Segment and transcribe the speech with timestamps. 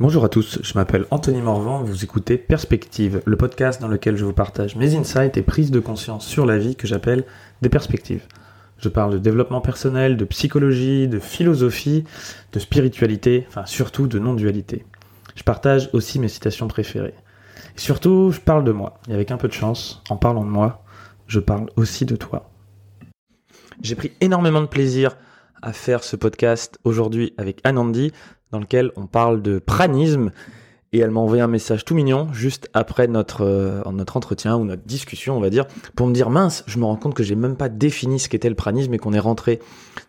[0.00, 4.24] Bonjour à tous, je m'appelle Anthony Morvan, vous écoutez Perspective, le podcast dans lequel je
[4.24, 7.26] vous partage mes insights et prises de conscience sur la vie que j'appelle
[7.60, 8.26] des perspectives.
[8.78, 12.04] Je parle de développement personnel, de psychologie, de philosophie,
[12.54, 14.86] de spiritualité, enfin surtout de non-dualité.
[15.34, 17.12] Je partage aussi mes citations préférées.
[17.76, 19.00] Et surtout, je parle de moi.
[19.06, 20.82] Et avec un peu de chance, en parlant de moi,
[21.26, 22.48] je parle aussi de toi.
[23.82, 25.18] J'ai pris énormément de plaisir
[25.60, 28.12] à faire ce podcast aujourd'hui avec Anandi,
[28.52, 30.30] dans lequel on parle de pranisme.
[30.92, 34.64] Et elle m'a envoyé un message tout mignon juste après notre, euh, notre entretien ou
[34.64, 37.36] notre discussion, on va dire, pour me dire mince, je me rends compte que j'ai
[37.36, 39.60] même pas défini ce qu'était le pranisme et qu'on est rentré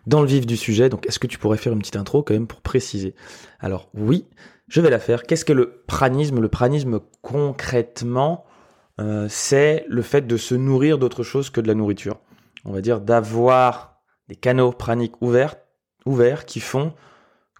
[0.08, 0.88] dans le vif du sujet.
[0.88, 3.14] Donc est-ce que tu pourrais faire une petite intro quand même pour préciser?
[3.60, 4.26] Alors oui,
[4.66, 5.22] je vais la faire.
[5.22, 6.40] Qu'est-ce que le pranisme?
[6.40, 8.44] Le pranisme concrètement,
[9.00, 12.18] euh, c'est le fait de se nourrir d'autre chose que de la nourriture.
[12.64, 15.54] On va dire d'avoir des canaux praniques ouverts,
[16.06, 16.92] ouverts qui font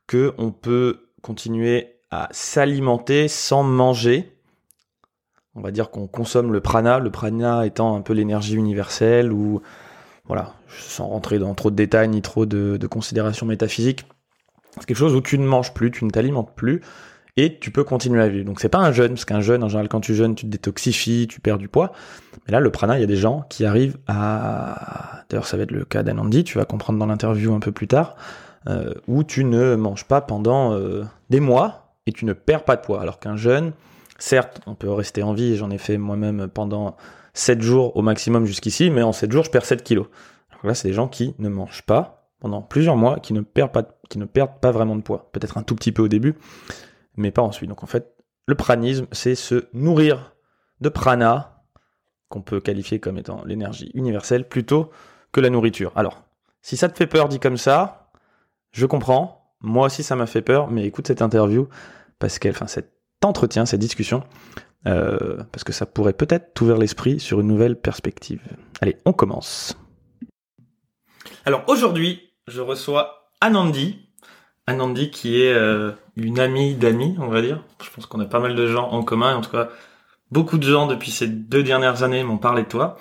[0.07, 4.37] que on peut continuer à s'alimenter sans manger.
[5.55, 9.63] On va dire qu'on consomme le prana, le prana étant un peu l'énergie universelle ou
[10.27, 14.07] voilà, sans rentrer dans trop de détails ni trop de, considérations métaphysiques.
[14.75, 16.81] C'est quelque chose où tu ne manges plus, tu ne t'alimentes plus
[17.37, 18.45] et tu peux continuer à vivre.
[18.45, 20.51] Donc c'est pas un jeûne, parce qu'un jeûne, en général, quand tu jeûnes, tu te
[20.51, 21.93] détoxifies, tu perds du poids.
[22.47, 25.25] Mais là, le prana, il y a des gens qui arrivent à...
[25.29, 27.89] D'ailleurs, ça va être le cas d'Anandi, tu vas comprendre dans l'interview un peu plus
[27.89, 28.17] tard,
[28.69, 32.77] euh, où tu ne manges pas pendant euh, des mois et tu ne perds pas
[32.77, 33.01] de poids.
[33.01, 33.73] Alors qu'un jeûne,
[34.19, 36.97] certes, on peut rester en vie, j'en ai fait moi-même pendant
[37.35, 40.07] 7 jours au maximum jusqu'ici, mais en 7 jours, je perds 7 kilos.
[40.53, 43.73] Donc là, c'est des gens qui ne mangent pas pendant plusieurs mois, qui ne perdent
[43.73, 45.31] pas, qui ne perdent pas vraiment de poids.
[45.33, 46.35] Peut-être un tout petit peu au début,
[47.17, 47.69] mais pas ensuite.
[47.69, 48.15] Donc en fait,
[48.47, 50.35] le pranisme, c'est se nourrir
[50.81, 51.63] de prana,
[52.29, 54.91] qu'on peut qualifier comme étant l'énergie universelle, plutôt
[55.33, 55.93] que la nourriture.
[55.95, 56.25] Alors,
[56.63, 58.02] si ça te fait peur dit comme ça,
[58.73, 59.55] je comprends.
[59.61, 61.69] Moi aussi, ça m'a fait peur, mais écoute cette interview,
[62.19, 62.93] parce qu'elle, enfin, cet
[63.23, 64.25] entretien, cette discussion,
[64.87, 68.41] euh, parce que ça pourrait peut-être t'ouvrir l'esprit sur une nouvelle perspective.
[68.81, 69.79] Allez, on commence.
[71.45, 74.09] Alors aujourd'hui, je reçois Anandi,
[74.67, 77.63] Anandi qui est euh, une amie d'amis, on va dire.
[77.85, 79.69] Je pense qu'on a pas mal de gens en commun, en tout cas
[80.33, 82.97] beaucoup de gens depuis ces deux dernières années m'ont parlé de toi.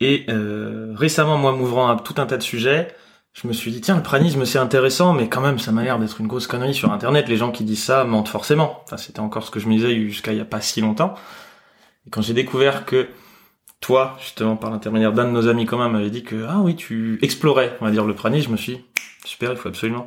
[0.00, 2.94] Et euh, récemment, moi m'ouvrant à tout un tas de sujets,
[3.32, 5.98] je me suis dit tiens le pranisme c'est intéressant, mais quand même ça m'a l'air
[5.98, 7.28] d'être une grosse connerie sur Internet.
[7.28, 8.82] Les gens qui disent ça mentent forcément.
[8.84, 11.14] Enfin c'était encore ce que je me disais jusqu'à il y a pas si longtemps.
[12.06, 13.08] Et quand j'ai découvert que
[13.80, 17.18] toi, justement par l'intermédiaire d'un de nos amis communs, m'avait dit que ah oui tu
[17.22, 18.84] explorais, on va dire le pranisme, je me suis dit,
[19.24, 20.06] super, il faut absolument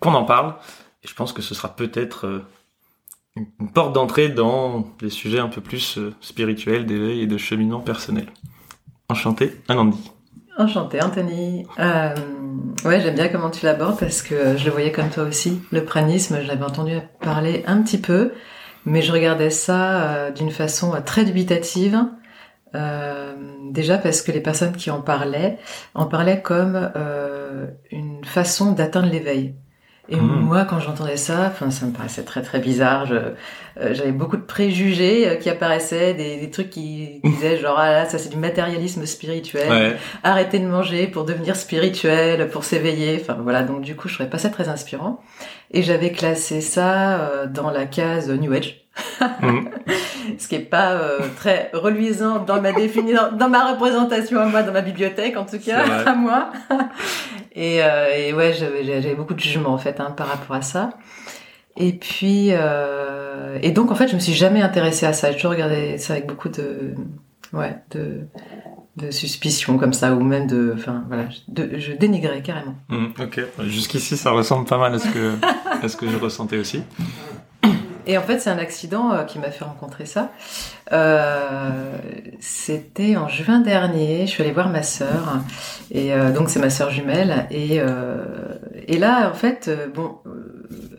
[0.00, 0.54] qu'on en parle.
[1.02, 2.44] Et je pense que ce sera peut-être euh,
[3.36, 7.80] une porte d'entrée dans des sujets un peu plus euh, spirituels, d'éveil et de cheminement
[7.80, 8.26] personnel.
[9.08, 10.13] Enchanté, Anandi.
[10.56, 11.66] Enchanté, Anthony.
[11.80, 12.14] Euh,
[12.84, 15.60] ouais, j'aime bien comment tu l'abordes parce que je le voyais comme toi aussi.
[15.72, 18.32] Le pranisme, je l'avais entendu parler un petit peu,
[18.84, 21.98] mais je regardais ça euh, d'une façon très dubitative.
[22.76, 23.34] Euh,
[23.70, 25.58] déjà parce que les personnes qui en parlaient
[25.94, 26.90] en parlaient comme
[27.90, 29.54] une façon d'atteindre l'éveil.
[30.08, 30.40] Et hmm.
[30.40, 33.06] moi, quand j'entendais ça, enfin, ça me paraissait très très bizarre.
[33.10, 33.30] Euh,
[33.92, 38.04] j'avais beaucoup de préjugés euh, qui apparaissaient, des, des trucs qui disaient genre ah là,
[38.04, 39.96] ça c'est du matérialisme spirituel.
[40.22, 43.18] Arrêter de manger pour devenir spirituel, pour s'éveiller.
[43.20, 45.22] Enfin voilà, donc du coup, je trouvais pas ça très inspirant.
[45.70, 48.83] Et j'avais classé ça euh, dans la case New Age.
[49.40, 49.68] Hmm.
[50.38, 50.98] Ce qui est pas
[51.36, 55.58] très reluisant dans ma définition, dans, ma représentation à moi, dans ma bibliothèque en tout
[55.58, 56.50] cas, à moi.
[57.54, 60.90] Et, euh, et ouais, j'avais beaucoup de jugement en fait hein, par rapport à ça.
[61.76, 65.30] Et puis, euh, et donc en fait, je me suis jamais intéressée à ça.
[65.30, 66.94] J'ai toujours regardé ça avec beaucoup de,
[67.52, 68.20] ouais, de,
[68.96, 72.76] de suspicion comme ça, ou même de, enfin voilà, de, je dénigrais carrément.
[72.88, 75.32] Mmh, ok, jusqu'ici, ça ressemble pas mal à ce que,
[75.82, 76.82] à ce que je ressentais aussi.
[78.06, 80.32] Et en fait, c'est un accident euh, qui m'a fait rencontrer ça.
[80.92, 81.70] Euh,
[82.40, 84.26] C'était en juin dernier.
[84.26, 85.40] Je suis allée voir ma sœur,
[85.90, 87.46] et euh, donc c'est ma sœur jumelle.
[87.50, 88.24] Et, euh,
[88.86, 90.18] et là, en fait, euh, bon,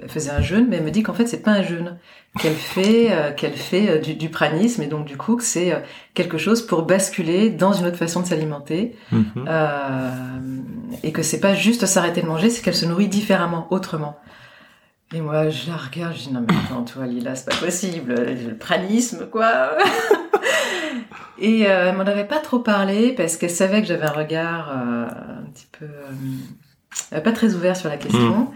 [0.01, 1.97] elle faisait un jeûne, mais elle me dit qu'en fait, c'est pas un jeûne
[2.39, 5.73] qu'elle fait, qu'elle fait du, du, pranisme, et donc du coup, que c'est
[6.13, 10.41] quelque chose pour basculer dans une autre façon de s'alimenter, mm-hmm.
[11.03, 14.19] et que c'est pas juste s'arrêter de manger, c'est qu'elle se nourrit différemment, autrement.
[15.13, 18.15] Et moi, je la regarde, je dis non mais attends, toi Lila, c'est pas possible,
[18.15, 19.77] le pranisme quoi.
[21.39, 24.69] et euh, elle m'en avait pas trop parlé parce qu'elle savait que j'avais un regard
[24.69, 28.35] euh, un petit peu euh, pas très ouvert sur la question.
[28.35, 28.47] Hmm.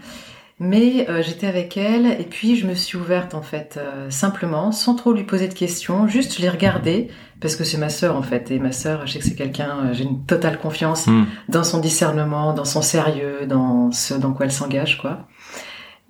[0.62, 3.80] Mais j'étais avec elle et puis je me suis ouverte en fait
[4.10, 7.08] simplement, sans trop lui poser de questions, juste je l'ai regardée
[7.40, 9.90] parce que c'est ma sœur en fait et ma sœur, je sais que c'est quelqu'un,
[9.92, 11.24] j'ai une totale confiance hmm.
[11.48, 15.26] dans son discernement, dans son sérieux, dans ce dans quoi elle s'engage quoi.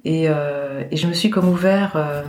[0.05, 2.23] Et, euh, et je me suis comme ouvert, euh,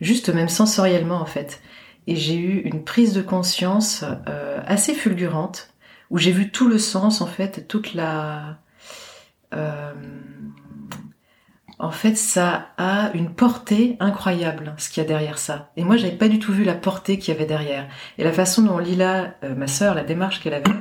[0.00, 1.60] juste même sensoriellement en fait.
[2.06, 5.74] Et j'ai eu une prise de conscience euh, assez fulgurante,
[6.10, 8.58] où j'ai vu tout le sens en fait, toute la...
[11.80, 15.70] En fait, ça a une portée incroyable, ce qu'il y a derrière ça.
[15.76, 17.86] Et moi, j'avais pas du tout vu la portée qu'il y avait derrière.
[18.18, 20.72] Et la façon dont Lila, ma sœur, la démarche qu'elle avait,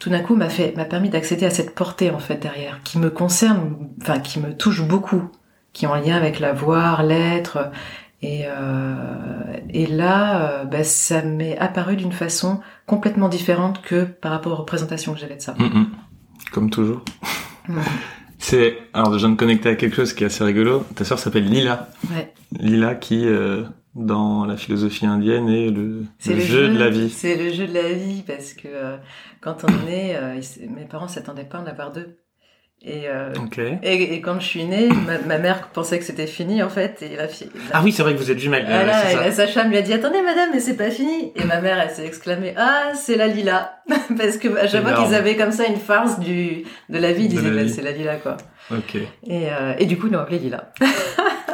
[0.00, 2.98] tout d'un coup m'a fait, m'a permis d'accéder à cette portée en fait derrière, qui
[2.98, 5.22] me concerne, enfin qui me touche beaucoup,
[5.72, 7.70] qui est en lien avec la voir, l'être.
[8.22, 8.94] Et, euh,
[9.72, 14.56] et là, euh, bah, ça m'est apparu d'une façon complètement différente que par rapport aux
[14.56, 15.54] représentations que j'avais de ça.
[15.58, 15.86] Mm, mm.
[16.50, 17.04] Comme toujours.
[18.38, 20.84] C'est alors je viens de connecter à quelque chose qui est assez rigolo.
[20.94, 21.88] Ta sœur s'appelle Lila.
[22.10, 22.32] Ouais.
[22.58, 23.64] Lila qui euh,
[23.94, 26.04] dans la philosophie indienne est le,
[26.40, 27.10] jeu de la vie.
[27.10, 28.96] C'est le jeu de la vie parce que euh,
[29.40, 30.40] quand on est né, euh,
[30.76, 32.16] mes parents s'attendaient pas à en avoir deux.
[32.82, 33.34] Et, euh,
[33.82, 37.02] et, et quand je suis née, ma, ma mère pensait que c'était fini en fait.
[37.02, 38.64] Et la fille, Ah oui, c'est vrai que vous êtes jumelles.
[38.66, 39.20] euh, Voilà, et ça.
[39.20, 41.90] la sage-femme lui a dit attendez madame mais c'est pas fini et ma mère elle
[41.90, 43.82] s'est exclamée ah c'est la lila
[44.16, 47.24] parce que à chaque fois qu'ils avaient comme ça une farce du de la vie
[47.24, 48.38] ils disaient bah, c'est la lila quoi
[48.70, 48.94] Ok.
[48.94, 50.72] et, euh, et du coup ils l'ont appelé lila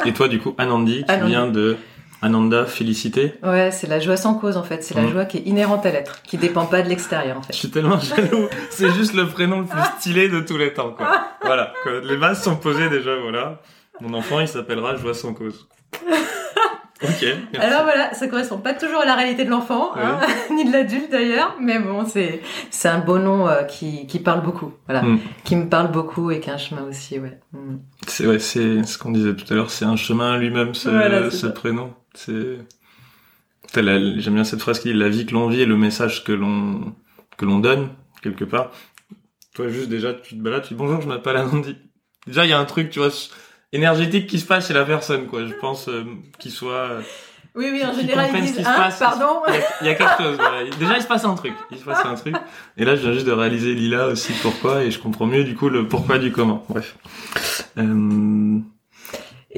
[0.05, 1.29] Et toi, du coup, Anandi, qui Anandi.
[1.31, 1.75] vient de
[2.21, 3.33] Ananda, félicité.
[3.43, 5.91] ouais c'est la joie sans cause en fait c'est la joie qui est inhérente à
[5.91, 8.47] l'être qui dépend pas de l'extérieur en Je fait suis tellement jaloux.
[8.71, 11.07] C'est juste le prénom le plus stylé de tous les temps, quoi.
[11.43, 11.73] Voilà.
[11.83, 11.93] quoi.
[12.03, 13.61] Les bases sont posées déjà, voilà.
[14.01, 15.67] Mon enfant, il s'appellera Joie sans cause.
[17.03, 17.21] Ok.
[17.53, 17.57] merci.
[17.59, 20.17] alors voilà ça correspond pas toujours à la réalité de l'enfant hein,
[20.51, 22.41] ni de l'adulte d'ailleurs mais bon c'est
[22.71, 25.19] c'est un beau nom euh, qui qui parle beaucoup voilà Mm.
[25.43, 27.75] qui me parle beaucoup et qui a un chemin aussi ouais Mm.
[28.07, 29.69] C'est ouais, c'est ce qu'on disait tout à l'heure.
[29.69, 31.93] C'est un chemin lui-même, ce, Voilà, prénom.
[32.17, 32.57] C'est.
[33.75, 36.31] J'aime bien cette phrase qui dit la vie que l'on vit et le message que
[36.31, 36.95] l'on
[37.37, 37.89] que l'on donne
[38.23, 38.71] quelque part.
[39.53, 41.75] Toi, juste déjà, tu te balades, tu dis bonjour, je m'appelle Anandi.
[42.25, 43.09] Déjà, il y a un truc, tu vois,
[43.71, 45.45] énergétique qui se passe chez la personne, quoi.
[45.45, 46.03] Je pense euh,
[46.39, 46.73] qu'il soit.
[46.73, 47.01] euh,
[47.55, 48.99] oui oui en général ils disent qui se hein, passe.
[48.99, 50.37] pardon Il y, a, il y a quelque chose.
[50.37, 50.63] Voilà.
[50.79, 51.53] Déjà, il se passe un truc.
[51.71, 52.35] Il se passe un truc.
[52.77, 55.55] Et là, je viens juste de réaliser Lila aussi pourquoi, et je comprends mieux du
[55.55, 56.65] coup le pourquoi du comment.
[56.69, 56.97] Bref.
[57.77, 58.59] Euh...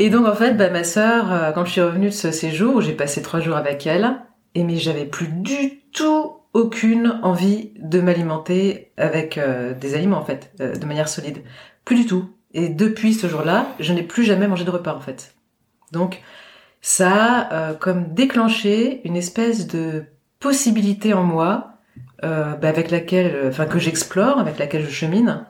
[0.01, 2.77] Et donc en fait, bah, ma sœur, euh, quand je suis revenue de ce séjour
[2.77, 4.15] où j'ai passé trois jours avec elle,
[4.55, 10.23] et mais j'avais plus du tout aucune envie de m'alimenter avec euh, des aliments en
[10.23, 11.43] fait, euh, de manière solide,
[11.83, 12.29] plus du tout.
[12.53, 15.35] Et depuis ce jour-là, je n'ai plus jamais mangé de repas en fait.
[15.91, 16.21] Donc
[16.81, 20.05] ça a comme déclenché une espèce de
[20.39, 21.73] possibilité en moi,
[22.23, 25.45] bah, avec laquelle, enfin que j'explore, avec laquelle je chemine,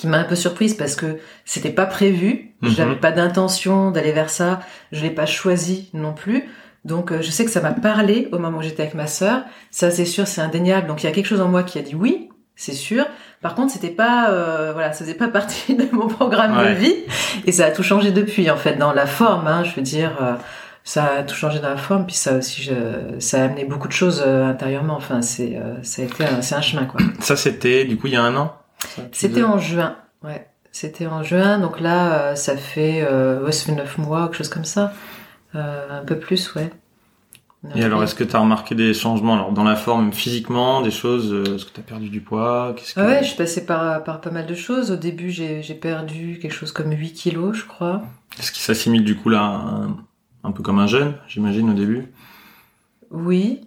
[0.00, 2.70] qui m'a un peu surprise parce que c'était pas prévu, Mhm.
[2.70, 4.60] j'avais pas d'intention d'aller vers ça,
[4.92, 6.48] je l'ai pas choisi non plus.
[6.86, 9.42] Donc euh, je sais que ça m'a parlé au moment où j'étais avec ma sœur,
[9.70, 10.86] ça c'est sûr, c'est indéniable.
[10.86, 13.04] Donc il y a quelque chose en moi qui a dit oui, c'est sûr.
[13.42, 16.70] Par contre, c'était pas euh, voilà, ça faisait pas partie de mon programme Ouais.
[16.70, 16.94] de vie
[17.46, 20.12] et ça a tout changé depuis en fait dans la forme hein, je veux dire
[20.22, 20.32] euh,
[20.82, 23.86] ça a tout changé dans la forme puis ça aussi je- ça a amené beaucoup
[23.88, 27.00] de choses euh, intérieurement enfin c'est euh, ça a été c'est un chemin quoi.
[27.20, 28.54] Ça, c'était du coup il y a un an?
[29.12, 30.46] C'était en juin, ouais.
[30.72, 34.36] C'était en juin, donc là, euh, ça fait, euh, ouais, ça fait neuf mois, quelque
[34.36, 34.92] chose comme ça.
[35.56, 36.70] Euh, un peu plus, ouais.
[37.74, 40.90] Et alors, est-ce que tu as remarqué des changements alors dans la forme physiquement, des
[40.90, 42.82] choses euh, Est-ce que tu as perdu du poids que...
[42.96, 44.90] Ah ouais, je suis passée par, par pas mal de choses.
[44.90, 48.02] Au début, j'ai perdu quelque chose comme 8 kilos, je crois.
[48.38, 49.96] Est-ce qu'il s'assimile du coup là un,
[50.42, 52.06] un peu comme un jeune, j'imagine au début?
[53.10, 53.60] Oui.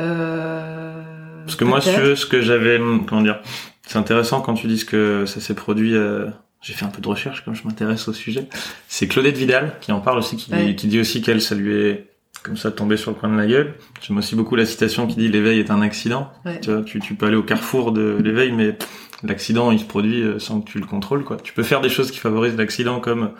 [0.00, 1.02] Euh,
[1.46, 2.08] Parce que moi, si tu peut-être.
[2.08, 3.40] veux, ce que j'avais, comment dire,
[3.86, 5.94] c'est intéressant quand tu dis que ça s'est produit.
[5.94, 6.26] euh,
[6.62, 8.48] j'ai fait un peu de recherche comme je m'intéresse au sujet.
[8.88, 10.74] C'est Claudette Vidal qui en parle aussi, qui, Ouais.
[10.74, 12.06] qui dit aussi qu'elle, ça lui est
[12.42, 13.74] comme ça tombé sur le coin de la gueule.
[14.02, 16.30] J'aime aussi beaucoup la citation qui dit l'éveil est un accident.
[16.46, 16.60] Ouais.
[16.60, 18.76] Tu vois, tu, tu peux aller au carrefour de l'éveil, mais
[19.22, 21.24] l'accident il se produit euh, sans que tu le contrôles.
[21.24, 21.36] Quoi.
[21.36, 23.32] Tu peux faire des choses qui favorisent l'accident comme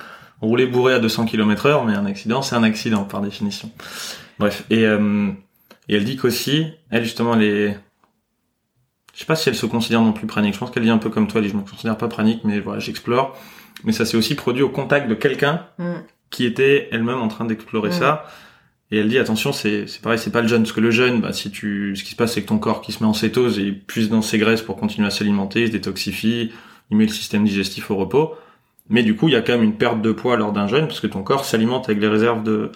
[0.43, 3.71] rouler bourré à 200 km heure, mais un accident c'est un accident par définition.
[4.39, 5.31] Bref, et euh,
[5.89, 7.79] et elle dit qu'aussi, elle justement, elle est...
[9.15, 10.55] Je sais pas si elle se considère non plus pranique.
[10.55, 12.41] Je pense qu'elle dit un peu comme toi, elle dit je me considère pas pranique,
[12.45, 13.37] mais voilà, j'explore.
[13.85, 15.93] Mais ça s'est aussi produit au contact de quelqu'un Mm.
[16.31, 17.93] qui était elle-même en train d'explorer Mm.
[17.93, 18.27] ça.
[18.91, 21.21] Et elle dit attention, c'est c'est pareil, c'est pas le jeûne, parce que le jeûne,
[21.21, 23.15] bah si tu, ce qui se passe, c'est que ton corps qui se met en
[23.15, 26.53] cétose et puise dans ses graisses pour continuer à s'alimenter, il se détoxifie,
[26.91, 28.35] il met le système digestif au repos.
[28.91, 30.87] Mais du coup, il y a quand même une perte de poids lors d'un jeûne,
[30.87, 32.71] parce que ton corps s'alimente avec les réserves de,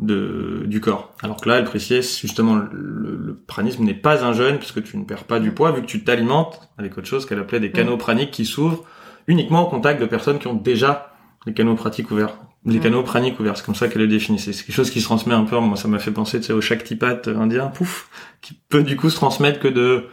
[0.00, 1.12] de du corps.
[1.22, 4.96] Alors que là, elle précise justement le, le pranisme n'est pas un jeûne puisque tu
[4.96, 5.54] ne perds pas du Mm.
[5.54, 8.84] poids vu que tu t'alimentes avec autre chose qu'elle appelait des canaux praniques qui s'ouvrent
[9.26, 11.12] uniquement au contact de personnes qui ont déjà
[11.46, 12.36] les canaux pratiques ouverts.
[12.64, 12.80] Les Mm.
[12.82, 14.52] canaux praniques ouverts, c'est comme ça qu'elle le définissait.
[14.52, 16.52] C'est quelque chose qui se transmet un peu, moi ça m'a fait penser tu sais,
[16.52, 18.08] au Shaktipat indien, pouf,
[18.40, 20.04] qui peut du coup se transmettre que de,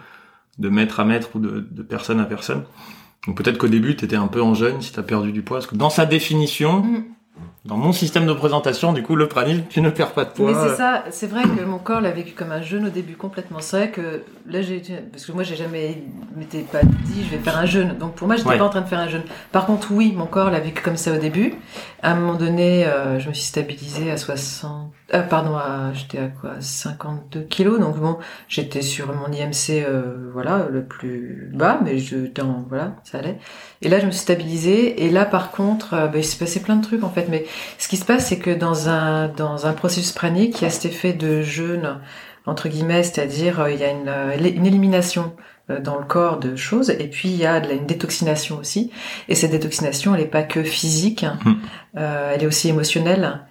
[0.58, 2.64] de maître à maître ou de, de personne à personne.
[3.28, 5.42] Donc peut-être qu'au début, tu étais un peu en jeûne si tu as perdu du
[5.42, 5.58] poids.
[5.58, 7.04] Parce que dans sa définition, Mm.
[7.66, 10.52] Dans mon système de présentation, du coup, le pranisme, tu ne perds pas de poids.
[10.52, 13.16] Mais c'est ça, c'est vrai que mon corps l'a vécu comme un jeûne au début
[13.16, 13.60] complètement.
[13.60, 16.04] C'est vrai que là j'ai parce que moi j'ai jamais
[16.36, 17.98] m'étais pas dit je vais faire un jeûne.
[17.98, 18.58] Donc pour moi j'étais Ouais.
[18.58, 19.24] pas en train de faire un jeûne.
[19.52, 21.56] Par contre oui, mon corps l'a vécu comme ça au début.
[22.02, 26.18] À un moment donné, euh, je me suis stabilisée à 60 euh, pardon, à j'étais
[26.18, 26.54] à quoi?
[26.60, 27.80] 52 kilos.
[27.80, 32.96] Donc bon, j'étais sur mon IMC euh, voilà, le plus bas mais je dans voilà,
[33.04, 33.38] ça allait.
[33.82, 36.60] Et là je me suis stabilisée et là par contre, euh, ben, il s'est passé
[36.62, 37.46] plein de trucs en fait mais
[37.78, 40.72] ce qui se passe, c'est que dans un, dans un processus pranique, il y a
[40.72, 42.00] cet effet de jeûne,
[42.46, 45.34] entre guillemets, c'est-à-dire euh, il y a une, euh, une élimination
[45.70, 48.58] euh, dans le corps de choses, et puis il y a de la- une détoxination
[48.58, 48.92] aussi.
[49.30, 51.40] Et cette détoxination, elle n'est pas que physique, hein.
[51.44, 51.54] Hmm.
[51.98, 53.42] Euh, elle est aussi émotionnelle.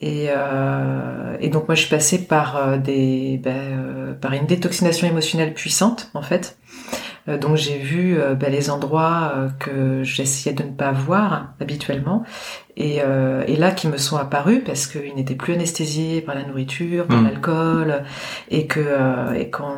[0.00, 5.06] Et, euh, et donc moi, je suis passée par des, ben, euh, par une détoxination
[5.06, 6.58] émotionnelle puissante, en fait.
[7.28, 12.24] Donc j'ai vu ben, les endroits que j'essayais de ne pas voir habituellement
[12.76, 16.44] et, euh, et là qui me sont apparus parce qu'ils n'étaient plus anesthésiés par la
[16.44, 17.24] nourriture, par Mm.
[17.26, 18.02] l'alcool
[18.50, 19.76] et que euh, et qu'en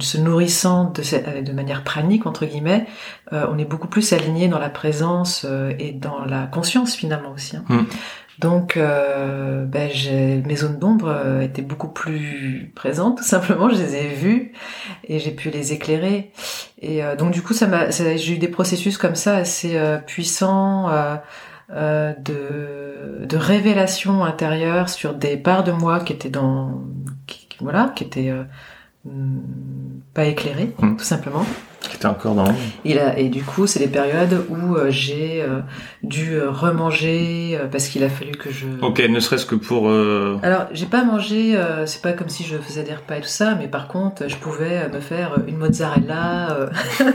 [0.00, 2.86] se nourrissant de, cette- euh, de manière pranique entre guillemets,
[3.32, 7.32] euh, on est beaucoup plus aligné dans la présence euh, et dans la conscience finalement
[7.32, 7.56] aussi.
[7.56, 7.64] hein.
[7.68, 7.82] Mm.
[8.38, 13.68] Donc, euh, ben, j'ai- mes zones d'ombre euh, étaient beaucoup plus présentes, tout simplement.
[13.68, 14.52] Je les ai vues
[15.06, 16.32] et j'ai pu les éclairer.
[16.80, 19.98] Et euh, donc, du coup, ça m'a, j'ai eu des processus comme ça assez euh,
[19.98, 20.88] puissants
[21.70, 26.82] euh, de, de révélation intérieure sur des parts de moi qui étaient dans,
[27.26, 28.42] qui, qui- voilà, qui étaient euh,
[29.04, 29.38] hmm,
[30.14, 30.96] pas éclairées, Mm.
[30.96, 31.44] tout simplement.
[31.80, 32.44] Qui était encore dans
[32.84, 35.44] Et, là, et du coup, c'est des périodes où euh, j'ai
[36.04, 38.66] dû remanger parce qu'il a fallu que je.
[38.82, 39.88] Ok, ne serait-ce que pour...
[39.90, 43.56] Alors, j'ai pas mangé, c'est pas comme si je faisais des repas et tout ça,
[43.56, 46.56] mais par contre, je pouvais me faire une mozzarella.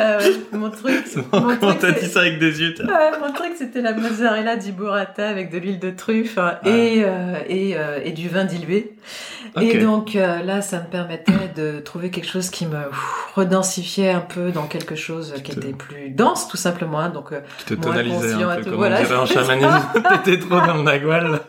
[0.00, 0.20] euh.
[0.52, 2.74] Mon truc, mon Comment t'as dit ça avec des yeux
[3.20, 7.34] mon truc, c'était la mozzarella di burrata avec de l'huile de truffe hein, et, euh,
[7.48, 8.94] et, euh, et du vin dilué.
[9.60, 14.10] Et donc euh, là, ça me permettait de trouver quelque chose qui me ouf, redensifiait
[14.10, 17.00] un peu dans quelque chose qui était plus dense, tout simplement.
[17.00, 17.10] hein.
[17.10, 19.00] Donc Qui te tonalisait conscient un peu, comme voilà.
[19.00, 19.82] on dirait en chamanisme.
[20.24, 21.40] T'étais trop dans le nagual.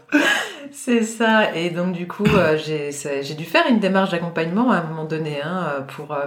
[0.74, 1.56] C'est ça.
[1.56, 5.42] Et donc du coup, euh, j'ai dû faire une démarche d'accompagnement à un moment donné
[5.42, 6.26] hein, euh, pour euh,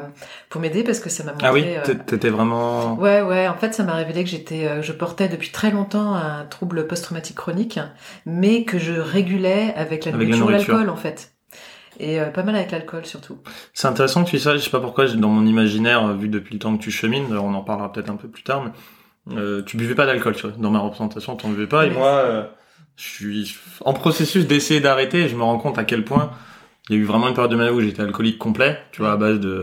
[0.49, 1.47] pour m'aider parce que ça m'a montré.
[1.47, 2.95] Ah oui, t'é- t'étais vraiment...
[2.95, 3.49] Ouais, ouais.
[3.49, 7.37] En fait, ça m'a révélé que j'étais, je portais depuis très longtemps un trouble post-traumatique
[7.37, 7.79] chronique,
[8.25, 11.33] mais que je régulais avec la Avec nourriture, l'alcool, en fait.
[11.99, 13.39] Et euh, pas mal avec l'alcool surtout.
[13.73, 16.53] C'est intéressant que tu dis ça, je sais pas pourquoi, dans mon imaginaire, vu depuis
[16.55, 19.63] le temps que tu chemines, on en parlera peut-être un peu plus tard, mais euh,
[19.63, 20.57] tu buvais pas d'alcool, tu vois.
[20.59, 22.45] Dans ma représentation, t'en buvais pas, et moi, euh,
[22.97, 26.31] je suis en processus d'essayer d'arrêter, et je me rends compte à quel point
[26.89, 29.03] il y a eu vraiment une période de ma vie où j'étais alcoolique complet, tu
[29.03, 29.63] vois, à base de,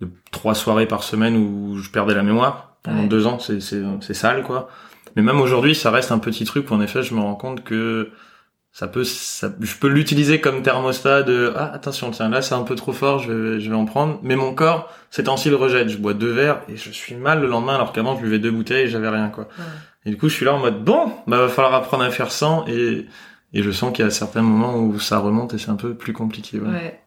[0.00, 2.76] de trois soirées par semaine où je perdais la mémoire.
[2.82, 3.08] Pendant Ouais.
[3.08, 4.68] deux ans, c'est, c'est, c'est sale, quoi.
[5.16, 7.64] Mais même aujourd'hui, ça reste un petit truc où, en effet, je me rends compte
[7.64, 8.10] que
[8.78, 12.62] ça peut, ça, je peux l'utiliser comme thermostat de, ah, attention, tiens, là, c'est un
[12.62, 14.20] peu trop fort, je vais, je vais en prendre.
[14.22, 15.88] Mais mon corps, ces temps-ci, le rejette.
[15.88, 18.52] Je bois deux verres et je suis mal le lendemain, alors qu'avant, je buvais deux
[18.52, 19.48] bouteilles et j'avais rien, quoi.
[19.58, 19.64] Ouais.
[20.06, 22.30] Et du coup, je suis là en mode, bon, bah, va falloir apprendre à faire
[22.30, 23.08] sans et,
[23.52, 25.94] et je sens qu'il y a certains moments où ça remonte et c'est un peu
[25.94, 26.68] plus compliqué, ouais.
[26.68, 27.00] Ouais.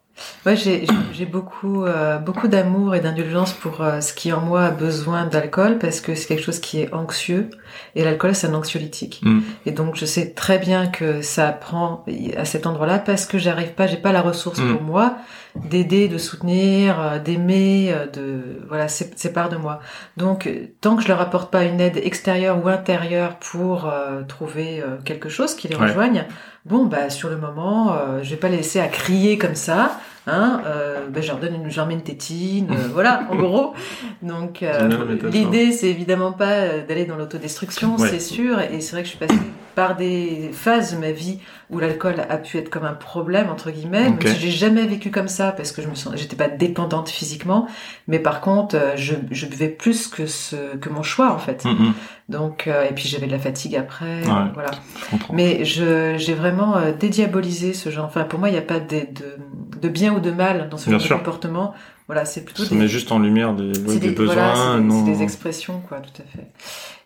[0.46, 4.42] Ouais, j'ai j'ai- j'ai beaucoup euh, beaucoup d'amour et d'indulgence pour euh, ce qui en
[4.42, 7.50] moi a besoin d'alcool parce que c'est quelque chose qui est anxieux
[7.96, 9.22] et l'alcool c'est un anxiolytique.
[9.24, 9.40] Mm.
[9.66, 12.06] Et donc je sais très bien que ça prend
[12.38, 14.72] à cet endroit-là parce que j'arrive pas, j'ai pas la ressource Mm.
[14.74, 15.16] pour moi
[15.55, 19.79] d'aider, de soutenir, euh, d'aimer, euh, de voilà, c'est part de moi.
[20.17, 24.24] Donc euh, tant que je leur apporte pas une aide extérieure ou intérieure pour euh,
[24.27, 25.84] trouver euh, quelque chose qui les Ouais.
[25.88, 26.25] rejoigne,
[26.65, 30.00] bon bah sur le moment, euh, je vais pas les laisser à crier comme ça.
[30.27, 33.36] Hein, euh, ben, je leur donne une, je leur mets une tétine, euh, voilà, en
[33.36, 33.74] gros.
[34.22, 35.31] Donc euh, métaphore.
[35.31, 38.08] l'idée, c'est évidemment pas d'aller dans l'autodestruction, Ouais.
[38.08, 38.60] c'est sûr.
[38.62, 39.39] Et c'est vrai que je suis passée
[39.75, 43.72] par des phases de ma vie où l'alcool a pu être comme un problème entre
[43.72, 44.08] guillemets.
[44.10, 44.24] Ok.
[44.25, 47.10] Même si j'ai jamais vécu comme ça parce que je me sens, j'étais pas dépendante
[47.10, 47.68] physiquement,
[48.08, 51.63] mais par contre, euh, je, je buvais plus que ce que mon choix en fait.
[51.66, 51.94] Mm, mm,
[52.30, 54.51] Donc euh, et puis j'avais de la fatigue après, Ouais.
[54.54, 54.72] voilà.
[55.12, 55.18] je.
[55.34, 58.06] Mais je j'ai vraiment euh, dédiabolisé ce genre.
[58.06, 59.38] Enfin, pour moi, il n'y a pas de, de,
[59.82, 61.16] de bien ou de mal dans ce Bien genre sûr.
[61.18, 61.74] de comportement.
[62.08, 63.72] Voilà, c'est plutôt Ça des, met juste en lumière des,
[64.12, 65.03] besoins, voilà, c'est des, non.
[65.03, 66.48] des expressions, quoi, tout à fait.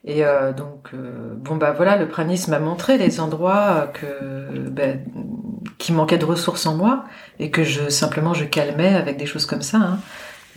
[0.04, 5.00] Et euh, donc, euh, bon bah voilà, le pranisme m'a montré les endroits que ben,
[5.78, 7.06] qui manquaient de ressources en moi
[7.40, 9.78] et que je simplement je calmais avec des choses comme ça.
[9.78, 10.00] hein.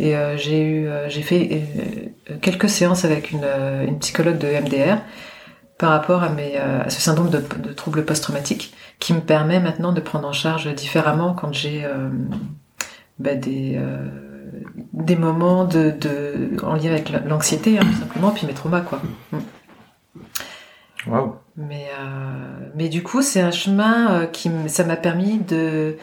[0.01, 1.63] Et euh, j'ai eu, euh, j'ai fait
[2.31, 4.99] euh, quelques séances avec une, euh, une psychologue de MDR
[5.79, 9.61] par rapport à mes euh, à ce syndrome de, de trouble post-traumatique qui me permet
[9.61, 12.11] maintenant de prendre en charge différemment quand j'ai euh,
[13.19, 13.99] ben, des euh,
[14.93, 19.01] des moments de, de en lien avec l'anxiété, hein, tout simplement, puis mes traumas, quoi.
[19.33, 19.39] Mm.
[21.07, 21.37] Wow.
[21.57, 25.97] Mais, euh, mais du coup, c'est un chemin euh, qui ça m'a permis de.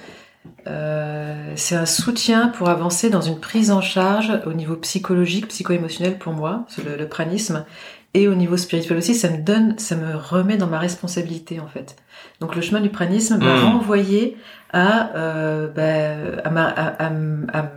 [0.68, 6.18] Euh, c'est un soutien pour avancer dans une prise en charge au niveau psychologique, psycho-émotionnel
[6.18, 7.66] pour moi, le, le pranisme,
[8.14, 9.16] et au niveau spirituel aussi.
[9.16, 11.96] Ça me donne, ça me remet dans ma responsabilité en fait.
[12.40, 13.64] Donc le chemin du pranisme m'a mmh.
[13.64, 14.38] renvoyé
[14.74, 17.08] à, euh, bah, à, ma, à,
[17.54, 17.72] à,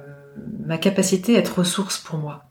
[0.69, 2.45] ma capacité à être ressource pour moi.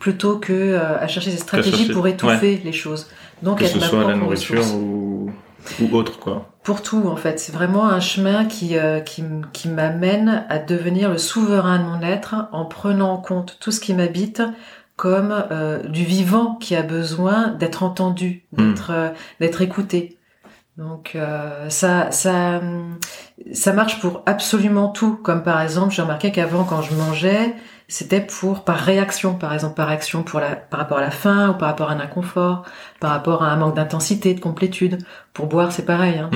[0.00, 3.08] Plutôt que euh, à chercher des stratégies pour étouffer les choses.
[3.42, 5.30] Donc que ce soit la nourriture ou,
[5.80, 6.48] ou, autre quoi.
[6.62, 11.10] Pour tout en fait, c'est vraiment un chemin qui euh, qui, qui m'amène à devenir
[11.10, 14.42] le souverain de mon être en prenant en compte tout ce qui m'habite
[14.96, 18.70] comme euh, du vivant qui a besoin d'être entendu, hmm.
[18.72, 19.08] d'être euh,
[19.40, 20.17] d'être écouté.
[20.78, 22.62] Donc euh, ça ça
[23.52, 25.16] ça marche pour absolument tout.
[25.16, 27.56] Comme par exemple, j'ai remarqué qu'avant quand je mangeais,
[27.88, 31.50] c'était pour par réaction, par exemple par réaction pour la par rapport à la faim
[31.50, 32.64] ou par rapport à un inconfort,
[33.00, 34.98] par rapport à un manque d'intensité, de complétude.
[35.32, 36.18] Pour boire, c'est pareil.
[36.18, 36.30] Hein.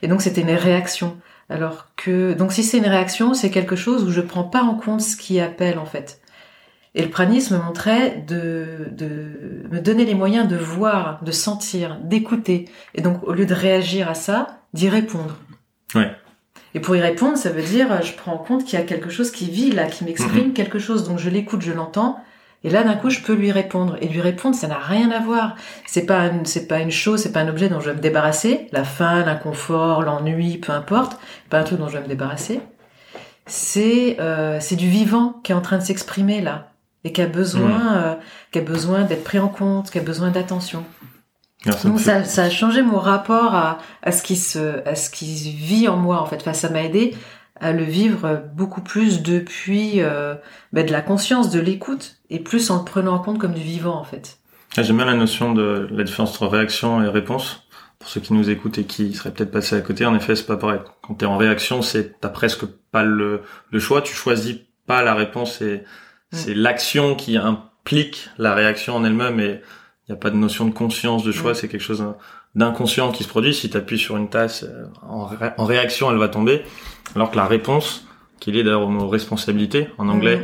[0.00, 1.18] Et donc c'était une réaction.
[1.50, 4.76] Alors que donc si c'est une réaction, c'est quelque chose où je prends pas en
[4.76, 6.22] compte ce qui appelle en fait.
[6.94, 11.98] Et le pranisme me montrait de, de me donner les moyens de voir, de sentir,
[12.02, 12.68] d'écouter.
[12.94, 15.36] Et donc, au lieu de réagir à ça, d'y répondre.
[15.94, 16.12] Ouais.
[16.74, 19.10] Et pour y répondre, ça veut dire, je prends en compte qu'il y a quelque
[19.10, 20.52] chose qui vit là, qui m'exprime mhm.
[20.52, 21.08] quelque chose.
[21.08, 22.20] Donc, je l'écoute, je l'entends.
[22.62, 23.96] Et là, d'un coup, je peux lui répondre.
[24.00, 25.56] Et lui répondre, ça n'a rien à voir.
[25.86, 28.68] C'est pas, c'est pas une chose, c'est pas un objet dont je vais me débarrasser.
[28.70, 31.18] La faim, l'inconfort, l'ennui, peu importe.
[31.50, 32.60] Pas un truc dont je vais me débarrasser.
[33.46, 36.73] C'est, euh, c'est du vivant qui est en train de s'exprimer là
[37.04, 38.14] et qui a besoin, euh,
[38.50, 40.84] qui a besoin d'être pris en compte, qui a besoin d'attention.
[41.84, 45.50] Donc ça, ça, a changé mon rapport à, à ce qui se, à ce qui
[45.52, 46.36] vit en moi en fait.
[46.36, 47.14] Enfin, ça m'a aidé
[47.58, 50.34] à le vivre beaucoup plus depuis euh,
[50.72, 53.62] ben, de la conscience, de l'écoute, et plus en le prenant en compte comme du
[53.62, 54.38] vivant en fait.
[54.76, 57.66] Ah, j'aime bien la notion de la différence entre réaction et réponse.
[57.98, 60.46] Pour ceux qui nous écoutent et qui seraient peut-être passés à côté, en effet, c'est
[60.46, 60.80] pas pareil.
[61.00, 64.02] Quand t'es en réaction, c'est t'as presque pas le, le choix.
[64.02, 65.84] Tu choisis pas la réponse et.
[66.34, 69.60] C'est l'action qui implique la réaction en elle-même et
[70.06, 71.54] il n'y a pas de notion de conscience de choix, mm.
[71.54, 72.04] c'est quelque chose
[72.54, 73.54] d'inconscient qui se produit.
[73.54, 76.62] Si tu appuies sur une tasse, euh, en, réaction, elle va tomber.
[77.16, 78.06] Alors que la réponse,
[78.40, 80.36] qui est d'ailleurs au mot responsabilité en anglais,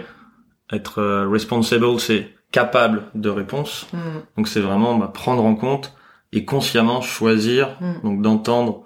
[0.72, 0.76] mm.
[0.76, 3.86] être euh, responsible, c'est capable de réponse.
[4.36, 5.94] Donc c'est vraiment bah, prendre en compte
[6.32, 8.84] et consciemment choisir, donc d'entendre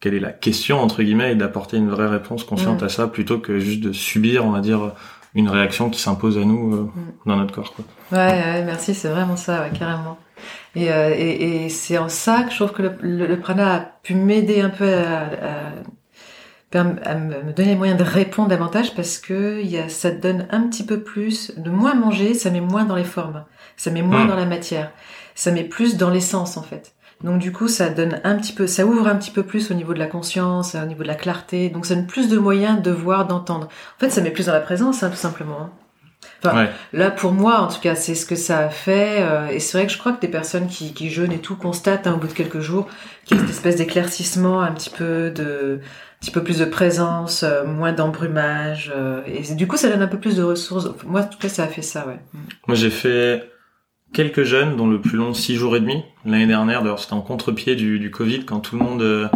[0.00, 3.38] quelle est la question entre guillemets et d'apporter une vraie réponse consciente à ça plutôt
[3.38, 4.92] que juste de subir, on va dire,
[5.34, 6.90] une réaction qui s'impose à nous euh, mm.
[7.26, 7.74] dans notre corps.
[7.74, 7.84] Quoi.
[8.12, 10.18] Ouais, merci, c'est vraiment ça, ouais, carrément.
[10.74, 13.80] Et, euh, et, et c'est en ça que je trouve que le, le, prana a
[13.80, 15.22] pu m'aider un peu à,
[16.72, 20.46] à, à, me donner les moyens de répondre davantage parce que y a, ça donne
[20.50, 23.44] un petit peu plus, de moins manger, ça met moins dans les formes,
[23.76, 24.28] ça met moins mm.
[24.28, 24.92] dans la matière,
[25.34, 26.94] ça met plus dans l'essence en fait.
[27.22, 29.74] Donc du coup, ça donne un petit peu, ça ouvre un petit peu plus au
[29.74, 31.68] niveau de la conscience, au niveau de la clarté.
[31.68, 33.66] Donc ça donne plus de moyens de voir, d'entendre.
[33.66, 35.60] En fait, ça met plus dans la présence, hein, tout simplement.
[35.60, 35.70] Hein.
[36.42, 39.18] Enfin, là pour moi, en tout cas, c'est ce que ça a fait.
[39.20, 41.56] Euh, et c'est vrai que je crois que des personnes qui, qui jeûnent et tout
[41.56, 42.88] constatent hein, au bout de quelques jours
[43.24, 46.64] qu'il y a cette espèce d'éclaircissement, un petit peu de, un petit peu plus de
[46.64, 48.90] présence, euh, moins d'embrumage.
[48.94, 50.88] Euh, et du coup, ça donne un peu plus de ressources.
[51.04, 52.18] Moi, en tout cas, ça a fait ça, ouais.
[52.66, 53.49] Moi, j'ai fait
[54.12, 56.82] quelques jeunes, dont le plus long six jours et demi l'année dernière.
[56.82, 59.28] D'ailleurs, c'était en contre-pied du, du Covid quand tout le monde euh,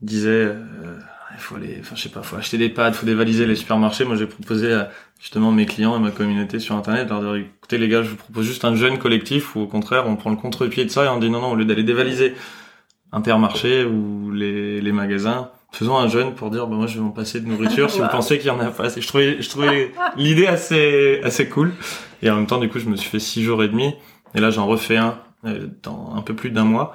[0.00, 0.98] disait euh,
[1.34, 4.04] il faut aller, enfin je sais pas, faut acheter des pâtes, faut dévaliser les supermarchés.
[4.04, 4.90] Moi, j'ai proposé à
[5.20, 8.16] justement mes clients et ma communauté sur internet leur dire écoutez les gars, je vous
[8.16, 11.08] propose juste un jeune collectif ou au contraire on prend le contre-pied de ça et
[11.08, 12.34] on dit non non au lieu d'aller dévaliser
[13.10, 17.10] Intermarché ou les, les magasins, faisons un jeûne pour dire bah moi je vais m'en
[17.10, 19.00] passer de nourriture si vous pensez qu'il y en a pas assez.
[19.00, 21.72] Je trouvais je trouvais l'idée assez assez cool
[22.22, 23.94] et en même temps du coup je me suis fait six jours et demi.
[24.34, 26.94] Et là j'en refais un euh, dans un peu plus d'un mois.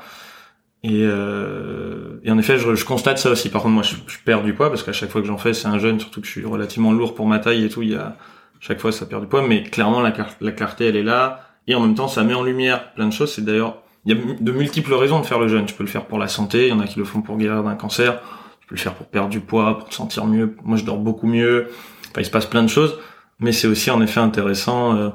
[0.84, 3.50] Et, euh, et en effet je, je, constate ça aussi.
[3.50, 5.54] Par contre moi je, je perds du poids parce qu'à chaque fois que j'en fais
[5.54, 7.82] c'est un jeûne surtout que je suis relativement lourd pour ma taille et tout.
[7.82, 8.18] Il y a
[8.60, 9.46] chaque fois ça perd du poids.
[9.48, 11.42] Mais clairement la, la clarté elle est là.
[11.68, 13.34] Et en même temps ça met en lumière plein de choses.
[13.34, 15.66] C'est d'ailleurs il y a de multiples raisons de faire le jeûne.
[15.66, 16.68] Tu peux le faire pour la santé.
[16.68, 18.20] Il y en a qui le font pour guérir d'un cancer.
[18.60, 20.56] Tu peux le faire pour perdre du poids, pour te sentir mieux.
[20.64, 21.70] Moi, je dors beaucoup mieux.
[22.12, 23.00] Enfin, il se passe plein de choses,
[23.40, 25.10] mais c'est aussi en effet intéressant euh,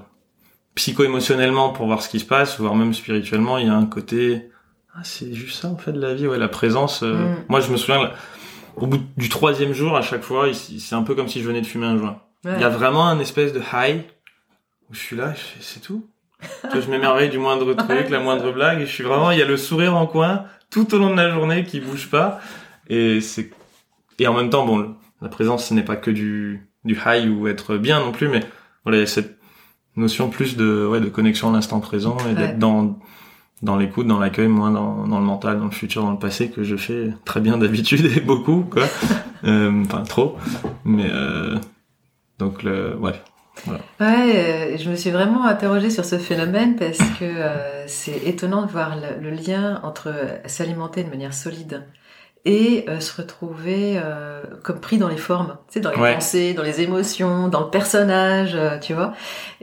[0.75, 3.59] psycho-émotionnellement pour voir ce qui se passe, voire même spirituellement.
[3.59, 4.51] Il y a un côté,
[4.95, 7.03] ah, c'est juste ça en fait de la vie, ouais, la présence.
[7.03, 7.45] Euh, mm.
[7.49, 8.11] Moi, je me souviens,
[8.77, 11.61] au bout du troisième jour, à chaque fois, c'est un peu comme si je venais
[11.61, 12.21] de fumer un joint.
[12.45, 14.05] Il y a vraiment un espèce de high
[14.89, 16.07] où je suis là, c'est tout.
[16.73, 19.47] je m'émerveille du moindre truc, la moindre blague, et je suis vraiment, il y a
[19.47, 22.41] le sourire en coin tout au long de la journée qui bouge pas.
[22.89, 23.51] Et c'est
[24.19, 27.49] et en même temps, bon, la présence, ce n'est pas que du du high ou
[27.49, 28.41] être bien non plus, mais
[28.85, 29.39] voilà, cette
[29.97, 32.99] notion plus de, ouais, de connexion à l'instant présent et d'être dans,
[33.63, 36.51] dans l'écoute, dans l'accueil, moins dans, dans le mental, dans le futur, dans le passé,
[36.51, 38.85] que je fais très bien d'habitude et beaucoup, quoi.
[39.45, 40.37] euh, enfin, trop.
[40.85, 41.57] Mais, euh,
[42.39, 43.21] donc, le, ouais.
[43.65, 43.81] Voilà.
[43.99, 48.71] Ouais, je me suis vraiment interrogée sur ce phénomène parce que euh, c'est étonnant de
[48.71, 50.15] voir le, le lien entre
[50.47, 51.83] s'alimenter de manière solide
[52.49, 56.55] et euh, se retrouver euh, comme pris dans les formes, tu sais, dans les pensées,
[56.55, 59.13] dans les émotions, dans le personnage, euh, tu vois.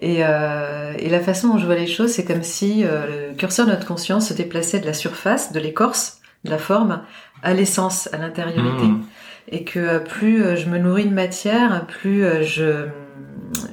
[0.03, 3.71] Et, et la façon dont je vois les choses, c'est comme si le curseur de
[3.71, 7.01] notre conscience se déplaçait de la surface, de l'écorce, de la forme,
[7.41, 8.85] à l'essence, à l'intériorité.
[8.85, 9.03] Mmh.
[9.47, 12.87] Et que plus je me nourris de matière, plus je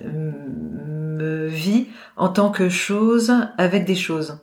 [0.05, 4.39] me vis en tant que chose avec des choses.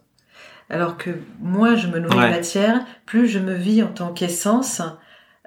[0.70, 1.10] Alors que
[1.42, 4.82] moi, je me nourris de matière, plus je me vis en tant qu'essence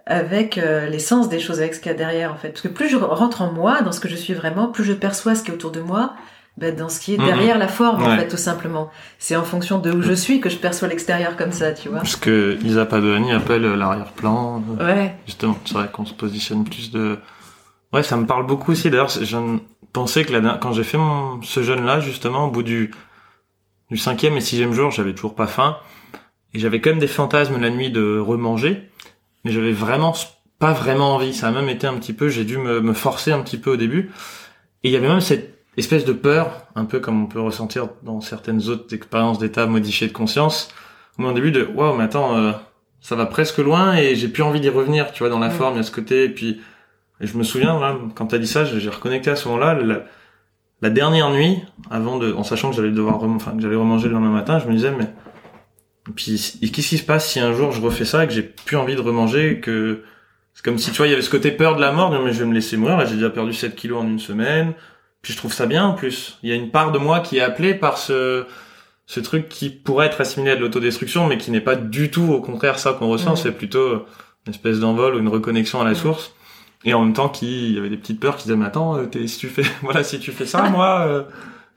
[0.06, 2.48] avec euh, l'essence des choses, avec ce qu'il y a derrière en fait.
[2.48, 4.92] Parce que plus je rentre en moi, dans ce que je suis vraiment, plus je
[4.92, 6.14] perçois ce qui est autour de moi,
[6.58, 7.24] ben, dans ce qui est mhm.
[7.24, 8.90] derrière la forme en fait, tout simplement.
[9.18, 12.04] C'est en fonction de où je suis que je perçois l'extérieur comme ça, tu vois.
[12.04, 14.62] Ce que Lisa Padovani appelle euh, l'arrière-plan.
[14.80, 15.14] Euh, ouais.
[15.26, 17.18] Justement, c'est vrai qu'on se positionne plus de...
[17.92, 18.90] Ouais, ça me parle beaucoup aussi.
[18.90, 19.36] D'ailleurs, je
[19.92, 20.58] pensais que la...
[20.60, 21.40] quand j'ai fait mon...
[21.42, 22.90] ce jeûne-là, justement, au bout du
[23.92, 25.76] du cinquième et sixième jour, j'avais toujours pas faim.
[26.54, 28.88] Et j'avais quand même des fantasmes la nuit de remanger.
[29.44, 30.14] Mais j'avais vraiment
[30.58, 31.34] pas vraiment envie.
[31.34, 33.76] Ça a même été un petit peu, j'ai dû me, forcer un petit peu au
[33.76, 34.10] début.
[34.82, 37.88] Et il y avait même cette espèce de peur, un peu comme on peut ressentir
[38.02, 40.68] dans certaines autres expériences d'état modifié de conscience.
[41.18, 42.52] Au début de, waouh, mais attends, euh,
[43.00, 45.74] ça va presque loin et j'ai plus envie d'y revenir, tu vois, dans la forme,
[45.74, 46.24] il y a ce côté.
[46.24, 46.60] Et puis,
[47.20, 49.78] et je me souviens, quand quand t'as dit ça, j'ai reconnecté à ce moment-là,
[50.82, 54.14] la dernière nuit, avant de, en sachant que j'allais devoir, enfin que j'allais remanger le
[54.14, 55.08] lendemain matin, je me disais mais
[56.16, 56.36] puis
[56.72, 58.96] qu'est-ce qui se passe si un jour je refais ça et que j'ai plus envie
[58.96, 60.02] de remanger, que
[60.52, 62.32] c'est comme si tu vois il y avait ce côté peur de la mort, mais
[62.32, 62.96] je vais me laisser mourir.
[62.96, 64.74] Là j'ai déjà perdu 7 kilos en une semaine.
[65.22, 66.38] Puis je trouve ça bien en plus.
[66.42, 68.44] Il y a une part de moi qui est appelée par ce
[69.06, 72.32] ce truc qui pourrait être assimilé à de l'autodestruction, mais qui n'est pas du tout
[72.32, 73.36] au contraire ça qu'on ressent.
[73.36, 74.06] C'est plutôt
[74.46, 76.34] une espèce d'envol ou une reconnexion à la source
[76.84, 79.06] et en même temps qui y avait des petites peurs qui disaient mais attends euh,
[79.26, 81.22] si tu fais voilà si tu fais ça moi euh,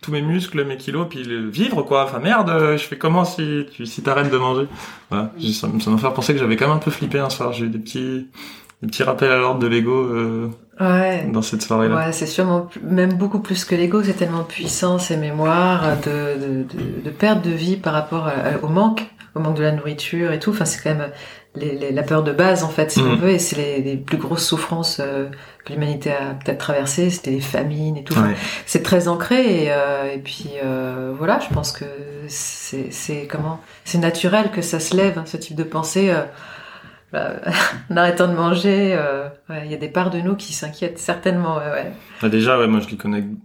[0.01, 2.05] tous mes muscles mes kilos puis le vivre quoi.
[2.05, 4.67] Enfin merde euh, je fais comment si tu si t'arrêtes de manger?
[5.09, 5.31] Voilà.
[5.39, 7.53] Ça, ça m'a fait penser que j'avais quand même un peu flippé un soir.
[7.53, 8.27] J'ai eu des petits
[8.81, 10.09] des petits rappels à l'ordre de l'ego
[10.79, 11.27] ouais.
[11.31, 14.99] dans cette soirée là ouais c'est sûrement même beaucoup plus que l'ego c'est tellement puissant
[14.99, 18.29] ces mémoires de, de, de, de perte de vie par rapport
[18.61, 20.51] au manque au manque de la nourriture et tout.
[20.51, 21.11] Enfin c'est quand même
[21.55, 23.19] les, la peur de base en fait si on mm.
[23.19, 25.27] veut et c'est les, les, plus grosses souffrances euh,
[25.63, 28.15] que l'humanité a peut-être traversées c'était les famines et tout.
[28.65, 31.85] C'est très ancré et, euh, et puis euh, voilà je pense que
[32.27, 36.13] c'est comment c'est naturel que ça se lève ce type de pensée
[37.13, 37.33] bah,
[37.91, 38.97] en arrêtant de manger
[39.49, 41.91] il y a des parts de nous qui s'inquiètent certainement ouais,
[42.21, 42.87] bah, déjà ouais moi je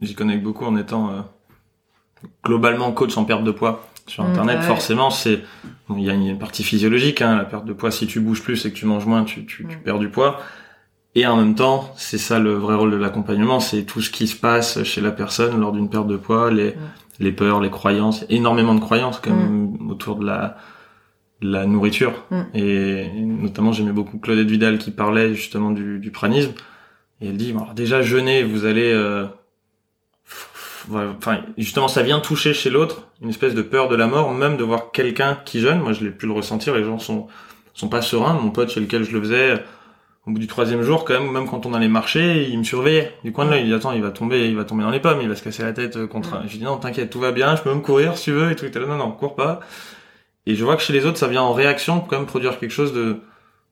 [0.03, 1.25] j'y connais beaucoup en étant
[2.45, 5.41] globalement coach en perte de poids sur mm, internet forcément c'est
[5.97, 7.91] il y a une partie physiologique hein, la perte de poids.
[7.91, 9.81] Si tu bouges plus et que tu manges moins tu, tu, tu mm.
[9.81, 10.41] perds du poids.
[11.15, 14.27] Et en même temps c'est ça le vrai rôle de l'accompagnement c'est tout ce qui
[14.27, 16.77] se passe chez la personne lors d'une perte de poids les mm.
[17.21, 20.57] les peurs les croyances énormément de croyances comme autour de la
[21.43, 22.13] la nourriture.
[22.55, 26.53] Et notamment j'aimais beaucoup Claudette Vidal qui parlait justement du, du pranisme.
[27.21, 29.27] Et elle dit bon, alors déjà jeûner vous allez euh,
[30.93, 34.57] enfin justement ça vient toucher chez l'autre une espèce de peur de la mort même
[34.57, 35.81] de voir quelqu'un qui jeûne.
[35.81, 37.27] Moi je l'ai pu le ressentir les gens sont
[37.75, 38.35] sont pas sereins.
[38.35, 39.63] Mon pote chez lequel je le faisais
[40.27, 43.13] au bout du troisième jour quand même même quand on allait marcher il me surveillait
[43.25, 43.63] du coin de l'œil.
[43.63, 45.43] Il dit attends il va tomber il va tomber dans les pommes il va se
[45.43, 46.47] casser la tête contre un...
[46.47, 48.57] je dis non t'inquiète tout va bien je peux même courir si tu veux et
[48.57, 48.67] tout.
[48.79, 49.61] Non non cours pas.
[50.47, 52.59] Et je vois que chez les autres ça vient en réaction pour quand même produire
[52.59, 53.21] quelque chose de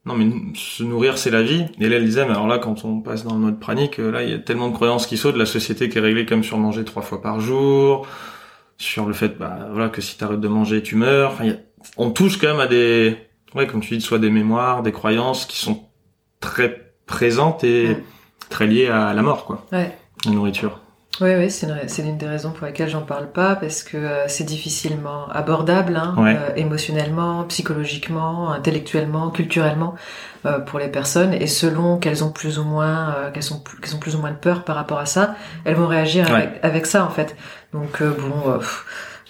[0.05, 1.67] non mais se nourrir c'est la vie.
[1.81, 4.23] Et là elle disait mais alors là quand on passe dans le mode pranique là
[4.23, 5.37] il y a tellement de croyances qui sautent.
[5.37, 8.07] La société qui est réglée comme sur manger trois fois par jour
[8.79, 11.33] sur le fait bah voilà que si t'arrêtes de manger tu meurs.
[11.33, 11.53] Enfin
[11.97, 13.17] on touche quand même à des
[13.55, 15.85] ouais comme tu dis soit des mémoires des croyances qui sont
[16.41, 17.97] très présentes et
[18.49, 19.67] très liées à la mort quoi.
[19.73, 19.97] Ouais.
[20.25, 20.81] la nourriture
[21.21, 24.45] oui, oui, c'est l'une des raisons pour lesquelles j'en parle pas, parce que euh, c'est
[24.45, 29.95] difficilement abordable, hein, euh, émotionnellement, psychologiquement, intellectuellement, culturellement,
[30.47, 31.35] euh, pour les personnes.
[31.35, 34.37] Et selon qu'elles ont plus ou moins, qu'elles ont, qu'elles ont plus ou moins de
[34.37, 37.37] peur par rapport à ça, elles vont réagir avec, avec, ça en fait.
[37.73, 38.61] Donc bon.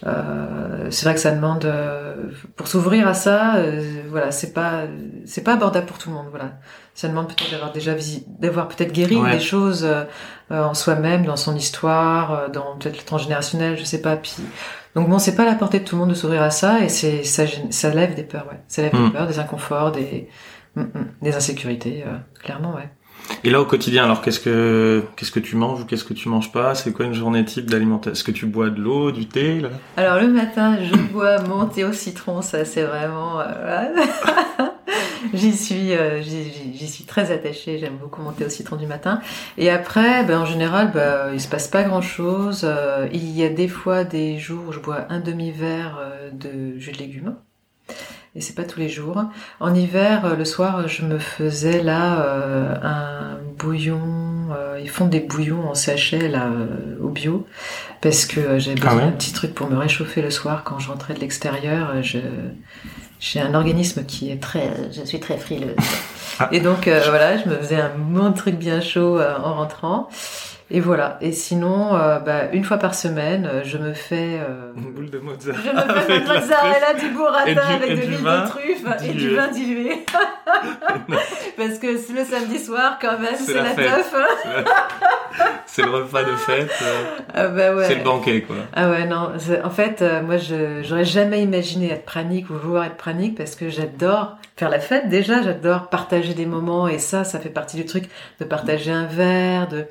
[0.06, 2.14] Euh, c'est vrai que ça demande euh,
[2.54, 4.82] pour s'ouvrir à ça euh, voilà c'est pas
[5.24, 6.52] c'est pas abordable pour tout le monde voilà
[6.98, 7.92] ça demande peut-être d'avoir déjà
[8.40, 9.88] d'avoir peut-être guéri des choses
[10.50, 14.34] en soi-même dans son histoire dans peut-être le transgénérationnel je sais pas puis
[14.96, 16.80] donc bon c'est pas à la portée de tout le monde de s'ouvrir à ça
[16.80, 19.12] et c'est ça ça lève des peurs ouais ça lève des mm.
[19.12, 20.28] peurs des inconforts des
[20.74, 22.02] mm, mm, des insécurités
[22.42, 22.90] clairement ouais
[23.44, 26.28] Et là, au quotidien, alors qu'est-ce que qu'est-ce que tu manges ou qu'est-ce que tu
[26.28, 26.74] manges pas?
[26.74, 29.68] C'est quoi une journée type d'alimentation Est-ce que tu bois de l'eau, du thé là?
[29.96, 32.42] Alors le matin, je bois mon thé au citron.
[32.42, 33.40] Ça, c'est vraiment.
[35.34, 37.78] j'y suis, euh, j'y suis très attachée.
[37.78, 39.20] J'aime beaucoup mon thé au citron du matin.
[39.56, 42.62] Et après, ben, en général, ben, il se passe pas grand-chose.
[42.64, 46.78] Euh, il y a des fois des jours où je bois un demi-verre euh, de
[46.78, 47.34] jus de légumes.
[48.34, 49.24] Et c'est pas tous les jours.
[49.58, 54.00] En hiver, le soir, je me faisais là euh, un bouillon.
[54.80, 56.48] ils font des bouillons en sachet là
[57.02, 57.46] au bio
[58.00, 59.02] parce que j'avais besoin Ah ouais?
[59.06, 62.00] d'un petit truc pour me réchauffer le soir quand je rentrais de l'extérieur.
[62.02, 62.18] Je
[63.20, 65.76] j'ai un organisme qui est très, je suis très frileuse.
[66.38, 66.48] Ah.
[66.52, 70.08] Et donc euh, voilà, je me faisais un bon truc bien chaud euh, en rentrant.
[70.70, 71.16] Et voilà.
[71.22, 75.08] Et sinon, euh, bah, une fois par semaine, euh, je me fais euh, Une boule
[75.08, 75.86] de mozzarella.
[75.88, 79.34] je me fais la mozzarella, du burrata du- avec de l'huile de truffe et du
[79.34, 80.04] vin dilué.
[81.56, 84.14] Parce que le samedi soir, quand même, C'est la la, teuf.
[84.14, 84.64] hein.
[85.66, 86.70] C'est le repas de fête.
[87.34, 87.84] Ah bah ouais.
[87.86, 88.56] C'est le banquet, quoi.
[88.74, 89.32] Ah ouais, non.
[89.64, 93.54] En fait, euh, moi, je j'aurais jamais imaginé être pranique ou vouloir être pranique parce
[93.54, 95.08] que j'adore faire la fête.
[95.08, 98.04] Déjà, j'adore partager des moments et ça, ça fait partie du truc
[98.40, 99.86] de partager un verre, de...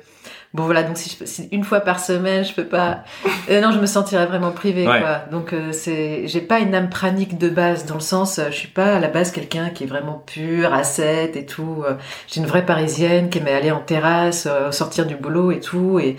[0.58, 3.04] Bon voilà, donc si, je, si une fois par semaine, je peux pas...
[3.48, 4.98] Euh, non, je me sentirais vraiment privée, Ouais.
[5.00, 5.20] quoi.
[5.30, 6.26] Donc, euh, c'est...
[6.26, 8.98] J'ai pas une âme pranique de base, dans le sens, euh, je suis pas à
[8.98, 11.84] la base quelqu'un qui est vraiment pur, ascète et tout.
[11.86, 11.94] Euh,
[12.26, 16.16] J'ai une vraie parisienne qui aimait aller en terrasse, sortir du boulot et tout, et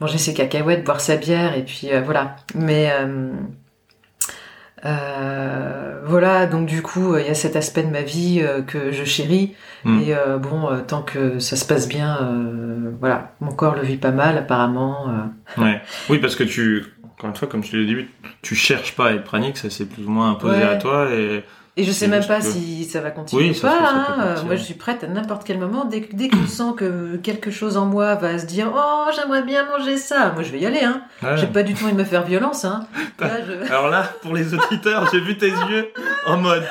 [0.00, 2.36] manger ses cacahuètes, boire sa bière, et puis euh, voilà.
[2.54, 2.90] Mais
[4.84, 8.62] euh, voilà, donc du coup, euh, il y a cet aspect de ma vie euh,
[8.62, 9.54] que je chéris.
[9.84, 10.00] Mm.
[10.02, 12.18] Et euh, bon, tant que ça se passe bien,
[13.00, 15.06] voilà, mon corps le vit pas mal apparemment.
[15.58, 15.80] Ouais.
[16.08, 18.10] Oui, parce que tu, encore une fois, comme tu l'as dit au début,
[18.42, 20.62] tu cherches pas à être pranique, ça c'est plus ou moins imposé Ouais.
[20.62, 21.44] à toi et
[21.78, 23.78] Et je sais même pas si ça va continuer Oui, ou pas.
[23.82, 24.34] hein.
[24.44, 25.86] Moi, je suis prête à n'importe quel moment.
[25.86, 29.42] Dès, que- dès je sens que quelque chose en moi va se dire Oh, j'aimerais
[29.42, 30.82] bien manger ça, moi je vais y aller.
[30.84, 31.00] Hein.
[31.22, 31.38] Ouais.
[31.38, 32.66] J'ai pas du tout envie de me faire violence.
[32.66, 32.86] Hein.
[33.18, 35.88] Là, je- Alors là, pour les auditeurs, j'ai vu tes yeux
[36.26, 36.64] en mode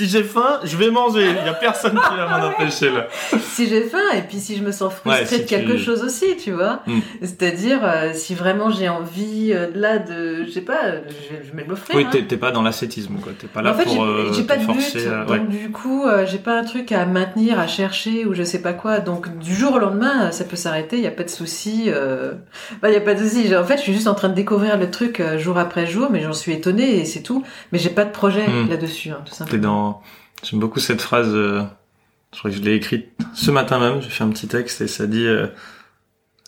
[0.00, 1.26] si j'ai faim, je vais manger.
[1.40, 3.06] Il y a personne qui va m'en empêcher là.
[3.40, 5.78] si j'ai faim et puis si je me sens frustrée Ouais, si de quelque tu-
[5.78, 6.80] chose aussi, tu vois.
[6.86, 6.98] Mm.
[7.22, 11.56] C'est-à-dire, euh, si vraiment j'ai envie euh, là de, je sais pas, euh, je, je
[11.56, 11.96] vais me l'offrir.
[11.96, 12.18] Oui, hein.
[12.28, 13.32] t'es pas dans l'ascétisme quoi.
[13.38, 15.24] T'es pas là en fait, pour euh, j'ai pas de but, à.
[15.24, 15.40] donc Ouais.
[15.58, 18.72] du coup, euh, j'ai pas un truc à maintenir, à chercher ou je sais pas
[18.72, 19.00] quoi.
[19.00, 21.84] Donc du jour au lendemain, ça peut s'arrêter, il y a pas de souci.
[21.88, 22.32] Euh...
[22.82, 23.54] Bah, il a pas de souci.
[23.56, 26.20] En fait, je suis juste en train de découvrir le truc jour après jour, mais
[26.22, 27.44] j'en suis étonnée et c'est tout.
[27.72, 28.68] Mais j'ai pas de projet Mm.
[28.70, 29.89] là-dessus, hein, tout T'es simplement.
[30.42, 31.30] J'aime beaucoup cette phrase.
[31.34, 31.62] euh,
[32.32, 34.00] Je crois que je l'ai écrite ce matin même.
[34.02, 35.46] J'ai fait un petit texte et ça dit euh,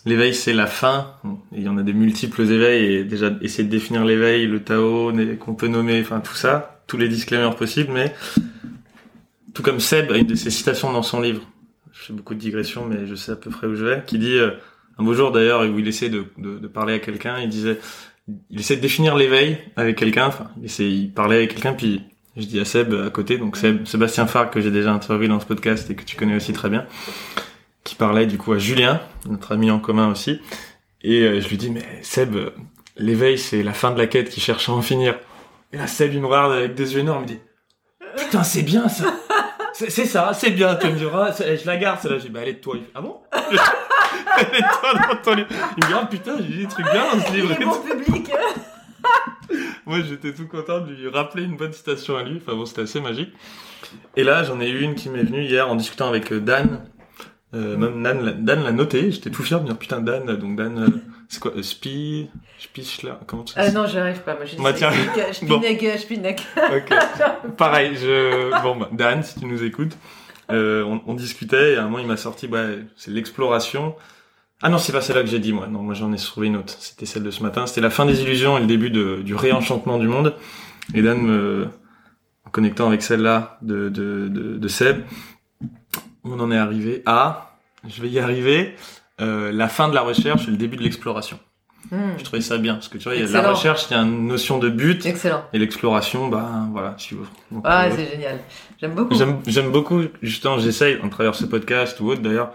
[0.05, 1.15] l'éveil c'est la fin.
[1.51, 5.11] Il y en a des multiples éveils et déjà essayer de définir l'éveil, le Tao
[5.39, 7.91] qu'on peut nommer, enfin tout ça, tous les disclaimers possibles.
[7.93, 8.13] Mais
[9.53, 11.41] tout comme Seb a une de ses citations dans son livre.
[11.91, 14.03] Je fais beaucoup de digressions, mais je sais à peu près où je vais.
[14.07, 14.51] Qui dit euh,
[14.97, 16.21] un beau jour d'ailleurs où il essaie de
[16.67, 17.39] parler à quelqu'un.
[17.39, 17.79] Il disait
[18.49, 20.27] il essaie de définir l'éveil avec quelqu'un.
[20.27, 22.01] Enfin, il, essaie, il parlait avec quelqu'un, puis
[22.37, 25.39] je dis à Seb à côté, donc Seb, Sébastien Farc que j'ai déjà interviewé dans
[25.39, 26.85] ce podcast et que tu connais aussi très bien,
[27.83, 30.41] qui parlait du coup à Julien, notre ami en commun aussi.
[31.01, 32.49] Et euh, je lui dis mais Seb, euh,
[32.97, 35.19] l'éveil c'est la fin de la quête qui cherche à en finir.
[35.71, 37.41] Et là Seb il me regarde avec des yeux énormes, il me dit
[38.17, 39.13] putain c'est bien ça.
[39.73, 42.19] C'est ça, c'est bien, tu me diras, je la garde, celle-là.
[42.19, 42.75] J'ai bah, est de toi.
[42.77, 43.17] Il fait, ah bon?
[43.33, 45.47] est de toi dans ton livre.
[45.49, 47.49] Il me dit, ah putain, j'ai dit des trucs bien dans ce livre.
[47.57, 48.31] Il est bon public.
[49.85, 52.37] Moi, j'étais tout content de lui rappeler une bonne citation à lui.
[52.37, 53.29] Enfin bon, c'était assez magique.
[54.15, 56.85] Et là, j'en ai eu une qui m'est venue hier en discutant avec euh, Dan.
[57.53, 59.11] Euh, même Dan, l'a- Dan l'a noté.
[59.11, 60.25] J'étais tout fier de me dire putain Dan.
[60.37, 60.87] Donc Dan, euh,
[61.27, 64.35] c'est quoi euh, Spi, Spichler, comment tu Ah non, j'arrive pas.
[64.35, 64.91] Moi, j'ai Bah, tiens.
[65.31, 66.39] Spineg.
[66.75, 66.93] Ok.
[67.57, 67.95] Pareil.
[67.95, 69.95] Je bon bah, Dan, si tu nous écoutes,
[70.51, 73.95] euh, on, on discutait et à un moment il m'a sorti bah c'est l'exploration.
[74.63, 75.67] Ah non, c'est pas celle-là que j'ai dit moi.
[75.67, 76.73] Non, moi j'en ai trouvé une autre.
[76.79, 77.65] C'était celle de ce matin.
[77.67, 80.35] C'était la fin des illusions et le début de, du réenchantement du monde.
[80.93, 81.67] Et Dan me
[82.45, 85.01] en connectant avec celle-là de, de, de, de Seb,
[86.23, 87.55] on en est arrivé à,
[87.87, 88.75] je vais y arriver,
[89.21, 91.39] euh, la fin de la recherche et le début de l'exploration.
[91.91, 92.13] Hmm.
[92.17, 93.93] Je trouvais ça bien parce que tu vois, il y a de la recherche, il
[93.93, 95.43] y a une notion de but Excellent.
[95.51, 97.25] et l'exploration, bah voilà, si vous.
[97.51, 98.39] Donc, Ah, euh, c'est génial.
[98.79, 99.13] J'aime beaucoup.
[99.15, 102.51] J'aime, j'aime beaucoup, justement, j'essaye, à travers ce podcast ou autre d'ailleurs,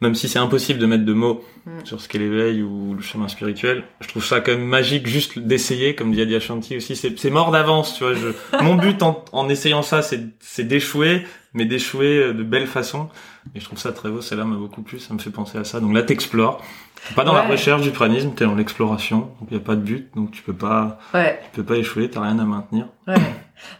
[0.00, 1.84] même si c'est impossible de mettre de mots Mm.
[1.84, 5.38] sur ce qu'est l'éveil ou le chemin spirituel, je trouve ça quand même magique juste
[5.38, 8.28] d'essayer, comme dit Adi Ashanti aussi, c'est, c'est mort d'avance, tu vois, je,
[8.62, 13.10] mon but en, en essayant ça, c'est, d'échouer, mais d'échouer de belle façon,
[13.54, 15.64] et je trouve ça très beau, celle-là m'a beaucoup plu, ça me fait penser à
[15.64, 16.62] ça, donc là t'explores,
[17.08, 19.74] T'es pas dans la recherche du pranisme, t'es dans l'exploration, donc il y a pas
[19.76, 22.86] de but, donc tu peux pas, Ouais, tu peux pas échouer, t'as rien à maintenir.
[23.06, 23.14] ouais.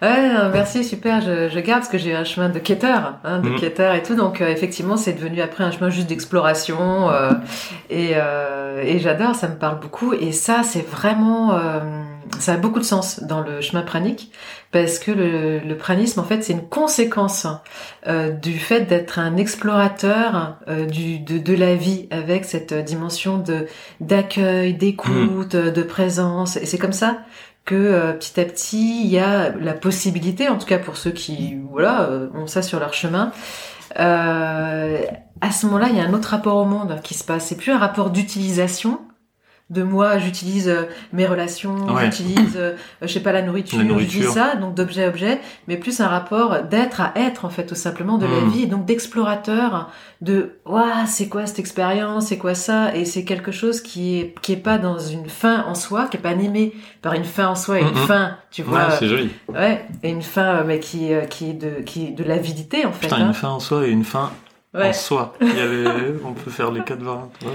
[0.03, 1.21] Ouais, merci, super.
[1.21, 3.61] Je, je garde parce que j'ai eu un chemin de quêteur, hein, de Mhm.
[3.61, 4.15] quêteur et tout.
[4.15, 7.33] Donc euh, effectivement, c'est devenu après un chemin juste d'exploration euh,
[7.91, 10.15] et, euh, et j'adore, ça me parle beaucoup.
[10.15, 11.81] Et ça, c'est vraiment, euh,
[12.39, 14.33] ça a beaucoup de sens dans le chemin pranique
[14.73, 17.47] parce que le, le pranisme, en fait, c'est une conséquence
[18.07, 23.37] euh, du fait d'être un explorateur euh, du de, de la vie avec cette dimension
[23.39, 23.67] de
[24.01, 26.57] d'accueil, d'écoute, de présence.
[26.57, 27.19] Et c'est comme ça
[27.65, 31.11] que euh, petit à petit, il y a la possibilité, en tout cas pour ceux
[31.11, 33.33] qui voilà euh, ont ça sur leur chemin,
[33.99, 34.99] euh,
[35.41, 37.47] à ce moment-là, il y a un autre rapport au monde qui se passe.
[37.47, 39.01] C'est plus un rapport d'utilisation
[39.71, 42.05] de moi, j'utilise euh, mes relations, Ouais.
[42.07, 46.01] j'utilise, euh, je sais pas, la nourriture, j'utilise ça, donc d'objet à objet, mais plus
[46.01, 48.49] un rapport d'être à être, en fait, tout simplement, de la Mm.
[48.51, 49.89] vie, donc d'explorateur,
[50.21, 54.35] de, waouh, c'est quoi cette expérience, c'est quoi ça, et c'est quelque chose qui est,
[54.43, 57.47] qui est pas dans une fin en soi, qui est pas animé par une fin
[57.49, 58.07] en soi et une Mhm.
[58.07, 59.31] fin, tu Ouais, vois, c'est joli.
[59.49, 62.85] ouais, et une fin, euh, mais qui, euh, qui est de, qui est de l'avidité,
[62.87, 63.27] en fait, Putain, hein.
[63.29, 64.31] une fin en soi et une fin
[64.75, 64.89] Ouais.
[64.89, 65.35] en soi.
[65.41, 67.35] Il y a les- On peut faire les quatre variantes.
[67.45, 67.51] Ouais.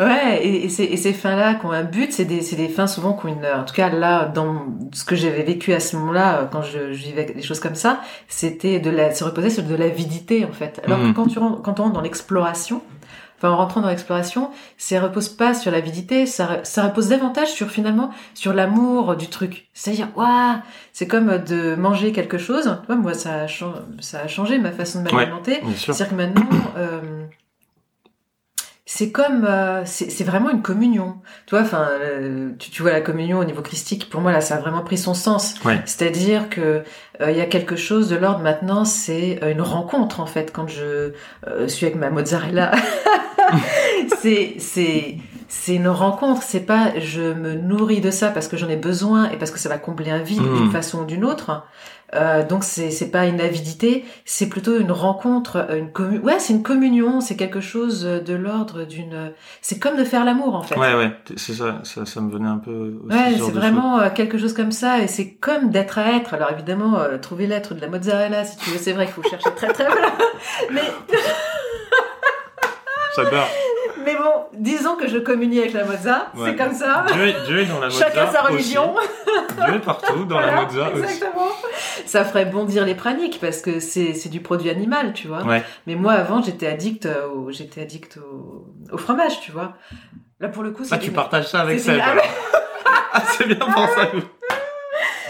[0.00, 2.68] Ouais, et, et ces, et ces fins-là qui ont un but, c'est des, c'est des
[2.68, 3.44] fins souvent qui ont une...
[3.46, 6.92] En tout cas, là, dans ce que j'avais vécu à ce moment-là, euh, quand je,
[6.92, 10.52] je vivais des choses comme ça, c'était de la, se reposer sur de l'avidité, en
[10.52, 10.80] fait.
[10.86, 11.10] Alors Mhm.
[11.12, 12.80] que quand, tu rentres, quand on rentre dans l'exploration,
[13.36, 17.68] enfin, en rentrant dans l'exploration, ça repose pas sur l'avidité, ça, ça repose davantage sur,
[17.70, 19.68] finalement, sur l'amour du truc.
[19.74, 20.56] C'est-à-dire, waouh,
[20.94, 22.74] c'est comme de manger quelque chose.
[22.88, 23.46] Moi, ça a,
[24.00, 25.14] ça a changé ma façon de Ouais.
[25.26, 25.60] m'alimenter.
[25.76, 25.94] Sûr.
[25.94, 27.00] C'est-à-dire que maintenant, euh,
[28.92, 31.14] c'est comme, euh, c'est c'est vraiment une communion.
[31.46, 34.10] Tu vois, enfin, euh, tu, tu vois la communion au niveau christique.
[34.10, 35.54] Pour moi, là, ça a vraiment pris son sens.
[35.64, 35.80] Ouais.
[35.84, 36.82] C'est-à-dire que
[37.20, 38.84] euh, il y a quelque chose de l'ordre maintenant.
[38.84, 40.50] C'est euh, une rencontre en fait.
[40.52, 41.12] Quand je
[41.46, 42.72] euh, suis avec ma mozzarella,
[44.20, 46.42] c'est c'est c'est une rencontre.
[46.42, 49.60] C'est pas je me nourris de ça parce que j'en ai besoin et parce que
[49.60, 50.56] ça va combler un vide Mm.
[50.56, 51.64] d'une façon ou d'une autre.
[52.14, 56.40] Euh, donc c'est c'est pas une avidité, c'est plutôt une rencontre, euh, une commu ouais
[56.40, 60.62] c'est une communion, c'est quelque chose de l'ordre d'une, c'est comme de faire l'amour en
[60.62, 60.76] fait.
[60.76, 63.16] Ouais, ouais, c'est ça, ça, ça me venait un peu aussi.
[63.16, 66.34] Ouais, c'est vraiment euh, quelque chose comme ça, et c'est comme d'être à être.
[66.34, 69.28] Alors évidemment, euh, trouver l'être de la mozzarella, si tu veux, c'est vrai qu'il faut
[69.28, 69.96] chercher très très loin.
[70.72, 70.82] Mais,
[73.14, 73.30] choses.
[74.04, 76.50] Mais bon, disons que je communie avec la mozza, Ouais.
[76.50, 77.04] c'est comme ça.
[77.12, 78.04] Dieu, est- Dieu est dans la mozza.
[78.04, 78.52] Chacun sa aussi.
[78.52, 78.94] religion.
[79.66, 81.02] Dieu est partout, dans la mozza aussi.
[81.02, 81.48] Exactement.
[82.06, 85.42] Ça ferait bondir les praniques parce que c'est c'est du produit animal, tu vois.
[85.44, 85.62] Ouais.
[85.86, 89.74] Mais moi avant, j'étais addict au j'étais addict au, au fromage, tu vois.
[90.40, 92.00] Là pour le coup, c'est Ah, tu partages ça avec Seb.
[92.02, 92.14] Ah.
[93.12, 94.08] Ah, c'est bien pour ça.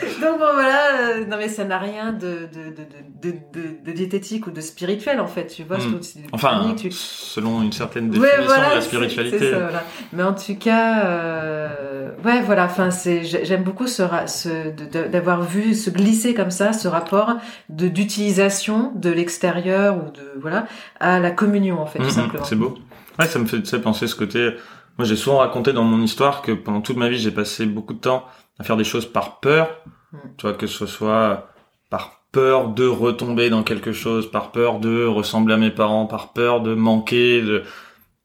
[0.20, 3.92] Donc bon voilà, euh, non mais ça n'a rien de de, de, de, de, de
[3.92, 5.78] diététique ou de spirituel en fait, tu vois.
[5.78, 5.98] je Hmm.
[6.32, 9.38] Enfin, tu- selon une certaine Ouais, définition voilà, de la spiritualité.
[9.38, 9.84] c'est ça, voilà.
[10.12, 12.64] Mais en tout cas, euh, ouais, voilà.
[12.64, 14.70] Enfin, c'est j'ai- j'aime beaucoup ce, ce
[15.08, 17.34] d'avoir vu se glisser comme ça ce rapport
[17.68, 20.66] de d'utilisation de l'extérieur ou de voilà
[21.00, 22.44] à la communion en fait, tout Mhm, simplement.
[22.44, 22.78] C'est beau.
[23.18, 24.50] Ouais, ça me fait penser ce côté.
[24.98, 27.94] Moi, j'ai souvent raconté dans mon histoire que pendant toute ma vie, j'ai passé beaucoup
[27.94, 28.24] de temps
[28.60, 29.68] à faire des choses par peur.
[30.12, 30.18] Mm.
[30.36, 31.48] Tu vois, que ce soit
[31.88, 36.32] par peur de retomber dans quelque chose, par peur de ressembler à mes parents, par
[36.32, 37.64] peur de manquer, de...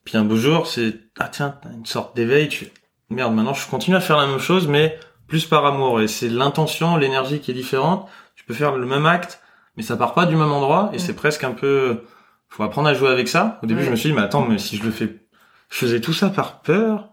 [0.04, 2.67] Puis un beau jour, c'est, ah tiens, t'as une sorte d'éveil, tu
[3.10, 6.02] merde, maintenant je continue à faire la même chose, mais plus par amour.
[6.02, 8.08] Et c'est l'intention, l'énergie qui est différente.
[8.36, 9.41] Tu peux faire le même acte,
[9.78, 11.00] mais ça part pas du même endroit, et Mm.
[11.00, 12.04] c'est presque un peu,
[12.50, 13.60] faut apprendre à jouer avec ça.
[13.63, 15.26] Au début, je me suis dit, mais attends, mais si je le fais,
[15.69, 17.10] je faisais tout ça par peur,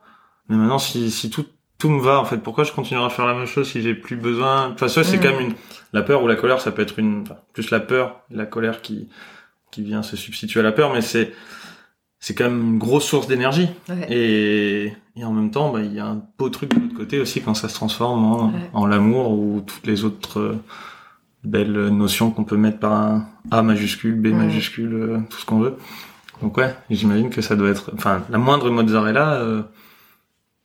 [0.48, 1.46] mais maintenant, si, si tout,
[1.82, 3.94] tout me va, en fait, pourquoi je continuerai à faire la même chose si j'ai
[3.94, 4.68] plus besoin?
[4.70, 5.20] Toute façon, c'est Mm.
[5.20, 5.54] quand même une,
[5.92, 8.82] la peur ou la colère, ça peut être une, enfin, plus la peur, la colère
[8.82, 9.08] qui,
[9.72, 11.32] qui vient se substituer à la peur, mais c'est,
[12.20, 13.68] c'est quand même une grosse source d'énergie.
[13.88, 14.06] Ouais.
[14.10, 17.18] Et, et en même temps, bah, il y a un beau truc de l'autre côté
[17.18, 18.70] aussi quand ça se transforme en, Ouais.
[18.74, 20.56] en l'amour ou toutes les autres euh,
[21.42, 24.36] belles notions qu'on peut mettre par un A majuscule, B Mm.
[24.36, 25.74] majuscule, euh, tout ce qu'on veut.
[26.42, 29.62] Donc ouais, j'imagine que ça doit être, enfin, la moindre mozzarella, euh,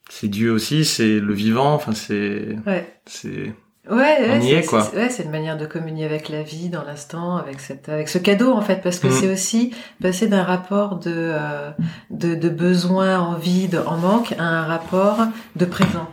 [0.08, 2.88] c'est Dieu aussi, c'est le vivant, enfin, c'est, Ouais.
[3.06, 3.52] c'est,
[3.90, 4.82] Ouais, ouais, On y c'est- est, quoi.
[4.82, 8.10] c'est- Ouais, c'est une manière de communier avec la vie dans l'instant, avec cette, avec
[8.10, 9.12] ce cadeau en fait, parce que Mhm.
[9.14, 11.70] c'est aussi passer d'un rapport de, euh,
[12.10, 15.18] de, de besoin en vide, en manque, à un rapport
[15.56, 16.06] de présent.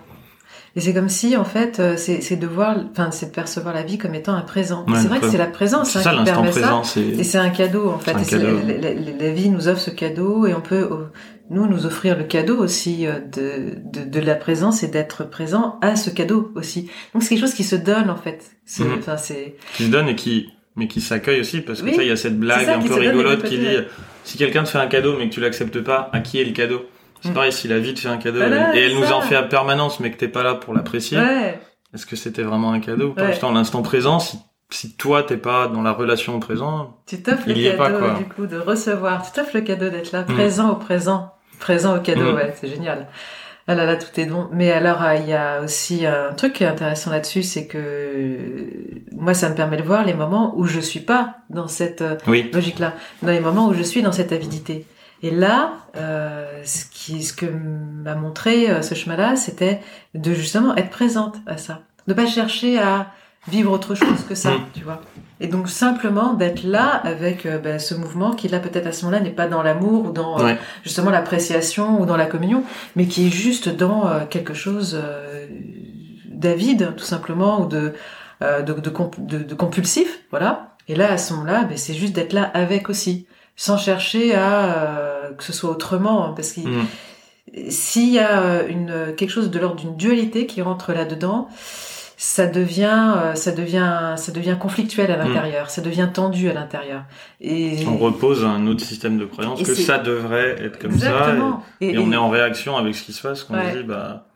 [0.78, 3.74] Et c'est comme si en fait, euh, c'est c'est de voir, enfin, c'est de percevoir
[3.74, 4.86] la vie comme étant un présent.
[4.88, 6.60] Ouais, c'est vrai que c'est la présence c'est hein, ça qui l'instant permet ça.
[6.62, 8.12] présent, Et c'est, c'est un cadeau en fait.
[8.12, 8.58] C'est un Et c'est- cadeau.
[8.68, 10.88] La, la- la vie nous offre ce cadeau et on peut
[11.50, 15.78] nous nous offrir le cadeau aussi euh, de, de, de la présence et d'être présent
[15.82, 16.90] à ce cadeau aussi.
[17.14, 18.44] Donc c'est quelque chose qui se donne en fait.
[18.66, 19.00] C'est, Mhm.
[19.76, 21.92] qui se donne et qui, mais qui s'accueille aussi parce que Oui.
[21.92, 23.78] tu sais, il y a cette blague ça, un peu rigolote qui dit,
[24.24, 26.52] si quelqu'un te fait un cadeau mais que tu l'acceptes pas, à qui est le
[26.54, 26.86] cadeau?
[27.22, 27.34] C'est Mm.
[27.34, 29.16] pareil, si la vie te fait un cadeau Voilà, et elle nous ça.
[29.16, 31.60] en fait à permanence mais que t'es pas là pour l'apprécier, ouais.
[31.94, 33.10] est-ce que c'était vraiment un cadeau?
[33.10, 33.38] Ou pas Ouais.
[33.54, 34.38] L'instant présent, si,
[34.72, 38.26] si toi t'es pas dans la relation au présent, Tu t'offres le cadeau pas, du
[38.26, 39.24] coup de recevoir.
[39.24, 42.34] Tu t'offres le cadeau d'être là, présent au présent, présent au cadeau.
[42.34, 42.36] Mm.
[42.36, 43.08] Ouais, c'est génial.
[43.68, 44.48] Ah là là, tout est bon.
[44.52, 47.80] Mais alors, euh, il y a aussi un truc qui est intéressant là-dessus, c'est que
[47.80, 52.02] euh, moi, ça me permet de voir les moments où je suis pas dans cette
[52.02, 52.52] euh, oui.
[52.54, 52.94] logique-là,
[53.24, 54.86] dans les moments où je suis dans cette avidité.
[55.24, 59.80] Et là, euh, ce qui, ce que m'a montré ce chemin-là, c'était
[60.14, 63.08] de justement être présente à ça, de pas chercher à
[63.48, 64.66] vivre autre chose que ça, Mm.
[64.74, 65.02] tu vois.
[65.40, 69.06] Et donc simplement d'être là avec euh, ben, ce mouvement qui là peut-être à ce
[69.06, 70.58] moment-là n'est pas dans l'amour ou dans euh, Ouais.
[70.84, 72.64] justement l'appréciation ou dans la communion,
[72.96, 75.46] mais qui est juste dans euh, quelque chose euh,
[76.30, 77.94] d'avide tout simplement ou de
[78.42, 80.76] euh, de, de, comp- de- de compulsif, voilà.
[80.88, 84.66] Et là à ce moment-là, ben, c'est juste d'être là avec aussi, sans chercher à
[84.66, 86.86] euh, que ce soit autrement, hein, parce qu'il Mm.
[87.70, 91.48] s'il y a une quelque chose de l'ordre d'une dualité qui rentre là-dedans,
[92.18, 97.04] ça devient euh, ça devient ça devient conflictuel à l'intérieur, ça devient tendu à l'intérieur.
[97.42, 101.36] Et On repose un autre système de croyance que ça devrait être comme ça.
[101.82, 103.72] Et, et on est en réaction avec ce qui se passe, qu'on Ouais.
[103.76, 104.28] dit, bah,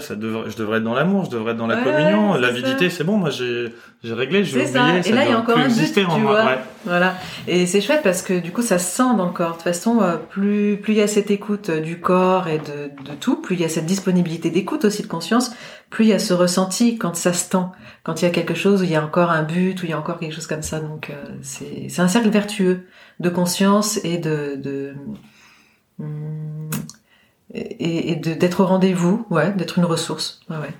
[0.00, 2.90] ça devrait, je devrais être dans l'amour, je devrais être dans la Ouais, communion, l'avidité,
[2.90, 3.72] c'est bon, moi j'ai,
[4.04, 4.82] réglé, j'ai C'est ça.
[4.82, 6.44] oublié, Et ça là, il y a encore un but, exister en vois.
[6.44, 6.58] Ouais.
[6.84, 7.14] Voilà.
[7.46, 9.50] Et c'est chouette parce que du coup, ça se sent dans le corps.
[9.50, 12.58] De toute façon, euh, plus plus il y a cette écoute euh, du corps et
[12.58, 15.52] de, de tout, plus il y a cette disponibilité d'écoute aussi de conscience,
[15.90, 17.72] plus il y a ce ressenti quand ça se tend,
[18.02, 19.90] quand il y a quelque chose où il y a encore un but, où il
[19.90, 20.80] y a encore quelque chose comme ça.
[20.80, 22.86] Donc euh, c'est c'est un cercle vertueux
[23.20, 24.94] de conscience et de de
[26.00, 26.70] hum,
[27.54, 30.40] et, d'être au rendez-vous, ouais, d'être une ressource.
[30.48, 30.74] Ouais, ouais.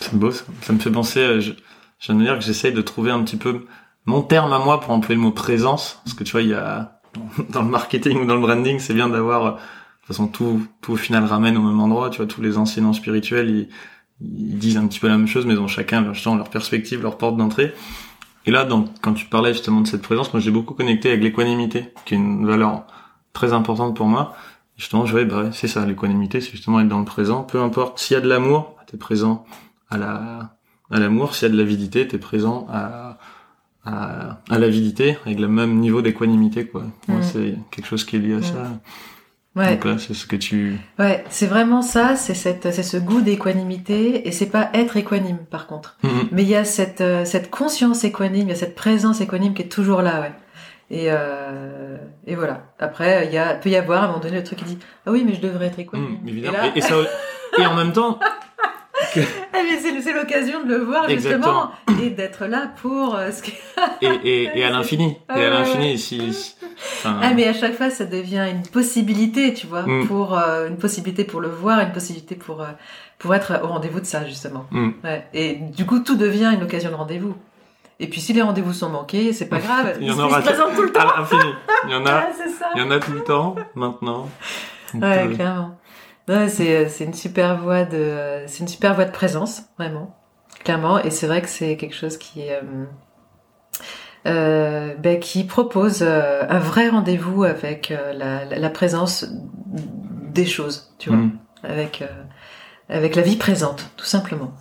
[0.00, 0.44] C'est beau, ça.
[0.62, 3.66] Ça me fait penser, euh, je, dire que j'essaye de trouver un petit peu
[4.06, 6.54] mon terme à moi pour employer le mot présence, parce que tu vois, il y
[6.54, 7.00] a,
[7.50, 10.66] dans le marketing ou dans le branding, c'est bien d'avoir, euh, de toute façon, tout,
[10.80, 13.68] tout au final ramène au même endroit, tu vois, tous les enseignants spirituels, ils,
[14.20, 17.18] disent un petit peu la même chose, mais ils ont chacun leur, leur perspective, leur
[17.18, 17.72] porte d'entrée.
[18.46, 21.22] Et là, donc, quand tu parlais justement de cette présence, moi j'ai beaucoup connecté avec
[21.22, 22.84] l'équanimité, qui est une valeur
[23.32, 24.34] très importante pour moi.
[24.78, 27.42] Justement, bah ouais, c'est ça, l'équanimité, c'est justement être dans le présent.
[27.42, 29.44] Peu importe, s'il y a de l'amour, t'es présent
[29.90, 30.56] à la,
[30.90, 31.34] à l'amour.
[31.34, 33.18] S'il y a de l'avidité, t'es présent à,
[33.84, 36.84] à, à l'avidité, avec le même niveau d'équanimité, quoi.
[37.08, 37.22] Moi, Mm.
[37.24, 38.54] c'est quelque chose qui est lié à ça.
[39.56, 39.72] Ouais.
[39.74, 43.20] Donc là, c'est ce que tu, Ouais, c'est vraiment ça, c'est cette, c'est ce goût
[43.20, 45.96] d'équanimité, et c'est pas être équanime par contre.
[46.04, 46.28] Mhm.
[46.30, 49.54] Mais il y a cette, euh, cette conscience équanime, il y a cette présence équanime
[49.54, 50.32] qui est toujours là, ouais.
[50.90, 52.62] Et, euh, et voilà.
[52.78, 54.78] Après, il y a, peut y avoir à un moment donné le truc qui dit,
[55.06, 56.18] ah oui, mais je devrais être équanime.
[56.22, 56.58] Mm, et évidemment.
[56.58, 56.94] là, Et, et ça,
[57.58, 58.18] et en même temps,
[59.16, 61.70] mais c'est, l'occasion de le voir justement
[62.02, 63.50] et d'être là pour euh, ce que...
[64.02, 64.06] et,
[64.44, 67.52] et, et à l'infini, Ah et à ouais, l'infini, si, si- enfin, Ah mais à
[67.52, 70.06] chaque fois ça devient une possibilité, tu vois, Mm.
[70.06, 72.66] pour euh, une possibilité pour le voir, une possibilité pour euh,
[73.18, 74.66] pour être au rendez-vous de ça justement.
[74.70, 74.90] Mm.
[75.04, 75.26] Ouais.
[75.34, 77.34] Et du coup tout devient une occasion de rendez-vous.
[78.00, 80.82] Et puis si les rendez-vous sont manqués, c'est pas grave, Il y en aura tout
[80.82, 81.00] le temps.
[81.00, 81.52] à l'infini.
[81.86, 82.10] Il y en a,
[82.60, 84.28] Ah, il y en a tout le temps, maintenant.
[84.94, 85.78] Donc, Ouais, euh, clairement.
[86.28, 90.14] Ouais, c'est c'est une super voie de c'est une super voie de présence, vraiment.
[90.64, 92.60] Clairement et c'est vrai que c'est quelque chose qui euh,
[94.26, 101.10] euh, ben, qui propose euh, un vrai rendez-vous avec euh, la, présence des choses, tu
[101.10, 101.38] vois, mm.
[101.62, 102.24] avec euh,
[102.88, 104.52] avec la vie présente, tout simplement.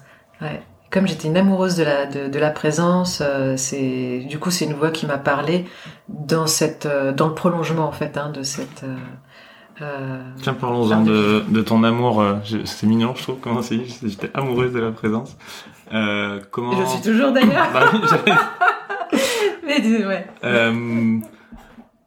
[0.42, 0.62] Ouais.
[0.90, 4.66] Comme j'étais une amoureuse de la de, de la présence, euh, c'est du coup c'est
[4.66, 5.66] une voix qui m'a parlé
[6.08, 8.86] dans cette euh, dans le prolongement en fait hein, de cette
[9.82, 12.24] euh, Tiens, parlons-en de, de ton amour.
[12.66, 13.38] C'est mignon, je trouve.
[13.42, 15.38] Comment c'est dit J'étais amoureuse de la présence.
[16.52, 17.68] Comment Je suis toujours d'ailleurs.
[17.74, 17.92] Bah
[19.66, 20.26] Mais dis- ouais.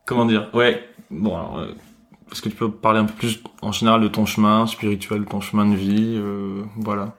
[0.06, 0.88] Comment dire Ouais.
[1.10, 1.64] Bon, alors,
[2.32, 5.28] est-ce que tu peux parler un peu plus en général de ton chemin spirituel, de
[5.28, 6.20] ton chemin de vie
[6.76, 7.14] Voilà.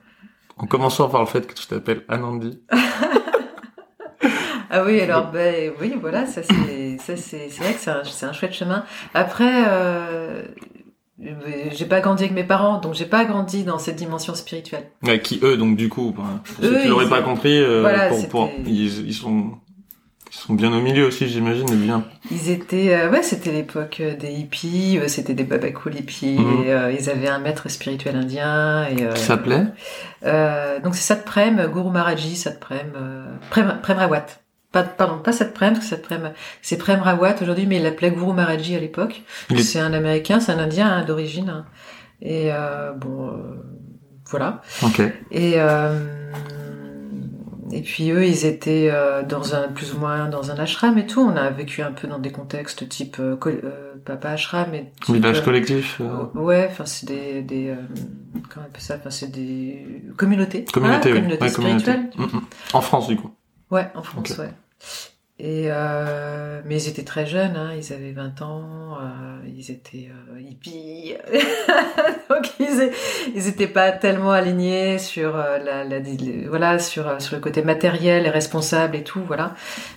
[0.61, 2.61] En commençant par le fait que tu t'appelles Anandi.
[4.73, 8.03] Ah oui, alors ben oui, voilà, ça c'est ça c'est c'est vrai que c'est un,
[8.05, 8.85] c'est un chouette chemin.
[9.13, 10.43] Après, euh,
[11.73, 14.89] j'ai pas grandi avec mes parents, donc j'ai pas grandi dans cette dimension spirituelle.
[15.03, 16.15] Ouais, qui eux, donc du coup,
[16.63, 19.55] Eux, qui l'auraient ils- pas compris, euh, Voilà, pour, pour, ils sont
[20.33, 22.05] ils sont bien au milieu aussi, j'imagine, bien.
[22.31, 26.63] Ils étaient, euh, ouais, c'était l'époque des hippies, euh, c'était des babacools hippies, Mhm.
[26.63, 29.65] et, euh, ils avaient un maître spirituel indien, et Qui s'appelait
[30.83, 32.93] donc c'est Satprem, Guru Maharaji, Satprem,
[33.49, 34.25] Prem, Prem Rawat.
[34.71, 38.33] Pas, pardon, pas Satprem, parce que Satprem, c'est Prem Rawat aujourd'hui, mais il l'appelait Guru
[38.33, 39.23] Maharaji à l'époque.
[39.59, 41.49] C'est un Américain, c'est un Indien hein, d'origine.
[41.49, 41.65] hein.
[42.21, 42.51] Et
[43.01, 43.33] bon,
[44.29, 44.61] voilà.
[44.83, 45.01] Ok.
[45.31, 45.55] Et,
[47.71, 51.07] et puis eux, ils étaient euh, dans un plus ou moins dans un ashram et
[51.07, 51.21] tout.
[51.21, 53.35] On a vécu un peu dans des contextes type euh,
[54.05, 56.01] papa ashram mais village collectif.
[56.35, 57.73] Ouais, enfin c'est des des
[58.49, 58.95] comment on appelle ça?
[58.97, 60.65] Enfin c'est des communautés.
[60.65, 61.19] Communautés, oui.
[61.19, 62.09] communautés spirituelles.
[62.17, 62.41] Mm, mm.
[62.73, 63.31] En France du coup.
[63.71, 64.49] Ouais, en France, ouais.
[65.43, 70.11] Et euh, mais ils étaient très jeunes, hein, ils avaient 20 ans, euh, ils étaient
[70.11, 71.15] euh, hippies,
[72.29, 72.91] donc ils,
[73.33, 75.97] ils étaient pas tellement alignés sur euh, la, la,
[76.47, 79.55] voilà sur euh, sur le côté matériel et responsable et tout, voilà.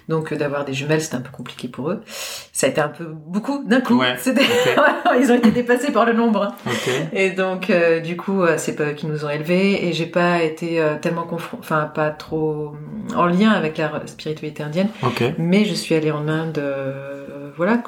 [0.08, 2.00] Donc euh, d'avoir des jumelles, c'était un peu compliqué pour eux.
[2.06, 3.98] Ça a été un peu beaucoup d'un coup.
[4.00, 4.16] Ouais,
[5.20, 6.54] ils ont été dépassés par le nombre.
[6.66, 7.08] Okay.
[7.12, 7.70] Et donc
[8.02, 11.62] du coup, c'est pas eux qui nous ont élevés et j'ai pas été tellement confronté,
[11.62, 12.74] enfin pas trop
[13.14, 14.88] en lien avec la spiritualité indienne.
[15.02, 17.82] Okay mais je suis allée en Inde, euh, voilà,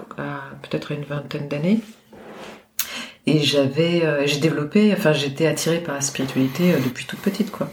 [0.63, 1.81] peut-être une vingtaine d'années.
[3.27, 7.51] Et j'avais, euh, j'ai développé, enfin, j'étais attirée par la spiritualité euh, depuis toute petite,
[7.51, 7.69] quoi.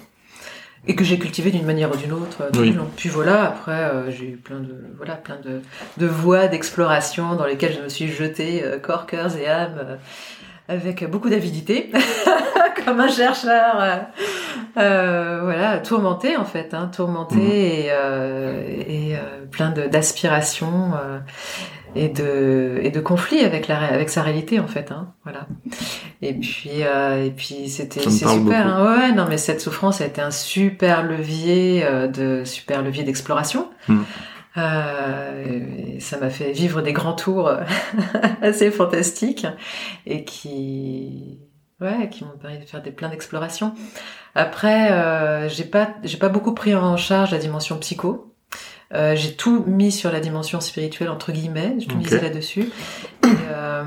[0.88, 2.90] Et que j'ai cultivé d'une manière ou d'une autre tout long.
[2.98, 5.62] Puis voilà, après, j'ai eu plein de, voilà, plein de,
[5.96, 9.98] de voies d'exploration dans lesquelles je me suis jetée corps, cœur et âme
[10.68, 11.92] avec beaucoup d'avidité,
[12.86, 13.98] comme un chercheur, euh,
[14.78, 17.52] euh, voilà, tourmenté en fait, hein, tourmenté mhm.
[17.52, 21.20] et, euh, et euh, plein d'aspirations euh,
[21.96, 25.48] et de et de conflits avec la avec sa réalité en fait, hein, voilà.
[26.22, 30.22] Et puis et puis c'était c'est super, hein, ouais, non mais cette souffrance a été
[30.22, 33.70] un super levier de super levier d'exploration.
[33.88, 34.06] Mhm.
[34.58, 37.52] Euh, ça m'a fait vivre des grands tours
[38.42, 39.48] assez fantastiques
[40.06, 41.40] et qui,
[41.82, 43.74] ouais, qui m'ont permis de faire des plein d'explorations.
[44.36, 48.34] Après, euh, j'ai pas, j'ai pas beaucoup pris en charge la dimension psycho.
[48.94, 52.72] Euh, j'ai tout mis sur la dimension spirituelle entre guillemets, j'ai tout mis là-dessus.
[53.24, 53.84] Et, euh,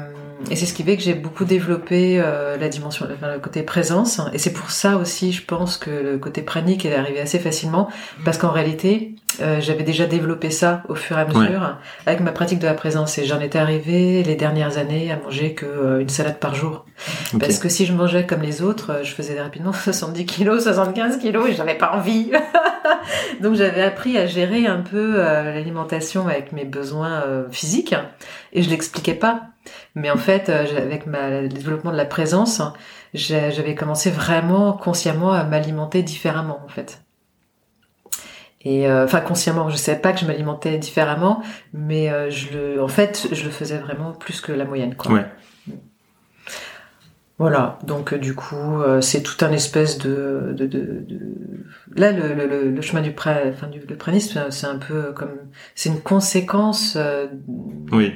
[0.50, 4.20] et c'est ce qui fait que j'ai beaucoup développé euh, la dimension, le côté présence.
[4.32, 7.88] Et c'est pour ça aussi, je pense que le côté pranique est arrivé assez facilement,
[8.24, 11.78] parce qu'en réalité, euh, j'avais déjà développé ça au fur et à mesure.
[12.06, 13.18] Avec ma pratique de la présence.
[13.18, 16.84] Et j'en étais arrivé les dernières années à manger que euh, une salade par jour,
[17.40, 21.48] parce que si je mangeais comme les autres, je faisais rapidement 70 kilos, 75 kilos,
[21.48, 22.30] et j'avais pas envie.
[23.42, 27.94] Donc j'avais appris à gérer un peu l'alimentation avec mes besoins physiques,
[28.52, 29.42] et je l'expliquais pas
[29.94, 32.62] mais en fait, euh, avec ma, le développement de la présence,
[33.14, 37.02] j'avais commencé vraiment consciemment à m'alimenter différemment, en fait.
[38.62, 41.42] Et euh, enfin consciemment, je savais pas que je m'alimentais différemment,
[41.72, 45.12] mais euh, je le, en fait, je le faisais vraiment plus que la moyenne, quoi.
[45.12, 45.26] Ouais.
[47.38, 51.18] Voilà, donc du coup, c'est tout un espèce de, de, de, de...
[51.94, 55.36] là le, le, le, chemin du pré, enfin du le pranisme, c'est un peu comme,
[55.74, 56.96] c'est une conséquence.
[57.92, 58.14] oui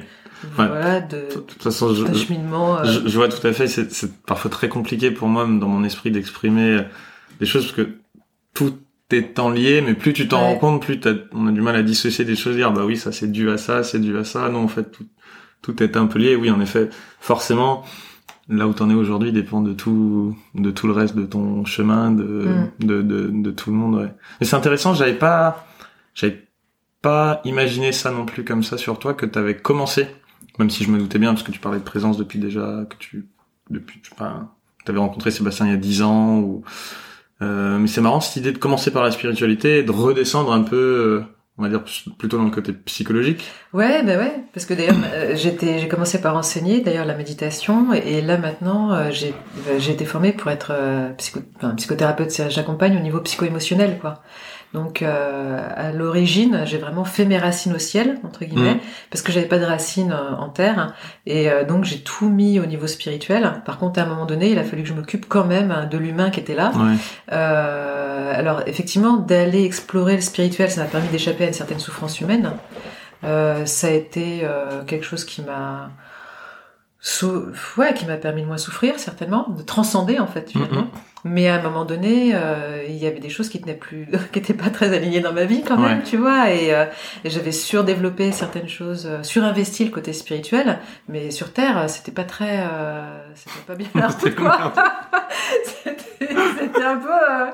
[0.55, 2.79] voilà, de, toute façon, je, cheminement.
[2.79, 2.83] Euh.
[2.83, 3.67] Je, vois tout à fait.
[3.67, 6.81] C'est parfois très compliqué pour moi, dans mon esprit, d'exprimer euh,
[7.39, 7.89] des choses parce que
[8.53, 8.75] tout
[9.11, 10.99] est en lié, mais plus tu t'en rends compte, plus
[11.33, 12.55] on a du mal à dissocier des choses.
[12.55, 14.49] Dire bah oui, ça c'est dû à ça, c'est dû à ça.
[14.49, 15.05] Non, en fait, tout,
[15.61, 16.35] tout est un peu lié.
[16.35, 16.89] Oui, en effet,
[17.19, 17.83] forcément,
[18.49, 22.11] là où t'en es aujourd'hui dépend de tout, de tout le reste de ton chemin,
[22.11, 22.69] de, mm.
[22.79, 23.95] de, de, de, tout le monde.
[23.95, 24.13] Ouais.
[24.39, 24.93] Mais c'est intéressant.
[24.93, 25.67] J'avais pas,
[26.13, 26.47] j'avais
[27.01, 30.07] pas imaginé ça non plus comme ça sur toi que t'avais commencé
[30.59, 32.95] même si je me doutais bien, parce que tu parlais de présence depuis déjà, que
[32.97, 33.27] tu,
[33.69, 34.49] depuis, enfin,
[34.87, 36.63] avais rencontré Sébastien il y a dix ans, ou,
[37.41, 40.61] euh, mais c'est marrant cette idée de commencer par la spiritualité et de redescendre un
[40.61, 41.23] peu, euh,
[41.57, 41.83] on va dire
[42.17, 43.49] plutôt dans le côté psychologique.
[43.73, 47.93] Ouais, bah ouais, parce que d'ailleurs euh, j'étais, j'ai commencé par enseigner d'ailleurs la méditation
[47.93, 49.33] et là maintenant j'ai,
[49.79, 50.73] j'ai été formée pour être
[51.17, 54.21] psycho, enfin, psychothérapeute, j'accompagne au niveau psycho-émotionnel quoi.
[54.73, 58.79] Donc euh, à l'origine, j'ai vraiment fait mes racines au ciel entre guillemets mmh.
[59.09, 60.93] parce que j'avais pas de racines euh, en terre
[61.25, 63.61] et euh, donc j'ai tout mis au niveau spirituel.
[63.65, 65.97] Par contre, à un moment donné, il a fallu que je m'occupe quand même de
[65.97, 66.71] l'humain qui était là.
[67.31, 72.21] Euh, alors effectivement, d'aller explorer le spirituel, ça m'a permis d'échapper à une certaine souffrance
[72.21, 72.51] humaine.
[73.23, 74.47] ça a été
[74.87, 75.91] quelque chose qui m'a
[77.77, 80.87] ouais, qui m'a permis de moins souffrir certainement, de transcender en fait finalement.
[81.23, 84.39] Mais à un moment donné, euh, il y avait des choses qui tenaient plus, qui
[84.39, 86.51] étaient pas très alignées dans ma vie quand même, tu vois.
[86.51, 86.85] Et, euh,
[87.23, 92.23] et j'avais surdéveloppé certaines choses, euh, surinvesti le côté spirituel, mais sur Terre, c'était pas
[92.23, 93.03] très, euh,
[93.35, 93.87] c'était pas bien
[94.37, 94.73] quoi.
[96.19, 97.45] c'était un peu euh,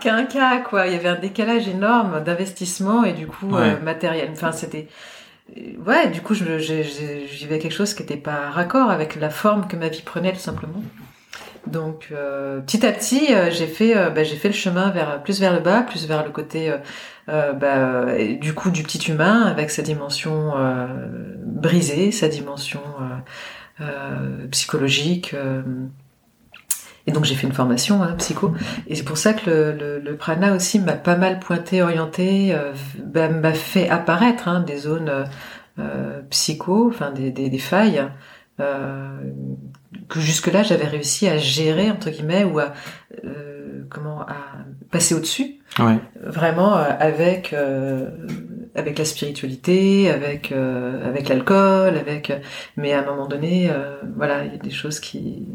[0.00, 0.86] qu'un cas, quoi.
[0.86, 4.30] Il y avait un décalage énorme d'investissement et du coup matériel.
[4.32, 4.88] Enfin, c'était
[5.86, 9.76] ouais, du coup, je, je, quelque chose qui n'était pas raccord avec la forme que
[9.76, 10.82] ma vie prenait, tout simplement.
[11.66, 15.22] Donc, euh, petit à petit, euh, j'ai fait, euh, bah, j'ai fait le chemin vers
[15.22, 16.72] plus vers le bas, plus vers le côté,
[17.28, 18.06] bah,
[18.40, 20.52] du coup, du petit humain, avec sa dimension
[21.44, 22.80] brisée, sa dimension
[24.50, 25.34] psychologique.
[27.06, 28.52] Et donc j'ai fait une formation hein, psycho.
[28.86, 32.54] Et c'est pour ça que le, le, le prana aussi m'a pas mal pointé, orienté,
[32.54, 32.72] euh,
[33.04, 35.24] bah, m'a fait apparaître hein, des zones
[35.78, 38.04] euh, psycho, enfin des, des, des failles
[38.60, 39.18] euh,
[40.08, 42.72] que jusque-là j'avais réussi à gérer entre guillemets ou à
[43.88, 44.36] comment à
[44.90, 45.56] passer au-dessus.
[45.78, 45.98] Ouais.
[46.22, 47.54] Vraiment avec
[48.74, 52.32] avec la spiritualité, avec avec l'alcool, avec
[52.76, 53.70] mais à un moment donné,
[54.16, 55.46] voilà, il y a des choses qui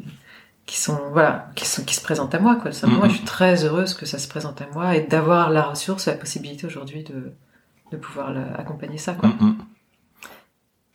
[0.66, 2.72] qui sont voilà qui sont qui se présentent à moi quoi.
[2.72, 5.63] Ça, Moi, je suis très heureuse que ça se présente à moi et d'avoir la
[5.63, 7.34] ressource, la possibilité aujourd'hui de
[7.91, 9.30] de pouvoir accompagner ça quoi.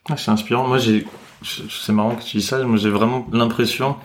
[0.09, 0.67] Ah, c'est inspirant.
[0.67, 1.07] Moi, j'ai,
[1.43, 2.63] c'est marrant que tu dis ça.
[2.65, 3.97] Moi, j'ai vraiment l'impression,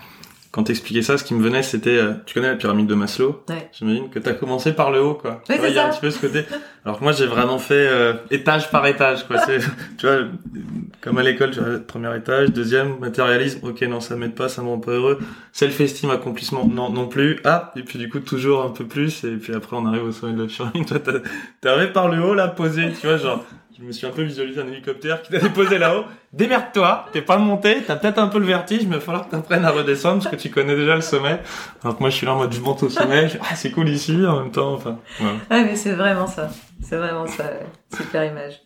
[0.55, 3.43] quand t'expliquais ça, ce qui me venait, c'était, euh, tu connais la pyramide de Maslow?
[3.49, 3.69] Ouais.
[3.77, 5.41] J'imagine que t'as commencé par le haut, quoi.
[5.45, 6.45] C'est il y a un petit peu ce côté.
[6.85, 9.37] Alors que moi, j'ai vraiment fait euh, étage par étage, quoi.
[9.39, 9.57] C'est,
[9.97, 10.19] tu vois,
[11.01, 13.67] comme à l'école, tu vois, premier étage, deuxième, matérialisme.
[13.67, 15.19] Ok, non, ça m'aide pas, ça me rend pas heureux.
[15.51, 17.41] Self-esteem, accomplissement, non, non plus.
[17.43, 19.25] Ah, et puis du coup, toujours un peu plus.
[19.25, 20.85] Et puis après, on arrive au sommet de la pyramide.
[20.87, 21.19] Toi, t'as-
[21.59, 23.43] t'es arrivé par le haut, là, posé, tu vois, genre.
[23.77, 26.05] Je me suis un peu visualisé un hélicoptère qui t'a déposé là-haut.
[26.33, 29.31] Démerde-toi, t'es pas monté, t'as peut-être un peu le vertige, mais il va falloir que
[29.31, 31.39] t'apprennes à redescendre parce que tu connais déjà le sommet.
[31.83, 33.71] Alors que moi, je suis là en mode, je monte au sommet, je- ah, c'est
[33.71, 35.37] cool ici, en même temps, enfin, voilà.
[35.49, 36.49] Ah mais c'est vraiment ça,
[36.81, 37.65] c'est vraiment ça, ouais.
[37.97, 38.61] super image.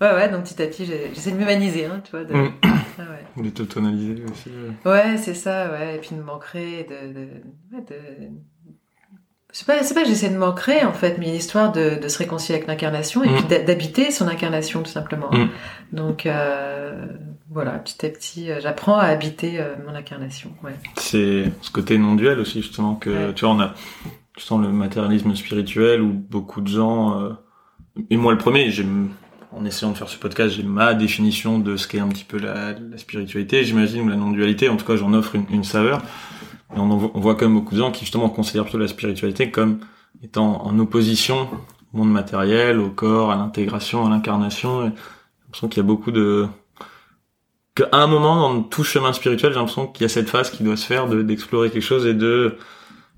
[0.00, 2.24] Ouais ouais, donc petit à petit j'essaie de m'humaniser, hein, tu vois.
[2.24, 2.32] De...
[2.32, 2.52] Mm.
[2.64, 3.02] Ah,
[3.36, 3.42] ouais.
[3.42, 4.50] De te tonaliser aussi.
[4.84, 5.96] Ouais, c'est ça, ouais.
[5.96, 7.20] Et puis de m'ancrer, de, de,
[7.72, 7.94] ouais, de...
[9.52, 12.08] C'est pas, c'est pas que j'essaie de m'ancrer, en fait, mais a l'histoire de, de
[12.08, 13.34] se réconcilier avec l'incarnation et Mm.
[13.34, 15.30] puis d'a- d'habiter son incarnation, tout simplement.
[15.32, 15.48] Mm.
[15.92, 17.06] Donc, euh,
[17.50, 20.74] voilà, petit à petit, euh, j'apprends à habiter euh, mon incarnation, ouais.
[20.96, 23.34] C'est ce côté non-duel aussi, justement, que, Ouais.
[23.34, 23.74] tu vois, on a,
[24.36, 27.20] tu sens le matérialisme spirituel où beaucoup de gens,
[28.08, 28.86] et moi le premier, j'ai,
[29.52, 32.38] en essayant de faire ce podcast, j'ai ma définition de ce qu'est un petit peu
[32.38, 36.00] la, la spiritualité, j'imagine, ou la non-dualité, en tout cas, j'en offre une, une saveur.
[36.76, 38.88] Et on, voit, on voit quand même beaucoup de gens qui, justement, considèrent plutôt la
[38.88, 39.78] spiritualité comme
[40.22, 41.48] étant en opposition
[41.92, 44.82] au monde matériel, au corps, à l'intégration, à l'incarnation.
[44.82, 44.92] J'ai
[45.46, 46.46] l'impression qu'il y a beaucoup de,
[47.74, 50.62] qu'à un moment dans tout chemin spirituel, j'ai l'impression qu'il y a cette phase qui
[50.62, 52.56] doit se faire de d'explorer quelque chose et de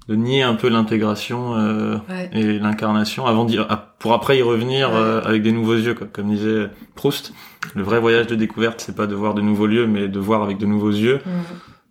[0.09, 2.29] de nier un peu l'intégration euh, Ouais.
[2.33, 3.57] et l'incarnation avant d'y
[4.01, 4.97] pour après y revenir Ouais.
[4.97, 6.09] euh, avec des nouveaux yeux quoi.
[6.13, 7.33] comme disait Proust
[7.75, 10.43] le vrai voyage de découverte c'est pas de voir de nouveaux lieux mais de voir
[10.43, 11.21] avec de nouveaux yeux.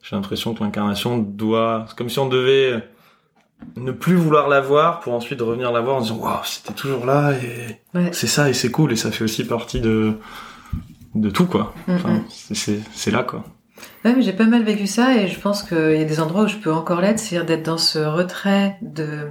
[0.02, 2.84] J'ai l'impression que l'incarnation doit c'est comme si on devait
[3.76, 7.06] ne plus vouloir la voir pour ensuite revenir la voir en disant waouh c'était toujours
[7.06, 8.10] là et Ouais.
[8.12, 10.18] c'est ça et c'est cool et ça fait aussi partie de
[11.14, 12.56] de tout quoi Enfin, mm.
[12.94, 13.44] c'est là quoi
[14.06, 16.44] Ouais, mais j'ai pas mal vécu ça et je pense qu'il y a des endroits
[16.44, 19.28] où je peux encore l'être, c'est-à-dire d'être dans ce retrait, de,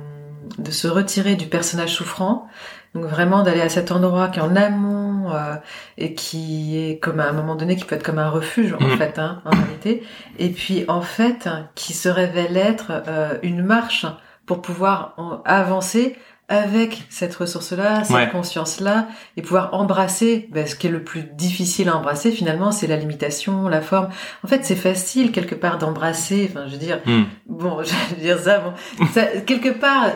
[0.58, 2.46] de se retirer du personnage souffrant.
[2.94, 5.54] Donc vraiment d'aller à cet endroit qui est en amont euh,
[5.96, 8.82] et qui est comme à un moment donné qui peut être comme un refuge en
[8.84, 8.98] Mhm.
[8.98, 10.02] fait, hein, en réalité.
[10.38, 14.06] Et puis en fait qui se révèle être euh, une marche
[14.46, 15.14] pour pouvoir
[15.44, 16.16] avancer
[16.50, 18.28] avec cette ressource-là, cette Ouais.
[18.28, 22.88] conscience-là, et pouvoir embrasser, ben, ce qui est le plus difficile à embrasser finalement, c'est
[22.88, 24.08] la limitation, la forme.
[24.44, 26.50] En fait, c'est facile quelque part d'embrasser.
[26.50, 27.22] Enfin, je veux dire, Hmm.
[27.46, 28.58] bon, je veux dire ça.
[28.58, 30.08] Bon, ça, quelque part,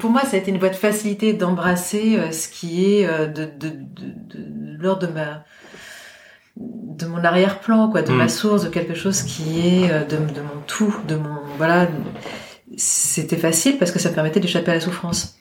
[0.00, 3.26] pour moi, ça a été une voie de facilité d'embrasser euh, ce qui est euh,
[3.28, 3.76] de, de, de,
[4.34, 5.44] de, l'ordre de ma
[6.56, 8.16] de mon arrière-plan, quoi, de Mm.
[8.16, 11.86] ma source, de quelque chose qui est euh, de, de mon tout, de mon voilà.
[12.76, 15.36] C'était facile parce que ça me permettait d'échapper à la souffrance.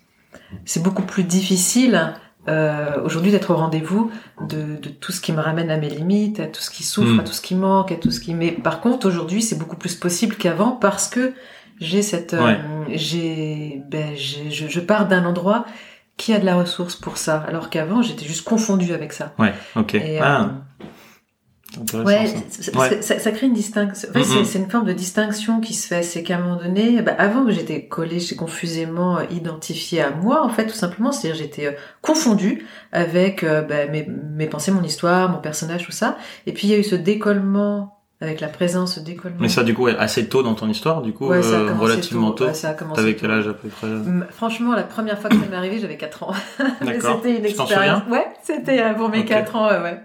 [0.66, 2.14] C'est beaucoup plus difficile
[2.48, 4.10] euh, aujourd'hui d'être au rendez-vous
[4.42, 7.14] de, de tout ce qui me ramène à mes limites, à tout ce qui souffre,
[7.16, 7.20] Mm.
[7.20, 8.34] à tout ce qui manque, à tout ce qui.
[8.34, 11.34] Mais par contre, aujourd'hui, c'est beaucoup plus possible qu'avant parce que
[11.82, 12.58] j'ai cette, euh, Ouais.
[12.96, 15.66] j'ai, ben, j'ai- je, je pars d'un endroit
[16.16, 19.34] qui a de la ressource pour ça, alors qu'avant, j'étais juste confondue avec ça.
[19.38, 20.62] ouais ok Et, ah euh, intéressant,
[22.04, 22.28] Ouais,
[23.00, 23.02] ça.
[23.02, 24.10] ça, ça crée une distinction.
[24.10, 26.04] En fait, c'est- c'est une forme de distinction qui se fait.
[26.04, 30.12] C'est qu'à un moment donné, bah, avant que j'étais collée, j'étais confusément euh, identifiée à
[30.12, 31.12] moi, en fait, tout simplement.
[31.12, 31.72] C'est-à-dire, j'étais euh,
[32.02, 36.18] confondue avec euh, bah, mes, mes pensées, mon histoire, mon personnage, tout ça.
[36.46, 39.38] Et puis, il y a eu ce décollement avec la présence, ce décollement.
[39.40, 41.68] mais ça du coup assez tôt dans ton histoire du coup Ouais, ça a euh,
[41.68, 43.20] commencé relativement tôt Ouais, ça a commencé t'avais tôt.
[43.22, 43.88] quel âge à peu près?
[44.32, 46.34] Franchement, la première fois que ça m'est arrivé, j'avais 4 ans.
[46.82, 48.02] D'accord c'était une Tu expérience.
[48.10, 49.26] Ouais, c'était euh, pour mes Ok.
[49.28, 50.02] 4 ans, ouais, ouais.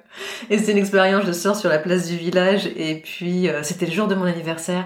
[0.51, 3.87] Et c'était une expérience, je sors sur la place du village et puis euh, c'était
[3.87, 4.85] le jour de mon anniversaire.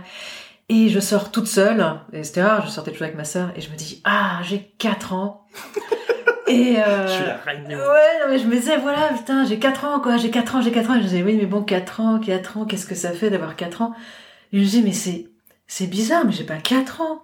[0.69, 3.61] Et je sors toute seule, et c'était rare, je sortais toujours avec ma sœur, et
[3.61, 5.47] je me dis, ah, j'ai 4 ans.
[6.49, 9.59] Et euh, je suis la reine Ouais, non, mais je me disais, voilà, putain, j'ai
[9.59, 10.95] 4 ans, quoi, j'ai 4 ans, j'ai 4 ans.
[10.95, 13.31] Et je me disais, oui, mais bon, 4 ans, 4 ans, qu'est-ce que ça fait
[13.31, 13.95] d'avoir 4 ans?
[14.53, 15.27] Et je me disais, mais c'est,
[15.67, 17.23] c'est bizarre, mais j'ai pas 4 ans.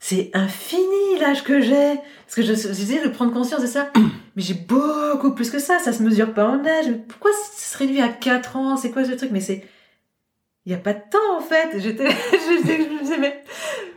[0.00, 1.94] C'est infini l'âge que j'ai.
[2.26, 3.90] Parce que je- j'essayais de prendre conscience de ça.
[4.36, 6.86] Mais j'ai beaucoup plus que ça, ça se mesure pas en âge.
[6.88, 8.76] Mais pourquoi ça se réduit à 4 ans?
[8.76, 9.30] C'est quoi ce truc?
[9.32, 9.64] Mais c'est
[10.66, 11.78] il y a pas de temps en fait.
[11.78, 13.42] J'étais, je me disais mais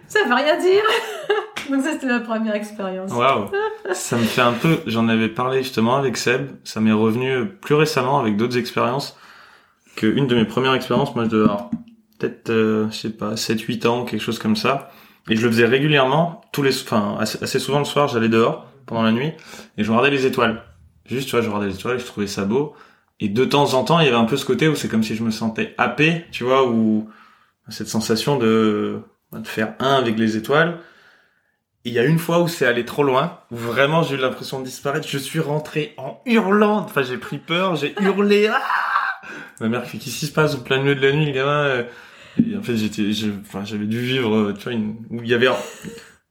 [0.07, 0.83] ça veut rien dire.
[1.71, 3.11] Donc ça c'était ma première expérience.
[3.11, 3.49] Waouh.
[3.93, 4.79] ça me fait un peu.
[4.85, 6.49] J'en avais parlé justement avec Seb.
[6.63, 9.17] Ça m'est revenu plus récemment avec d'autres expériences.
[9.95, 11.49] Que une de mes premières expériences, moi je devais
[12.19, 14.91] peut-être, euh, je sais pas, 7-8 ans, quelque chose comme ça.
[15.29, 19.03] Et je le faisais régulièrement, tous les, enfin assez, souvent le soir, j'allais dehors pendant
[19.03, 19.33] la nuit
[19.77, 20.63] et je regardais les étoiles.
[21.05, 22.73] Juste, tu vois, je regardais les étoiles, je trouvais ça beau.
[23.19, 25.03] Et de temps en temps, il y avait un peu ce côté où c'est comme
[25.03, 27.09] si je me sentais happé, tu vois, ou
[27.69, 28.99] cette sensation de,
[29.33, 30.77] de faire un avec les étoiles.
[31.87, 34.59] Il y a une fois où c'est allé trop loin, où vraiment j'ai eu l'impression
[34.59, 35.07] de disparaître.
[35.07, 36.79] Je suis rentré en hurlant.
[36.79, 38.49] Enfin, j'ai pris peur, j'ai hurlé.
[38.51, 38.61] Ah
[39.61, 41.63] Ma mère fait qu'est-ce qui se passe au plein milieu de la nuit, le gamin
[41.63, 41.83] euh.
[42.45, 43.03] et En fait, j'étais,
[43.41, 44.97] enfin, j'avais dû vivre, euh, tu vois, une...
[45.09, 45.47] où il y avait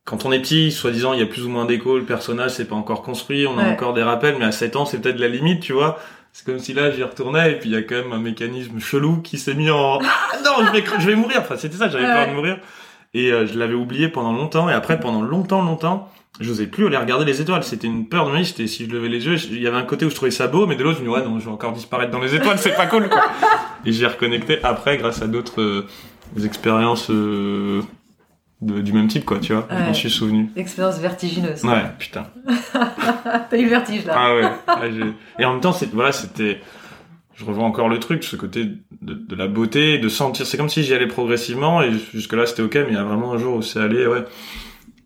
[0.05, 2.67] quand on est petit, soi-disant, il y a plus ou moins d'écho, le personnage c'est
[2.67, 5.27] pas encore construit, on a encore des rappels, mais à 7 ans, c'est peut-être la
[5.27, 5.99] limite, tu vois.
[6.33, 8.79] C'est comme si là, j'y retournais, et puis il y a quand même un mécanisme
[8.79, 9.99] chelou qui s'est mis en...
[10.03, 12.59] Ah non, je vais, je vais mourir Enfin, c'était ça, j'avais peur de mourir.
[13.15, 16.87] Et euh, je l'avais oublié pendant longtemps, et après, pendant longtemps, longtemps, je n'osais plus
[16.87, 17.65] aller regarder les étoiles.
[17.65, 18.45] C'était une peur de nuit.
[18.45, 20.49] C'était si je levais les yeux, il y avait un côté où je trouvais ça
[20.49, 22.35] beau, mais de l'autre, je me disais, ouais, non, je vais encore disparaître dans les
[22.35, 23.23] étoiles, c'est pas cool, quoi.
[23.85, 25.87] Et j'ai reconnecté après grâce à d'autres euh,
[26.45, 27.83] expériences euh,
[28.61, 29.67] du même type, quoi, tu vois.
[29.71, 30.51] Je m'en suis souvenu.
[30.57, 31.65] Expérience vertigineuse.
[31.65, 32.27] Ouais, putain.
[33.51, 34.15] T'as eu vertige, là.
[34.17, 34.91] Ah ouais.
[35.39, 36.61] et en même temps, c'est, voilà, c'était,
[37.37, 40.69] je revois encore le truc, ce côté de, de la beauté, de sentir, c'est comme
[40.69, 43.39] si j'y allais progressivement, et jusque là, c'était ok, mais il y a vraiment un
[43.39, 44.25] jour où c'est allé, ouais,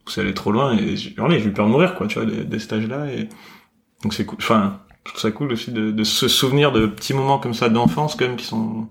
[0.07, 2.45] où c'est allé trop loin, et j'ai eu peur de mourir, quoi, tu vois, des,
[2.45, 3.29] des stages-là, et
[4.03, 7.15] donc c'est cool, enfin, je trouve ça cool aussi de, de se souvenir de petits
[7.15, 8.89] moments comme ça d'enfance, quand même, qui sont,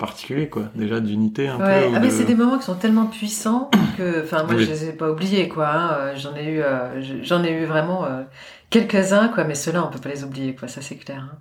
[0.00, 3.70] particulier quoi déjà d'unité un peu ah mais c'est des moments qui sont tellement puissants
[3.96, 5.92] que enfin moi je les ai pas oubliés quoi hein.
[5.92, 8.22] euh, j'en ai eu euh, j'en ai eu vraiment euh,
[8.70, 11.38] quelques uns quoi mais ceux-là on peut pas les oublier quoi ça c'est clair hein.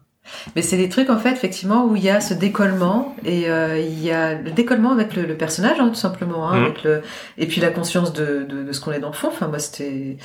[0.56, 4.04] Mais c'est des trucs en fait effectivement où il y a ce décollement et il
[4.04, 6.64] y a le décollement avec le, personnage hein, tout simplement hein, mmh.
[6.64, 7.02] avec le
[7.38, 9.60] et puis la conscience de, de, de ce qu'on est dans le fond enfin moi
[9.60, 10.18] c'était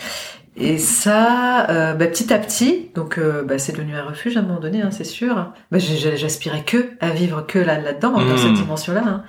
[0.56, 4.40] et ça, euh, bah, petit à petit, donc euh, bah, c'est devenu un refuge à
[4.40, 5.52] un moment donné, hein, c'est sûr.
[5.72, 8.38] Bah, J'aspirais que à vivre que là là-dedans, dans mmh.
[8.38, 9.02] cette dimension-là.
[9.04, 9.24] Hein.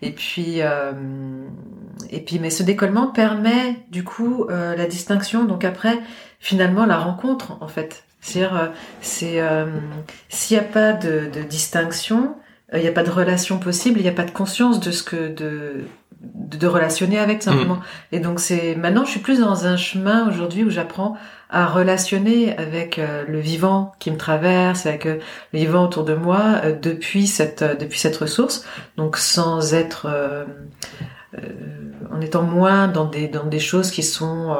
[0.00, 0.92] Et puis, euh,
[2.08, 5.44] et puis, mais ce décollement permet du coup euh, la distinction.
[5.44, 5.98] Donc après,
[6.38, 8.04] finalement, la rencontre en fait.
[8.20, 8.66] C'est-à-dire, euh,
[9.00, 9.42] c'est
[10.28, 12.36] s'il n'y a pas de, de distinction,
[12.72, 15.02] il n'y a pas de relation possible, il n'y a pas de conscience de ce
[15.02, 15.84] que de
[16.20, 17.76] de, relationner avec simplement.
[17.76, 17.82] Mm.
[18.12, 21.16] Et donc c'est maintenant je suis plus dans un chemin aujourd'hui où j'apprends
[21.48, 25.18] à relationner avec euh, le vivant qui me traverse, avec euh,
[25.52, 28.64] le vivant autour de moi euh, depuis cette depuis cette ressource.
[28.96, 30.08] Donc sans être
[32.12, 34.56] en étant moins dans des dans des choses qui sont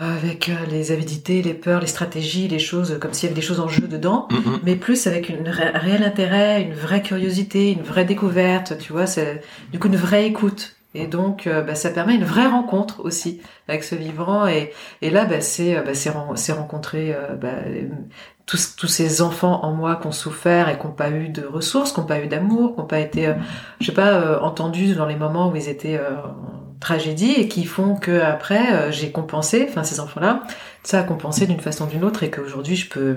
[0.00, 3.46] avec euh, les avidités, les peurs, les stratégies, les choses comme s'il y avait des
[3.46, 4.60] choses en jeu dedans, mm, mm.
[4.62, 9.06] mais plus avec une, un réel intérêt, une vraie curiosité, une vraie découverte, tu vois,
[9.06, 10.76] c'est du coup une vraie écoute.
[10.94, 14.48] Et donc, euh, bah, ça permet une vraie rencontre aussi avec ce vivant.
[14.48, 14.72] Et,
[15.02, 15.92] et là, bah, c'est euh, bah,
[16.54, 17.52] rencontrer bah,
[18.46, 21.44] tous, tous ces enfants en moi qui ont souffert et qui n'ont pas eu de
[21.44, 23.32] ressources, qui n'ont pas eu d'amour, qui n'ont pas été,
[23.80, 26.00] je sais pas, entendus dans les moments où ils étaient
[26.80, 30.42] tragédie et qui font que après euh, j'ai compensé, enfin ces enfants-là,
[30.82, 33.16] ça a compensé d'une façon ou d'une autre et qu'aujourd'hui je peux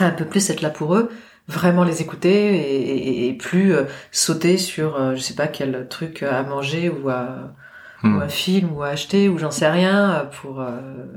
[0.00, 1.10] un peu plus être là pour eux,
[1.48, 6.42] vraiment les écouter et, plus euh, sauter sur euh, je sais pas quel truc à
[6.42, 7.54] manger ou à
[8.02, 8.16] hmm.
[8.16, 10.64] ou un film ou à acheter ou j'en sais rien pour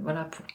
[0.04, 0.46] voilà pour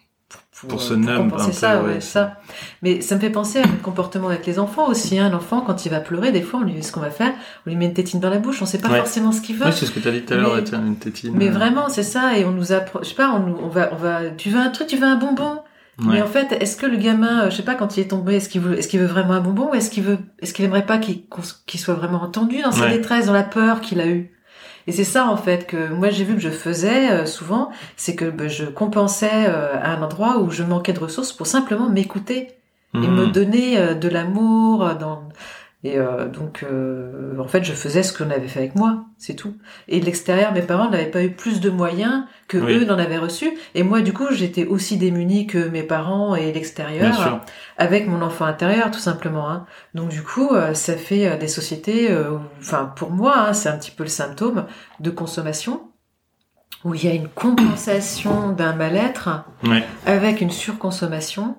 [0.68, 2.38] pour, se euh, compenser ça, ouais, ça.
[2.82, 5.18] Mais ça me fait penser à le comportement avec les enfants aussi.
[5.18, 5.28] Hein.
[5.30, 7.32] L'enfant, quand il va pleurer, des fois, on lui, ce qu'on va faire,
[7.66, 8.62] on lui met une tétine dans la bouche.
[8.62, 9.66] On sait pas forcément ce qu'il veut.
[9.66, 11.32] Oui, c'est ce que tu as dit tout à l'heure, une tétine.
[11.34, 11.52] Mais euh.
[11.52, 12.38] vraiment, c'est ça.
[12.38, 14.70] Et on nous apprend, je sais pas, on, on va, on va, tu veux un
[14.70, 15.60] truc, tu veux un bonbon?
[15.98, 18.36] Mais en fait, est-ce que le gamin, euh, je sais pas, quand il est tombé,
[18.36, 20.64] est-ce qu'il veut, est-ce qu'il veut vraiment un bonbon ou est-ce qu'il veut, est-ce qu'il
[20.64, 21.22] aimerait pas qu'il,
[21.66, 24.33] qu'il soit vraiment entendu dans sa détresse, dans la peur qu'il a eue?
[24.86, 28.14] Et c'est ça en fait que moi j'ai vu que je faisais euh, souvent, c'est
[28.14, 31.88] que bah, je compensais euh, à un endroit où je manquais de ressources pour simplement
[31.88, 32.48] m'écouter
[32.94, 33.32] et me mmh.
[33.32, 35.28] donner euh, de l'amour dans
[35.84, 39.34] et euh, donc, euh, en fait, je faisais ce qu'on avait fait avec moi, c'est
[39.34, 39.54] tout.
[39.86, 43.18] Et de l'extérieur, mes parents n'avaient pas eu plus de moyens que eux n'en avaient
[43.18, 43.52] reçu.
[43.74, 47.42] Et moi, du coup, j'étais aussi démunie que mes parents et l'extérieur,
[47.76, 49.50] avec mon enfant intérieur, tout simplement.
[49.50, 49.66] Hein.
[49.92, 52.08] Donc, du coup, euh, ça fait des sociétés.
[52.60, 54.64] Enfin, pour moi, hein, c'est un petit peu le symptôme
[55.00, 55.82] de consommation
[56.84, 59.44] où il y a une compensation d'un mal-être
[60.06, 61.56] avec une surconsommation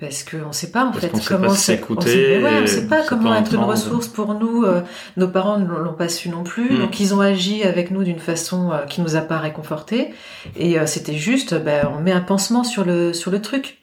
[0.00, 2.42] parce qu'on ne sait pas en fait comment s'écouter.
[2.42, 4.64] On, sait pas comment être une ressource pour nous.
[4.64, 4.80] Euh,
[5.16, 6.78] nos parents ne l'ont pas su non plus, mm.
[6.78, 10.14] donc ils ont agi avec nous d'une façon euh, qui nous a pas réconforté.
[10.56, 13.79] Et euh, c'était juste, ben, on met un pansement sur le sur le truc.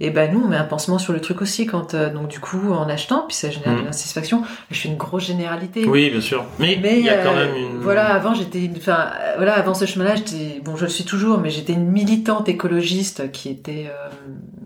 [0.00, 2.40] Et ben nous, on met un pansement sur le truc aussi quand euh, donc du
[2.40, 3.80] coup en achetant, puis ça génère Mm.
[3.80, 4.42] de l'insatisfaction.
[4.72, 5.86] Je fais une grosse généralité.
[5.86, 6.44] Oui, bien sûr.
[6.58, 7.78] Mais, Mais il y a quand euh, même une.
[7.78, 11.38] voilà, avant j'étais, une- enfin voilà, avant ce chemin-là, j'étais, bon, je le suis toujours,
[11.38, 14.08] mais j'étais une militante écologiste qui était, euh,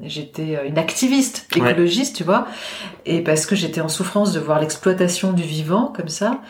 [0.02, 1.70] j'étais euh, une activiste Ouais.
[1.72, 2.46] écologiste, tu vois,
[3.04, 6.40] et parce que j'étais en souffrance de voir l'exploitation du vivant comme ça.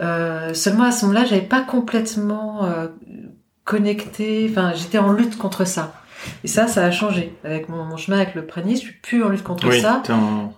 [0.00, 2.86] Euh, seulement à ce moment-là, j'avais pas complètement euh,
[3.64, 5.92] connecté, enfin j'étais en lutte contre ça.
[6.44, 8.82] Et ça, ça a changé avec mon, mon chemin avec le pranisme.
[8.82, 10.02] Je suis plus en lutte contre Oui, ça.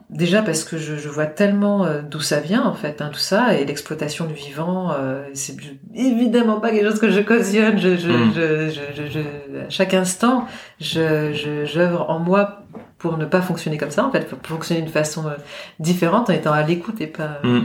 [0.08, 3.18] Déjà parce que je, je vois tellement euh, d'où ça vient en fait, hein, tout
[3.20, 5.56] ça, et l'exploitation du vivant, euh, c'est
[5.94, 7.78] évidemment pas quelque chose que je cautionne.
[7.78, 8.32] Je, je, Mm.
[8.34, 10.46] je, je, je, je- à chaque instant,
[10.80, 12.62] je, je, j'œuvre en moi
[12.98, 15.32] pour ne pas fonctionner comme ça, en fait, pour fonctionner d'une façon euh,
[15.78, 17.38] différente en étant à l'écoute et pas.
[17.44, 17.60] Mm.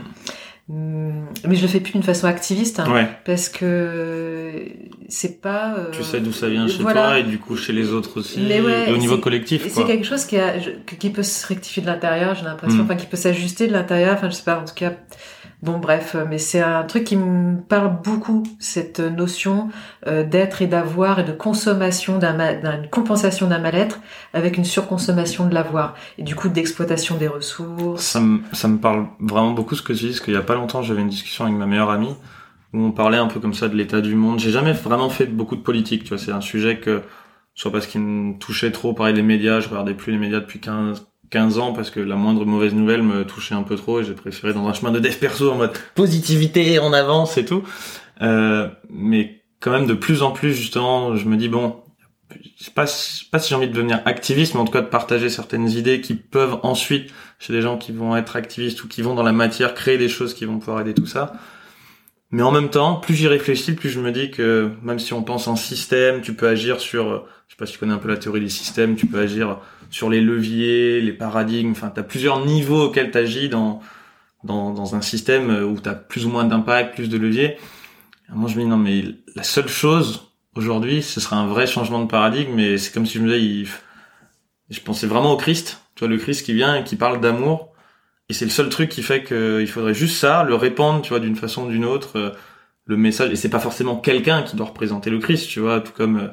[0.68, 4.63] Mm, Mais je le fais plus d'une façon activiste, hein, Ouais, parce que
[5.09, 5.76] c'est pas.
[5.78, 7.01] euh, tu sais d'où ça vient chez voilà.
[7.07, 8.39] toi et du coup chez les autres aussi.
[8.41, 10.53] Mais ouais, et au niveau collectif, c'est quelque chose qui, a,
[10.99, 12.86] qui peut se rectifier de l'intérieur, j'ai l'impression, Mm.
[12.86, 14.93] enfin qui peut s'ajuster de l'intérieur, enfin je sais pas, en tout cas.
[15.66, 19.70] Bon bref, euh, mais c'est un truc qui me parle beaucoup, cette notion
[20.05, 23.99] euh, d'être et d'avoir et de consommation d'un, ma- d'une compensation d'un mal-être
[24.36, 28.03] avec une surconsommation de l'avoir et du coup d'exploitation des ressources.
[28.03, 30.84] Ça me, parle vraiment beaucoup ce que tu dis, parce qu'il y a pas longtemps,
[30.84, 32.16] j'avais une discussion avec ma meilleure amie,
[32.74, 34.39] où on parlait un peu comme ça de l'état du monde.
[34.39, 37.01] J'ai jamais vraiment fait beaucoup de politique, tu vois, c'est un sujet que,
[37.55, 40.59] soit parce qu'il me touchait trop, pareil les médias, je regardais plus les médias depuis
[40.59, 44.05] 15, 15 ans, parce que la moindre mauvaise nouvelle me touchait un peu trop, et
[44.05, 47.61] j'ai préféré dans un chemin de dev perso, en mode positivité, on avance et tout.
[48.21, 51.83] Euh, mais quand même, de plus en plus, justement, je me dis, bon,
[52.31, 52.86] je sais pas,
[53.31, 55.99] pas si j'ai envie de devenir activiste, mais en tout cas de partager certaines idées
[55.99, 59.33] qui peuvent ensuite, chez des gens qui vont être activistes ou qui vont dans la
[59.33, 61.33] matière, créer des choses qui vont pouvoir aider tout ça.
[62.31, 65.21] Mais en même temps, plus j'y réfléchis, plus je me dis que même si on
[65.21, 68.07] pense en système, tu peux agir sur, je sais pas si tu connais un peu
[68.07, 69.59] la théorie des systèmes, tu peux agir
[69.89, 73.81] sur les leviers, les paradigmes, enfin, tu as plusieurs niveaux auxquels tu agis dans,
[74.43, 77.57] dans, dans un système euh, où tu as plus ou moins d'impact, plus de leviers.
[78.29, 79.03] Moi, je me dis, non, mais
[79.36, 83.17] la seule chose aujourd'hui, ce serait un vrai changement de paradigme, et c'est comme si
[83.17, 83.67] je me disais, il-
[84.69, 87.73] je pensais vraiment au Christ, tu vois, le Christ qui vient et qui parle d'amour,
[88.29, 91.19] et c'est le seul truc qui fait qu'il faudrait juste ça, le répandre, tu vois,
[91.19, 92.31] d'une façon ou d'une autre, euh,
[92.88, 95.91] le message, et c'est pas forcément quelqu'un qui doit représenter le Christ, tu vois, tout
[95.91, 96.27] comme, euh,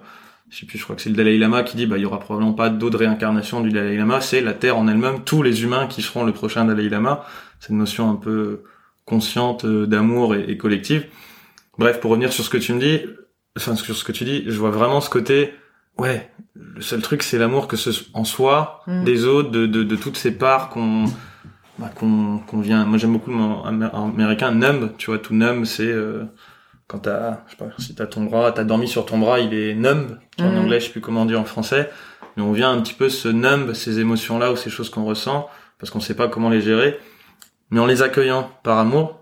[0.53, 2.05] je sais plus, je crois que c'est le Dalai Lama qui dit, bah, il y
[2.05, 5.63] aura probablement pas d'autres réincarnations du Dalai Lama, c'est la Terre en elle-même, tous les
[5.63, 7.25] humains qui seront le prochain Dalai Lama,
[7.59, 8.63] cette notion un peu
[9.07, 11.07] consciente euh, d'amour et, et collective.
[11.79, 13.01] Bref, pour revenir sur ce que tu me dis,
[13.57, 15.55] enfin, sur ce que tu dis, je vois vraiment ce côté,
[15.97, 19.05] ouais, le seul truc, c'est l'amour que ce, en soi, Mm.
[19.05, 21.05] des autres, de, de, de toutes ces parts qu'on,
[21.79, 25.35] bah, qu'on, qu'on vient, moi j'aime beaucoup le mot amé- américain, numb, tu vois, tout
[25.35, 26.25] numb, c'est, euh,
[26.89, 29.55] quand t'as, je sais pas, si t'as ton bras, t'as dormi sur ton bras, il
[29.55, 30.59] est numb, en Mhm.
[30.59, 31.91] anglais, je sais plus comment dire en français,
[32.37, 35.49] mais on vient un petit peu se numb ces émotions-là ou ces choses qu'on ressent,
[35.79, 36.99] parce qu'on sait pas comment les gérer,
[37.71, 39.19] mais en les accueillant par amour,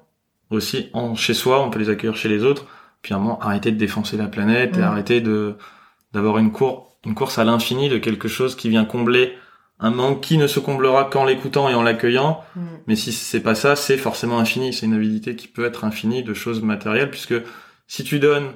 [0.51, 2.67] aussi, en, chez soi, on peut les accueillir chez les autres,
[3.03, 4.87] puis à un moment, arrêter de défoncer la planète et Mhm.
[4.87, 5.55] arrêter de,
[6.13, 9.35] d'avoir une cour, une course à l'infini de quelque chose qui vient combler
[9.81, 12.61] un manque qui ne se comblera qu'en l'écoutant et en l'accueillant, Mm.
[12.87, 14.73] mais si c'est pas ça, c'est forcément infini.
[14.73, 17.35] C'est une avidité qui peut être infinie de choses matérielles, puisque
[17.87, 18.53] si tu donnes,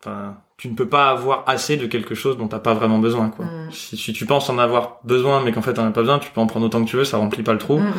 [0.00, 3.28] enfin, tu ne peux pas avoir assez de quelque chose dont t'as pas vraiment besoin,
[3.30, 3.44] quoi.
[3.44, 3.70] Mm.
[3.72, 6.30] Si, si tu penses en avoir besoin, mais qu'en fait t'en as pas besoin, tu
[6.30, 7.78] peux en prendre autant que tu veux, ça remplit pas le trou.
[7.78, 7.92] Mm.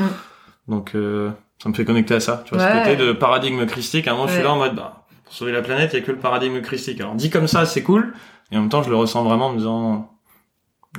[0.70, 1.30] Donc, euh,
[1.62, 2.42] ça me fait connecter à ça.
[2.46, 2.84] Tu vois, ce Ouais.
[2.84, 4.08] côté de paradigme christique.
[4.08, 6.02] À un moment, je suis là en mode, bah, pour sauver la planète, il y
[6.02, 7.00] a que le paradigme christique.
[7.02, 8.14] Alors, dit comme ça, c'est cool.
[8.52, 10.10] Et en même temps, je le ressens vraiment en me disant,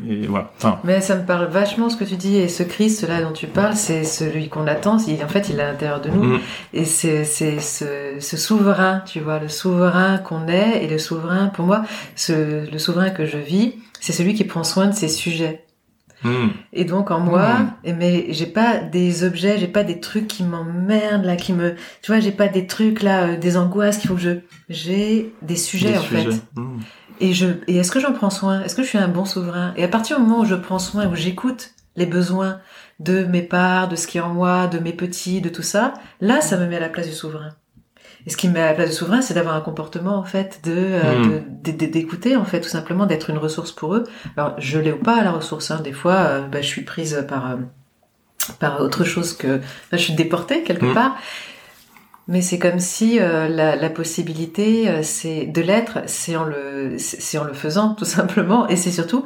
[0.09, 0.51] et voilà.
[0.57, 3.33] Enfin, Mais ça me parle vachement ce que tu dis et ce Christ là dont
[3.33, 4.99] tu parles, c'est celui qu'on attend.
[5.07, 6.41] Il, en fait, il est à l'intérieur de nous mm,
[6.73, 11.47] et c'est c'est ce, ce souverain, tu vois, le souverain qu'on est et le souverain.
[11.47, 11.85] Pour moi,
[12.17, 15.65] ce, le souverain que je vis, c'est celui qui prend soin de ses sujets.
[16.25, 17.73] mm, Et donc en moi, Mm.
[17.85, 21.75] et mais j'ai pas des objets, j'ai pas des trucs qui m'emmerdent là, qui me,
[22.03, 24.31] tu vois, j'ai pas des trucs là, euh, des angoisses qu'il faut que je,
[24.69, 26.25] j'ai des sujets des en sujets.
[26.33, 26.41] fait.
[27.21, 28.63] Et je, et est-ce que j'en prends soin?
[28.63, 29.73] Est-ce que je suis un bon souverain?
[29.77, 32.59] Et à partir du moment où je prends soin, où j'écoute les besoins
[33.01, 35.95] de mes parts, de ce qui est en moi, de mes petits, de tout ça,
[36.21, 37.51] là, ça me met à la place du souverain.
[38.27, 40.25] Et ce qui me met à la place du souverain, c'est d'avoir un comportement en
[40.25, 41.43] fait de euh, Mm.
[41.63, 44.05] de- d'écouter en fait tout simplement d'être une ressource pour eux.
[44.37, 45.71] Alors je l'ai ou pas la ressource.
[45.71, 45.81] Hein.
[45.85, 47.57] Des fois, euh, bah, je suis prise par euh,
[48.59, 50.95] par autre chose que enfin, je suis déportée quelque Mm.
[50.95, 51.17] part.
[52.27, 56.97] Mais c'est comme si euh, la, la possibilité, euh, c'est de l'être, c'est en le,
[56.99, 59.25] c'est en le faisant tout simplement, et c'est surtout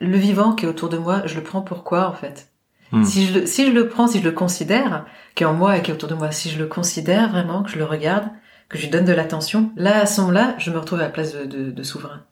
[0.00, 1.22] le vivant qui est autour de moi.
[1.26, 2.48] Je le prends pour quoi en fait?
[2.92, 3.04] Mm.
[3.04, 5.76] Si je le, si je le prends, si je le considère, qui est en moi
[5.78, 8.26] et qui est autour de moi, si je le considère vraiment, que je le regarde,
[8.68, 11.08] que je lui donne de l'attention, là à ce moment-là, je me retrouve à la
[11.08, 12.22] place de, de, de souverain.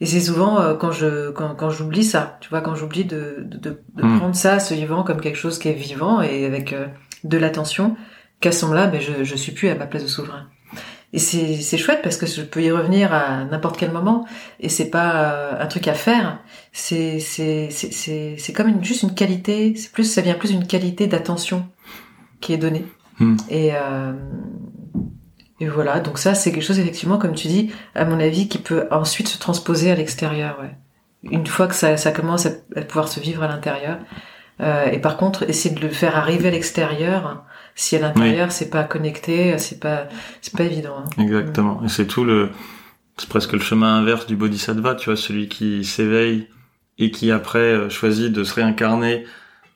[0.00, 3.36] et c'est souvent euh, quand je quand, quand j'oublie ça, tu vois, quand j'oublie de,
[3.40, 4.18] de, de, de Mm.
[4.18, 6.86] prendre ça, ce vivant, comme quelque chose qui est vivant et avec euh,
[7.24, 7.96] de l'attention,
[8.40, 10.48] qu'à ce moment-là, ben, je, je suis plus à ma place de souverain.
[11.12, 14.26] Et c'est, chouette parce que je peux y revenir à n'importe quel moment
[14.60, 16.38] et c'est pas euh, un truc à faire.
[16.72, 19.74] C'est, c'est, c'est, c'est, c'est comme une, juste une qualité.
[19.74, 21.66] C'est plus, ça vient plus d'une qualité d'attention
[22.40, 22.84] qui est donnée.
[23.18, 23.36] Hmm.
[23.48, 24.12] Et, euh,
[25.58, 25.98] et voilà.
[25.98, 29.26] Donc ça, c'est quelque chose effectivement, comme tu dis, à mon avis, qui peut ensuite
[29.26, 30.58] se transposer à l'extérieur.
[30.60, 30.76] Ouais.
[31.24, 33.98] Une fois que ça, ça commence à, à pouvoir se vivre à l'intérieur.
[34.60, 37.44] Euh, et par contre, essayer de le faire arriver à l'extérieur.
[37.80, 40.06] Si à l'intérieur c'est pas connecté, c'est pas,
[40.42, 40.96] c'est pas évident.
[40.98, 41.22] hein.
[41.22, 41.82] Exactement.
[41.82, 42.50] Et c'est tout le,
[43.16, 46.48] c'est presque le chemin inverse du bodhisattva, tu vois, celui qui s'éveille
[46.98, 49.24] et qui après euh, choisit de se réincarner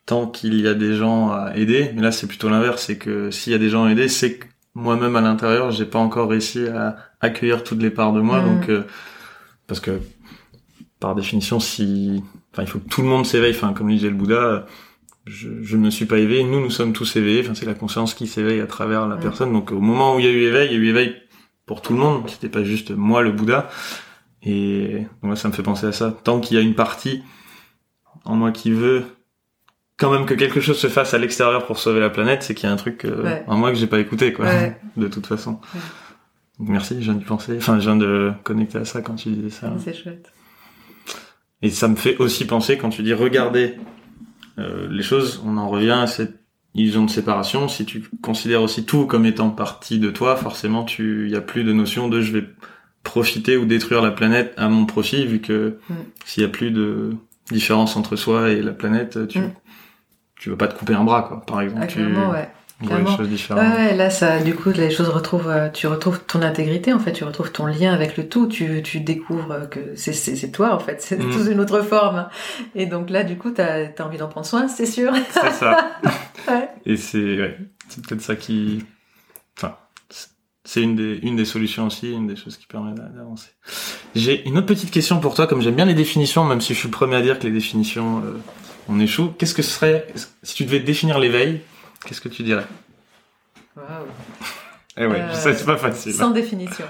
[0.05, 1.93] tant qu'il y a des gens à aider.
[1.95, 4.35] Mais là, c'est plutôt l'inverse, c'est que s'il y a des gens à aider, c'est
[4.37, 8.43] que moi-même à l'intérieur, j'ai pas encore réussi à accueillir toutes les parts de moi,
[8.43, 8.45] Mhm.
[8.61, 8.83] donc euh,
[9.67, 9.99] parce que
[11.01, 13.55] par définition, si, enfin, il faut que tout le monde s'éveille.
[13.57, 14.67] Enfin, comme le disait le Bouddha,
[15.27, 16.45] je, je ne me suis pas éveillé.
[16.45, 17.41] Nous, nous sommes tous éveillés.
[17.43, 19.53] Enfin, c'est la conscience qui s'éveille à travers la personne.
[19.53, 21.17] Donc, au moment où il y a eu éveil, il y a eu éveil
[21.67, 22.29] pour tout le monde.
[22.29, 23.69] C'était pas juste moi, le Bouddha.
[24.43, 26.15] Et moi, ça me fait penser à ça.
[26.25, 27.23] Tant qu'il y a une partie
[28.25, 29.05] en moi qui veut
[29.97, 32.69] quand même que quelque chose se fasse à l'extérieur pour sauver la planète, c'est qu'il
[32.69, 33.45] y a un truc euh, Ouais.
[33.47, 34.45] en moi que j'ai pas écouté, quoi.
[34.47, 34.77] Ouais.
[34.97, 35.61] De toute façon.
[36.59, 37.55] Donc, merci, je viens d'y penser.
[37.57, 39.73] Enfin, je viens de connecter à ça quand tu disais ça.
[39.83, 40.31] C'est chouette.
[41.63, 43.77] Et ça me fait aussi penser quand tu dis regarder
[44.59, 46.41] euh, les choses, on en revient à cette
[46.75, 47.69] illusion de séparation.
[47.69, 51.65] Si tu considères aussi tout comme étant partie de toi, forcément, tu, y a plus
[51.65, 52.45] de notion de je vais
[53.03, 55.95] profiter ou détruire la planète à mon profit, vu que Mm.
[56.25, 57.15] s'il y a plus de
[57.51, 59.53] différence entre soi et la planète, tu, Mm.
[60.41, 61.45] tu vas pas te couper un bras, quoi.
[61.47, 62.01] Par exemple, Ah, tu
[62.87, 63.17] clairement, ouais.
[63.17, 66.99] choses ouais, là, ça, du coup, les choses retrouvent, euh, tu retrouves ton intégrité, en
[66.99, 70.79] fait, tu retrouves ton lien avec le tout, tu, tu découvres que c'est, toi, en
[70.81, 71.33] fait, c'est Mm.
[71.33, 72.29] sous une autre forme.
[72.75, 75.13] Et donc là, du coup, t'as, t'as envie d'en prendre soin, c'est sûr.
[75.31, 75.91] C'est ça.
[76.47, 76.69] Ouais.
[76.85, 77.57] Et c'est ouais,
[77.89, 78.85] c'est peut-être ça qui,
[79.57, 79.77] enfin,
[80.67, 83.49] c'est- une des une des solutions aussi, une des choses qui permet d'a- d'avancer.
[84.15, 86.79] J'ai une autre petite question pour toi, comme j'aime bien les définitions, même si je
[86.81, 88.37] suis le premier à dire que les définitions euh,
[88.91, 89.29] on échoue.
[89.39, 90.07] Qu'est-ce que ce serait
[90.43, 91.61] si tu devais définir l'éveil
[92.07, 92.67] Qu'est-ce que tu dirais
[93.77, 93.87] Waouh.
[94.97, 96.15] Eh ouais, Euh, je sais, c'est pas facile.
[96.15, 96.85] Sans définition.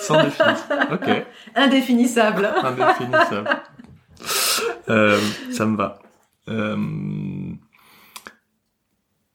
[0.00, 0.66] Sans définition.
[0.92, 1.24] Ok.
[1.54, 2.46] Indéfinissable.
[2.62, 3.48] Indéfinissable.
[4.88, 5.98] Euh, ça me va.
[6.48, 6.76] Euh,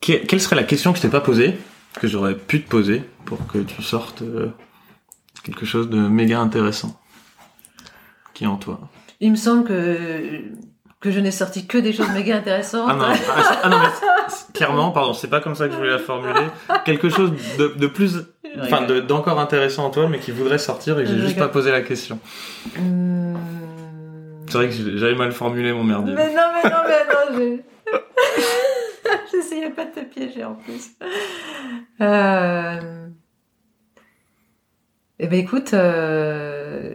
[0.02, 1.58] que- quelle serait la question que je t'ai pas posée,
[2.00, 4.52] que j'aurais pu te poser pour que tu sortes euh,
[5.44, 7.00] quelque chose de méga intéressant
[8.34, 8.90] qui est en toi?
[9.20, 10.44] Il me semble que,
[11.02, 12.90] que je n'ai sorti que des choses méga intéressantes.
[12.90, 13.88] Ah non, ah, ah non mais
[14.54, 16.48] clairement, pardon, c'est pas comme ça que je voulais la formuler.
[16.84, 18.24] Quelque chose de, de plus,
[18.62, 21.48] enfin, de- d'encore intéressant en toi, mais qui voudrait sortir et que j'ai juste pas
[21.50, 22.20] posé la question.
[22.78, 23.36] Hmm.
[24.48, 26.14] C'est vrai que j'avais mal formulé mon merdier.
[26.16, 27.64] Mais non, mais non, mais non, j'ai...
[29.32, 30.92] J'essayais pas de te piéger en plus.
[32.02, 33.08] Euh...
[35.20, 36.94] Eh ben écoute, euh...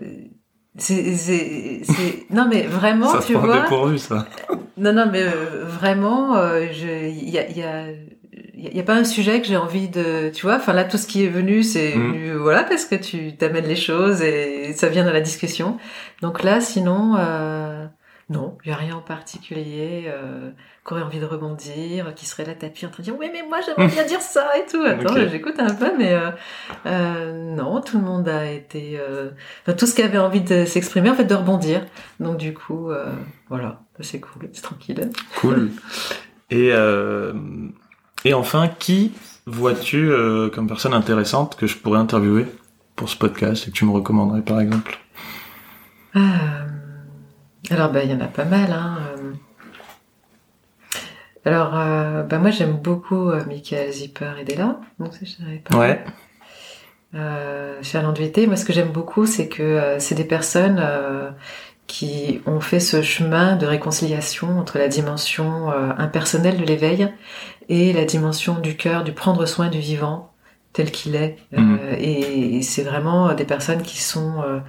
[0.76, 1.82] c'est.
[2.30, 3.62] Non mais vraiment, ça tu vois...
[3.62, 4.26] dépourvu, ça.
[4.76, 7.08] Non, non, mais euh, vraiment, euh, je...
[7.08, 7.48] il y a...
[7.50, 7.84] Y a...
[8.62, 10.98] Il y a pas un sujet que j'ai envie de, tu vois, enfin là tout
[10.98, 12.12] ce qui est venu, c'est Mm.
[12.12, 15.78] venu, voilà, parce que tu t'amènes les choses et ça vient dans la discussion.
[16.20, 17.69] Donc là, sinon, euh,
[18.30, 20.50] non, il y a rien en particulier euh,
[20.86, 23.42] qui aurait envie de rebondir, qui serait là tapis en train de dire oui mais
[23.42, 24.80] moi j'aimerais bien dire ça et tout.
[24.82, 26.30] Attends, j'écoute un peu, mais euh,
[26.86, 29.30] euh, non, tout le monde a été, euh,
[29.62, 31.84] enfin, tout ce qui avait envie de s'exprimer en fait de rebondir.
[32.20, 32.90] Donc du coup,
[33.48, 35.10] voilà, c'est cool, c'est tranquille.
[35.40, 35.72] Cool.
[36.52, 36.72] Et,
[38.24, 39.12] et enfin, qui
[39.46, 40.10] vois-tu
[40.52, 42.46] comme personne intéressante que je pourrais interviewer
[42.96, 44.98] pour ce podcast et que tu me recommanderais par exemple?
[47.68, 48.72] Alors, bah, il y en a pas mal.
[48.72, 48.98] Hein.
[49.18, 49.32] euh.
[51.44, 54.80] Alors, euh, bah, moi, j'aime beaucoup euh, Michael Zipper et Della.
[54.98, 55.78] Donc, ça, je pas.
[55.78, 56.04] Ouais.
[57.14, 60.82] Euh, Charles Duité, moi, ce que j'aime beaucoup, c'est que c'est des personnes
[61.86, 67.12] qui ont fait ce chemin de réconciliation entre la dimension impersonnelle de l'éveil
[67.68, 70.32] et la dimension du cœur, du prendre soin du vivant
[70.72, 71.36] tel qu'il est.
[71.50, 71.80] Mhm.
[71.98, 74.62] et et c'est vraiment des personnes qui sont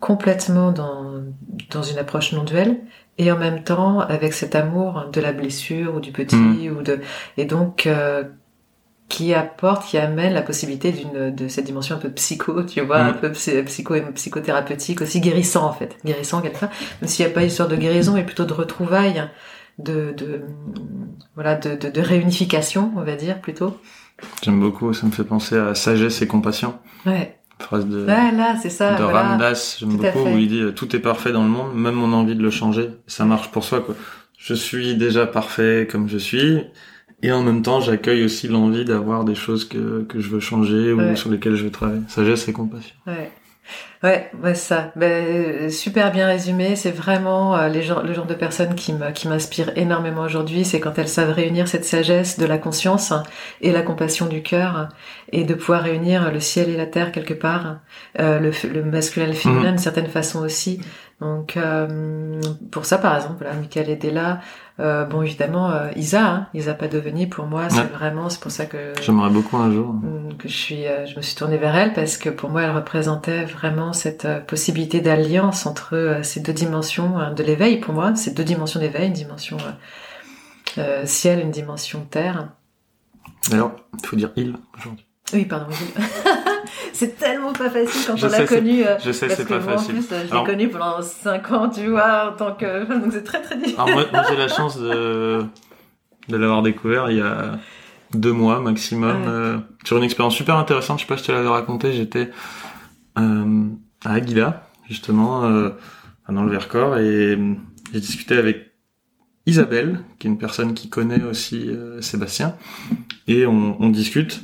[0.00, 1.22] complètement dans,
[1.70, 2.78] dans une approche non duelle
[3.18, 6.76] et en même temps avec cet amour de la blessure ou du petit Mhm.
[6.76, 7.00] ou de
[7.36, 8.24] et donc euh,
[9.08, 12.98] qui apporte, qui amène la possibilité d'une de cette dimension un peu psycho, tu vois,
[12.98, 16.70] un peu psy- psycho et psychothérapeutique, aussi guérissant en fait, guérissant quelque part,
[17.00, 19.22] même s'il n'y a pas histoire de guérison, mais plutôt de retrouvailles,
[19.78, 20.42] de, de
[21.36, 23.78] voilà, de, de, de réunification, on va dire plutôt.
[24.42, 26.74] J'aime beaucoup, ça me fait penser à sagesse et compassion.
[27.04, 28.94] Ouais, phrase de, là, ça.
[28.96, 29.22] de voilà.
[29.28, 32.34] Ramdas, j'aime beaucoup, où il dit tout est parfait dans le monde, même mon envie
[32.34, 32.90] de le changer.
[33.06, 33.94] Ça marche pour soi, quoi.
[34.38, 36.60] Je suis déjà parfait comme je suis,
[37.22, 40.92] et en même temps, j'accueille aussi l'envie d'avoir des choses que, que je veux changer
[40.92, 41.16] ou Ouais.
[41.16, 42.02] sur lesquelles je veux travailler.
[42.08, 42.94] Sagesse et compassion.
[43.06, 43.32] Ouais.
[44.02, 44.92] Ouais, ouais, ça.
[44.94, 46.76] Ben, super bien résumé.
[46.76, 50.64] C'est vraiment euh, les gens, le genre de personnes qui me, qui m'inspire énormément aujourd'hui.
[50.64, 53.12] C'est quand elles savent réunir cette sagesse de la conscience
[53.62, 54.88] et la compassion du cœur
[55.32, 57.78] et de pouvoir réunir le ciel et la terre quelque part,
[58.20, 60.80] euh, le, le masculin et le féminin d'une certaine façon aussi.
[61.20, 62.40] Donc, euh,
[62.70, 64.40] pour ça, par exemple, voilà, Michael là.
[64.78, 67.86] Euh, bon, évidemment, euh, Isa, hein, Isa Padovani, pour moi, c'est Ouais.
[67.86, 69.94] vraiment, c'est pour ça que J'aimerais beaucoup un jour.
[69.94, 72.62] Mm, que je suis, euh, je me suis tournée vers elle parce que pour moi,
[72.62, 77.78] elle représentait vraiment cette euh, possibilité d'alliance entre ces deux dimensions euh, de l'éveil.
[77.80, 79.56] Pour moi, ces deux dimensions d'éveil, une dimension
[81.04, 82.48] ciel, une dimension terre.
[83.50, 83.72] D'ailleurs,
[84.02, 85.05] il faut dire il aujourd'hui.
[85.32, 85.66] Oui, pardon.
[86.92, 88.84] c'est tellement pas facile quand Je on l'a connu.
[88.86, 89.96] euh, Je sais, c'est que pas moi, facile.
[89.96, 92.84] en plus, euh, je l'ai connu pendant 5 ans, tu vois, en tant que.
[93.02, 93.76] Donc c'est très très difficile.
[93.80, 95.44] Alors moi, moi, j'ai la chance de,
[96.28, 97.58] de l'avoir découvert il y a
[98.14, 99.28] deux mois maximum Ouais.
[99.28, 100.98] euh, sur une expérience super intéressante.
[101.00, 101.92] Je sais pas si je te l'avais raconté.
[101.92, 102.30] J'étais
[103.18, 103.64] euh,
[104.04, 105.70] à Aguila justement euh,
[106.28, 107.36] dans le Vercors et
[107.92, 108.72] j'ai discuté avec
[109.46, 111.70] Isabelle, qui est une personne qui connaît aussi
[112.00, 112.56] Sébastien,
[113.28, 114.40] et on, on discute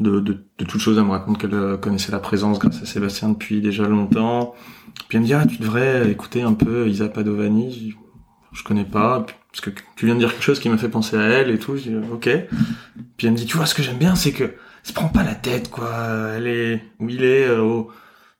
[0.00, 0.98] de, de, de toutes choses.
[0.98, 4.54] Elle me raconte qu'elle euh, connaissait la présence grâce à Sébastien depuis déjà longtemps.
[5.08, 7.94] Puis elle me dit ah tu devrais écouter un peu Isa Padovani.
[8.52, 11.16] Je connais pas parce que tu viens de dire quelque chose qui m'a fait penser
[11.16, 11.76] à elle et tout.
[11.76, 12.28] Je dis ok.
[13.16, 15.08] Puis elle me dit tu vois ce que j'aime bien c'est que elle se prend
[15.08, 15.90] pas la tête quoi.
[16.36, 17.82] Elle est où il est euh,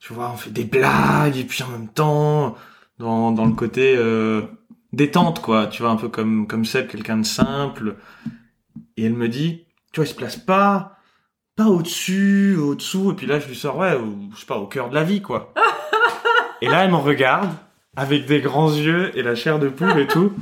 [0.01, 2.57] tu vois on fait des blagues et puis en même temps
[2.99, 4.43] dans dans le côté euh,
[4.93, 5.67] détente quoi.
[5.67, 7.97] Tu vois un peu comme comme Seb quelqu'un de simple.
[8.97, 11.00] Et elle me dit tu vois il se place pas
[11.65, 14.67] pas au-dessus, au-dessous, et puis là je lui sors, ouais, au- je sais pas, au
[14.67, 15.53] cœur de la vie, quoi.
[16.63, 17.51] et là elle me regarde,
[17.97, 20.33] avec des grands yeux et la chair de poule et tout.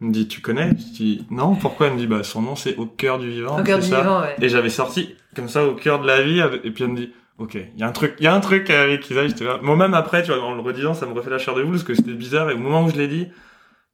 [0.00, 0.70] Elle me dit, tu connais?
[0.70, 1.86] Je dis, non, pourquoi?
[1.86, 4.00] Elle me dit, bah son nom c'est Au cœur du vivant, Au cœur du ça.
[4.00, 4.34] vivant, ouais.
[4.40, 7.12] Et j'avais sorti comme ça au cœur de la vie, et puis elle me dit,
[7.38, 9.58] ok, il y a un truc, il y a un truc avec Isa, j'étais là.
[9.62, 11.72] Moi même après, tu vois, en le redisant, ça me refait la chair de poule,
[11.72, 13.28] parce que c'était bizarre, et au moment où je l'ai dit,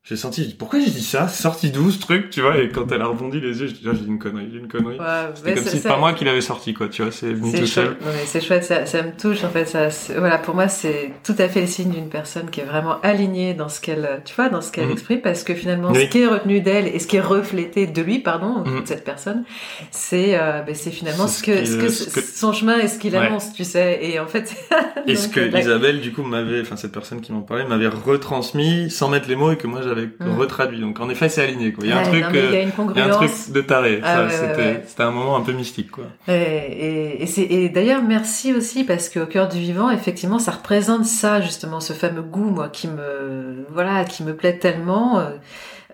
[0.05, 1.29] j'ai senti, pourquoi j'ai dit ça?
[1.29, 3.75] C'est sorti d'où ce truc, tu vois Et quand elle a rebondi les yeux, j'ai
[3.75, 4.99] dit, ah, j'ai dit une connerie, j'ai dit une connerie.
[4.99, 7.13] Ouais, C'était comme c'est- si c'était ça- pas moi qui l'avais sorti, quoi, tu vois,
[7.13, 7.85] c'est venu C'est tout seul.
[7.89, 9.67] chouette, Non, mais c'est chouette, ça, ça me touche en fait.
[9.67, 12.65] Ça, c'est- voilà, pour moi, c'est tout à fait le signe d'une personne qui est
[12.65, 14.93] vraiment alignée dans ce qu'elle, tu vois, dans ce qu'elle Mhm.
[14.93, 16.07] exprime, parce que finalement, Oui.
[16.07, 18.81] ce qui est retenu d'elle et ce qui est reflété de lui, pardon, Mhm.
[18.81, 19.45] de cette personne,
[19.91, 22.89] c'est, euh, ben, c'est finalement C'est ce que, ce que, ce que- son chemin et
[22.89, 23.27] ce qu'il Ouais.
[23.27, 23.99] annonce, tu sais.
[24.01, 24.55] Et en fait,
[25.07, 27.89] Et ce que euh, Isabelle, du coup, m'avait, enfin, cette personne qui m'en parlait, m'avait
[27.89, 30.81] retransmis sans mettre les mots et que moi j'avais retraduit.
[30.81, 31.85] Donc, en effet, c'est aligné, quoi.
[31.85, 33.01] Il y a un Ouais, truc, non, mais il y a euh, une il y
[33.01, 34.01] a un truc de taré.
[34.05, 35.05] Ah ouais, c'était, ouais.
[35.07, 36.05] un moment un peu mystique, quoi.
[36.29, 40.53] Et, et, et c'est et d'ailleurs merci aussi parce qu'au cœur du vivant effectivement ça
[40.53, 45.21] représente ça justement ce fameux goût moi qui me voilà qui me plaît tellement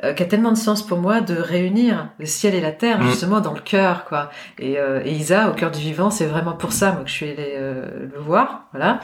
[0.05, 3.00] euh, qui a tellement de sens pour moi de réunir le ciel et la terre
[3.00, 3.07] Mm.
[3.09, 6.52] justement dans le cœur quoi et, euh, et Isa au cœur du vivant c'est vraiment
[6.52, 9.00] pour ça moi que je suis allée euh, le voir voilà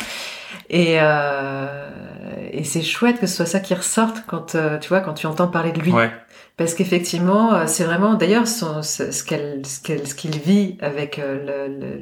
[0.68, 1.66] et euh,
[2.52, 5.48] et c'est chouette que ce soit ça qui ressorte quand tu vois quand tu entends
[5.48, 6.10] parler de lui Ouais.
[6.56, 9.62] parce qu'effectivement, c'est vraiment, d'ailleurs, ce ce qu'elle,
[10.16, 12.00] qu'il vit avec le, le-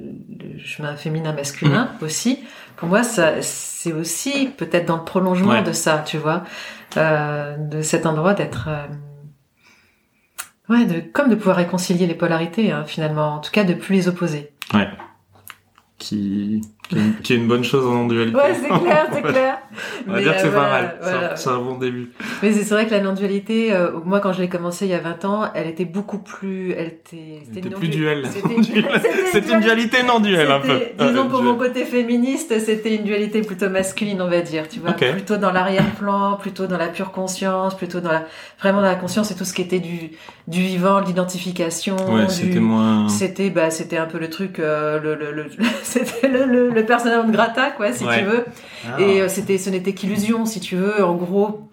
[0.56, 2.40] le chemin féminin-masculin aussi.
[2.78, 5.62] Pour moi, ça, c'est aussi peut-être dans le prolongement Ouais.
[5.62, 6.44] de ça, tu vois,
[6.96, 8.86] euh, de cet endroit d'être, euh,
[10.68, 13.94] ouais, de, comme de pouvoir réconcilier les polarités, hein, finalement, en tout cas, de plus
[13.94, 14.52] les opposer.
[14.74, 14.88] Ouais.
[15.98, 18.36] Qui, qui, est une, qui est une bonne chose en non-dualité.
[18.36, 19.58] Ouais, c'est clair, c'est clair.
[20.06, 20.96] On va Mais, dire que euh, c'est voilà, pas mal.
[21.02, 21.36] C'est un- voilà.
[21.36, 22.10] C'est un bon début.
[22.42, 24.98] Mais c'est vrai que la non-dualité, euh, moi quand je l'ai commencé il y a
[25.00, 28.24] 20 ans, elle était beaucoup plus, elle était, C'était une plus duel.
[29.32, 30.68] C'était une dualité non-duel, un peu.
[30.78, 31.52] C'était- Disons Ouais, pour duel.
[31.52, 35.52] mon côté féministe, c'était une dualité plutôt masculine, on va dire, tu vois, plutôt dans
[35.52, 38.24] l'arrière-plan, plutôt dans la pure conscience, plutôt dans la
[38.60, 40.10] vraiment dans la conscience et tout ce qui était du
[40.46, 43.08] du vivant, de l'identification, Ouais, du- c'était moins.
[43.08, 45.46] c'était bah c'était un peu le truc euh, le le, le
[45.82, 48.18] c'était le, le le personnage de grata quoi si Ouais.
[48.20, 48.44] tu veux
[48.86, 49.00] Ah.
[49.00, 51.68] et euh, c'était ce n'était qu'illusion si tu veux en gros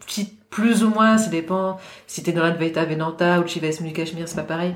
[0.50, 1.78] plus ou moins ça dépend
[2.08, 4.74] si t'es dans l'Advaita Vedanta ou Shivaism du Cachemire c'est pas pareil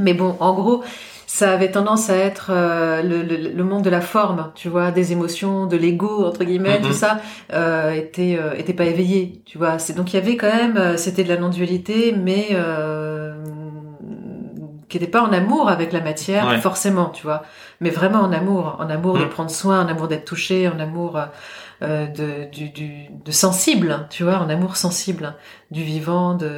[0.00, 0.82] mais bon en gros
[1.26, 4.90] ça avait tendance à être euh, le, le, le monde de la forme, tu vois,
[4.90, 6.86] des émotions, de l'ego entre guillemets, Mhm.
[6.88, 7.20] tout ça
[7.54, 9.78] euh, était euh, était pas éveillé, tu vois.
[9.78, 13.21] C'est donc il y avait quand même, euh, c'était de la non-dualité, mais euh,
[14.92, 16.60] qui était pas en amour avec la matière Ouais.
[16.60, 17.42] forcément, tu vois,
[17.80, 19.28] mais vraiment en amour, en amour de Mhm.
[19.30, 21.18] prendre soin, en amour d'être touché, en amour
[21.82, 22.90] euh, de du, du
[23.24, 25.34] de sensible, tu vois, en amour sensible
[25.70, 26.52] du vivant, de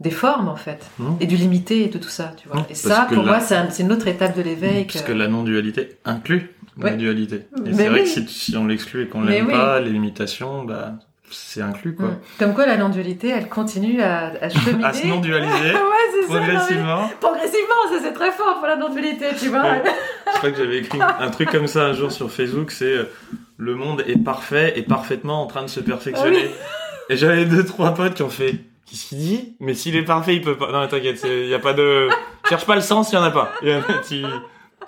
[0.00, 1.04] des formes en fait, Mmh.
[1.20, 2.60] et du limité et de tout ça, tu vois.
[2.62, 4.84] Mmh, et ça, pour moi, c'est un- c'est une autre étape de l'éveil.
[4.86, 6.96] Parce que- que la non-dualité inclut la Ouais.
[6.96, 7.36] dualité.
[7.36, 9.52] Et Mais c'est vrai que si, si on l'exclut et qu'on l'aime oui.
[9.52, 10.94] pas, les limitations, bah,
[11.30, 12.06] c'est inclus, quoi.
[12.08, 12.18] Mm.
[12.38, 14.84] Comme quoi, la non-dualité, elle continue à, à cheminer.
[14.84, 15.78] À se non-dualiser, ouais,
[16.12, 16.34] c'est ça.
[16.34, 17.10] non, mais- progressivement.
[17.20, 19.62] Progressivement, ça c'est très fort pour la non-dualité, tu vois.
[19.62, 19.82] Ouais.
[20.32, 23.10] Je crois que j'avais écrit un truc comme ça un jour sur Facebook, c'est euh,
[23.56, 26.48] le monde est parfait et parfaitement en train de se perfectionner.
[26.48, 28.52] Ah Et j'avais deux trois potes qui ont fait
[28.86, 29.54] qu'est-ce qu'il dit?
[29.60, 30.70] Mais s'il est parfait, il peut pas.
[30.72, 32.08] Non, t'inquiète, il y a pas de
[32.48, 33.50] cherche pas le sens, il y en a pas.
[33.62, 34.24] Y a- tu-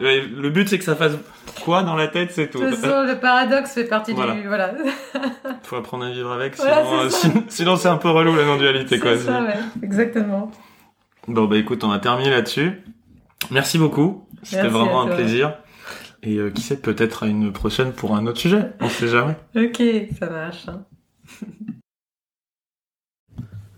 [0.02, 1.12] Le but c'est que ça fasse
[1.64, 2.60] quoi dans la tête, c'est tout.
[2.60, 4.34] De toute façon, le paradoxe fait partie Voilà.
[4.34, 4.46] du.
[4.48, 4.74] Voilà.
[5.62, 8.98] Faut apprendre à vivre avec, sinon euh, sinon- sinon c'est un peu relou la non-dualité
[8.98, 9.16] quoi.
[9.16, 9.54] C'est ça, ouais.
[9.82, 10.50] Exactement.
[11.28, 12.82] Bon bah écoute, on va terminer là-dessus.
[13.50, 15.54] Merci beaucoup, c'était vraiment un plaisir.
[16.24, 19.34] Et euh, qui sait peut-être à une prochaine pour un autre sujet, on sait jamais.
[19.56, 19.82] Ok,
[20.18, 20.68] ça marche.
[20.68, 20.82] hein.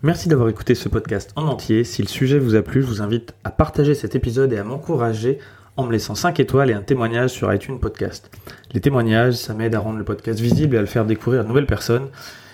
[0.03, 1.83] Merci d'avoir écouté ce podcast en entier.
[1.83, 4.63] Si le sujet vous a plu, je vous invite à partager cet épisode et à
[4.63, 5.39] m'encourager
[5.77, 8.31] en me laissant 5 étoiles et un témoignage sur iTunes Podcast.
[8.73, 11.43] Les témoignages, ça m'aide à rendre le podcast visible et à le faire découvrir à
[11.43, 12.09] de nouvelles personnes.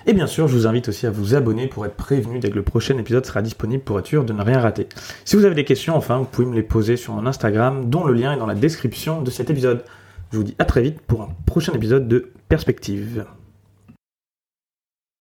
[0.08, 2.56] Et bien sûr, je vous invite aussi à vous abonner pour être prévenu dès que
[2.56, 4.88] le prochain épisode sera disponible pour être sûr de ne rien rater.
[5.26, 8.04] Si vous avez des questions, enfin, vous pouvez me les poser sur mon Instagram, dont
[8.04, 9.84] le lien est dans la description de cet épisode.
[10.32, 13.26] Je vous dis à très vite pour un prochain épisode de Perspective.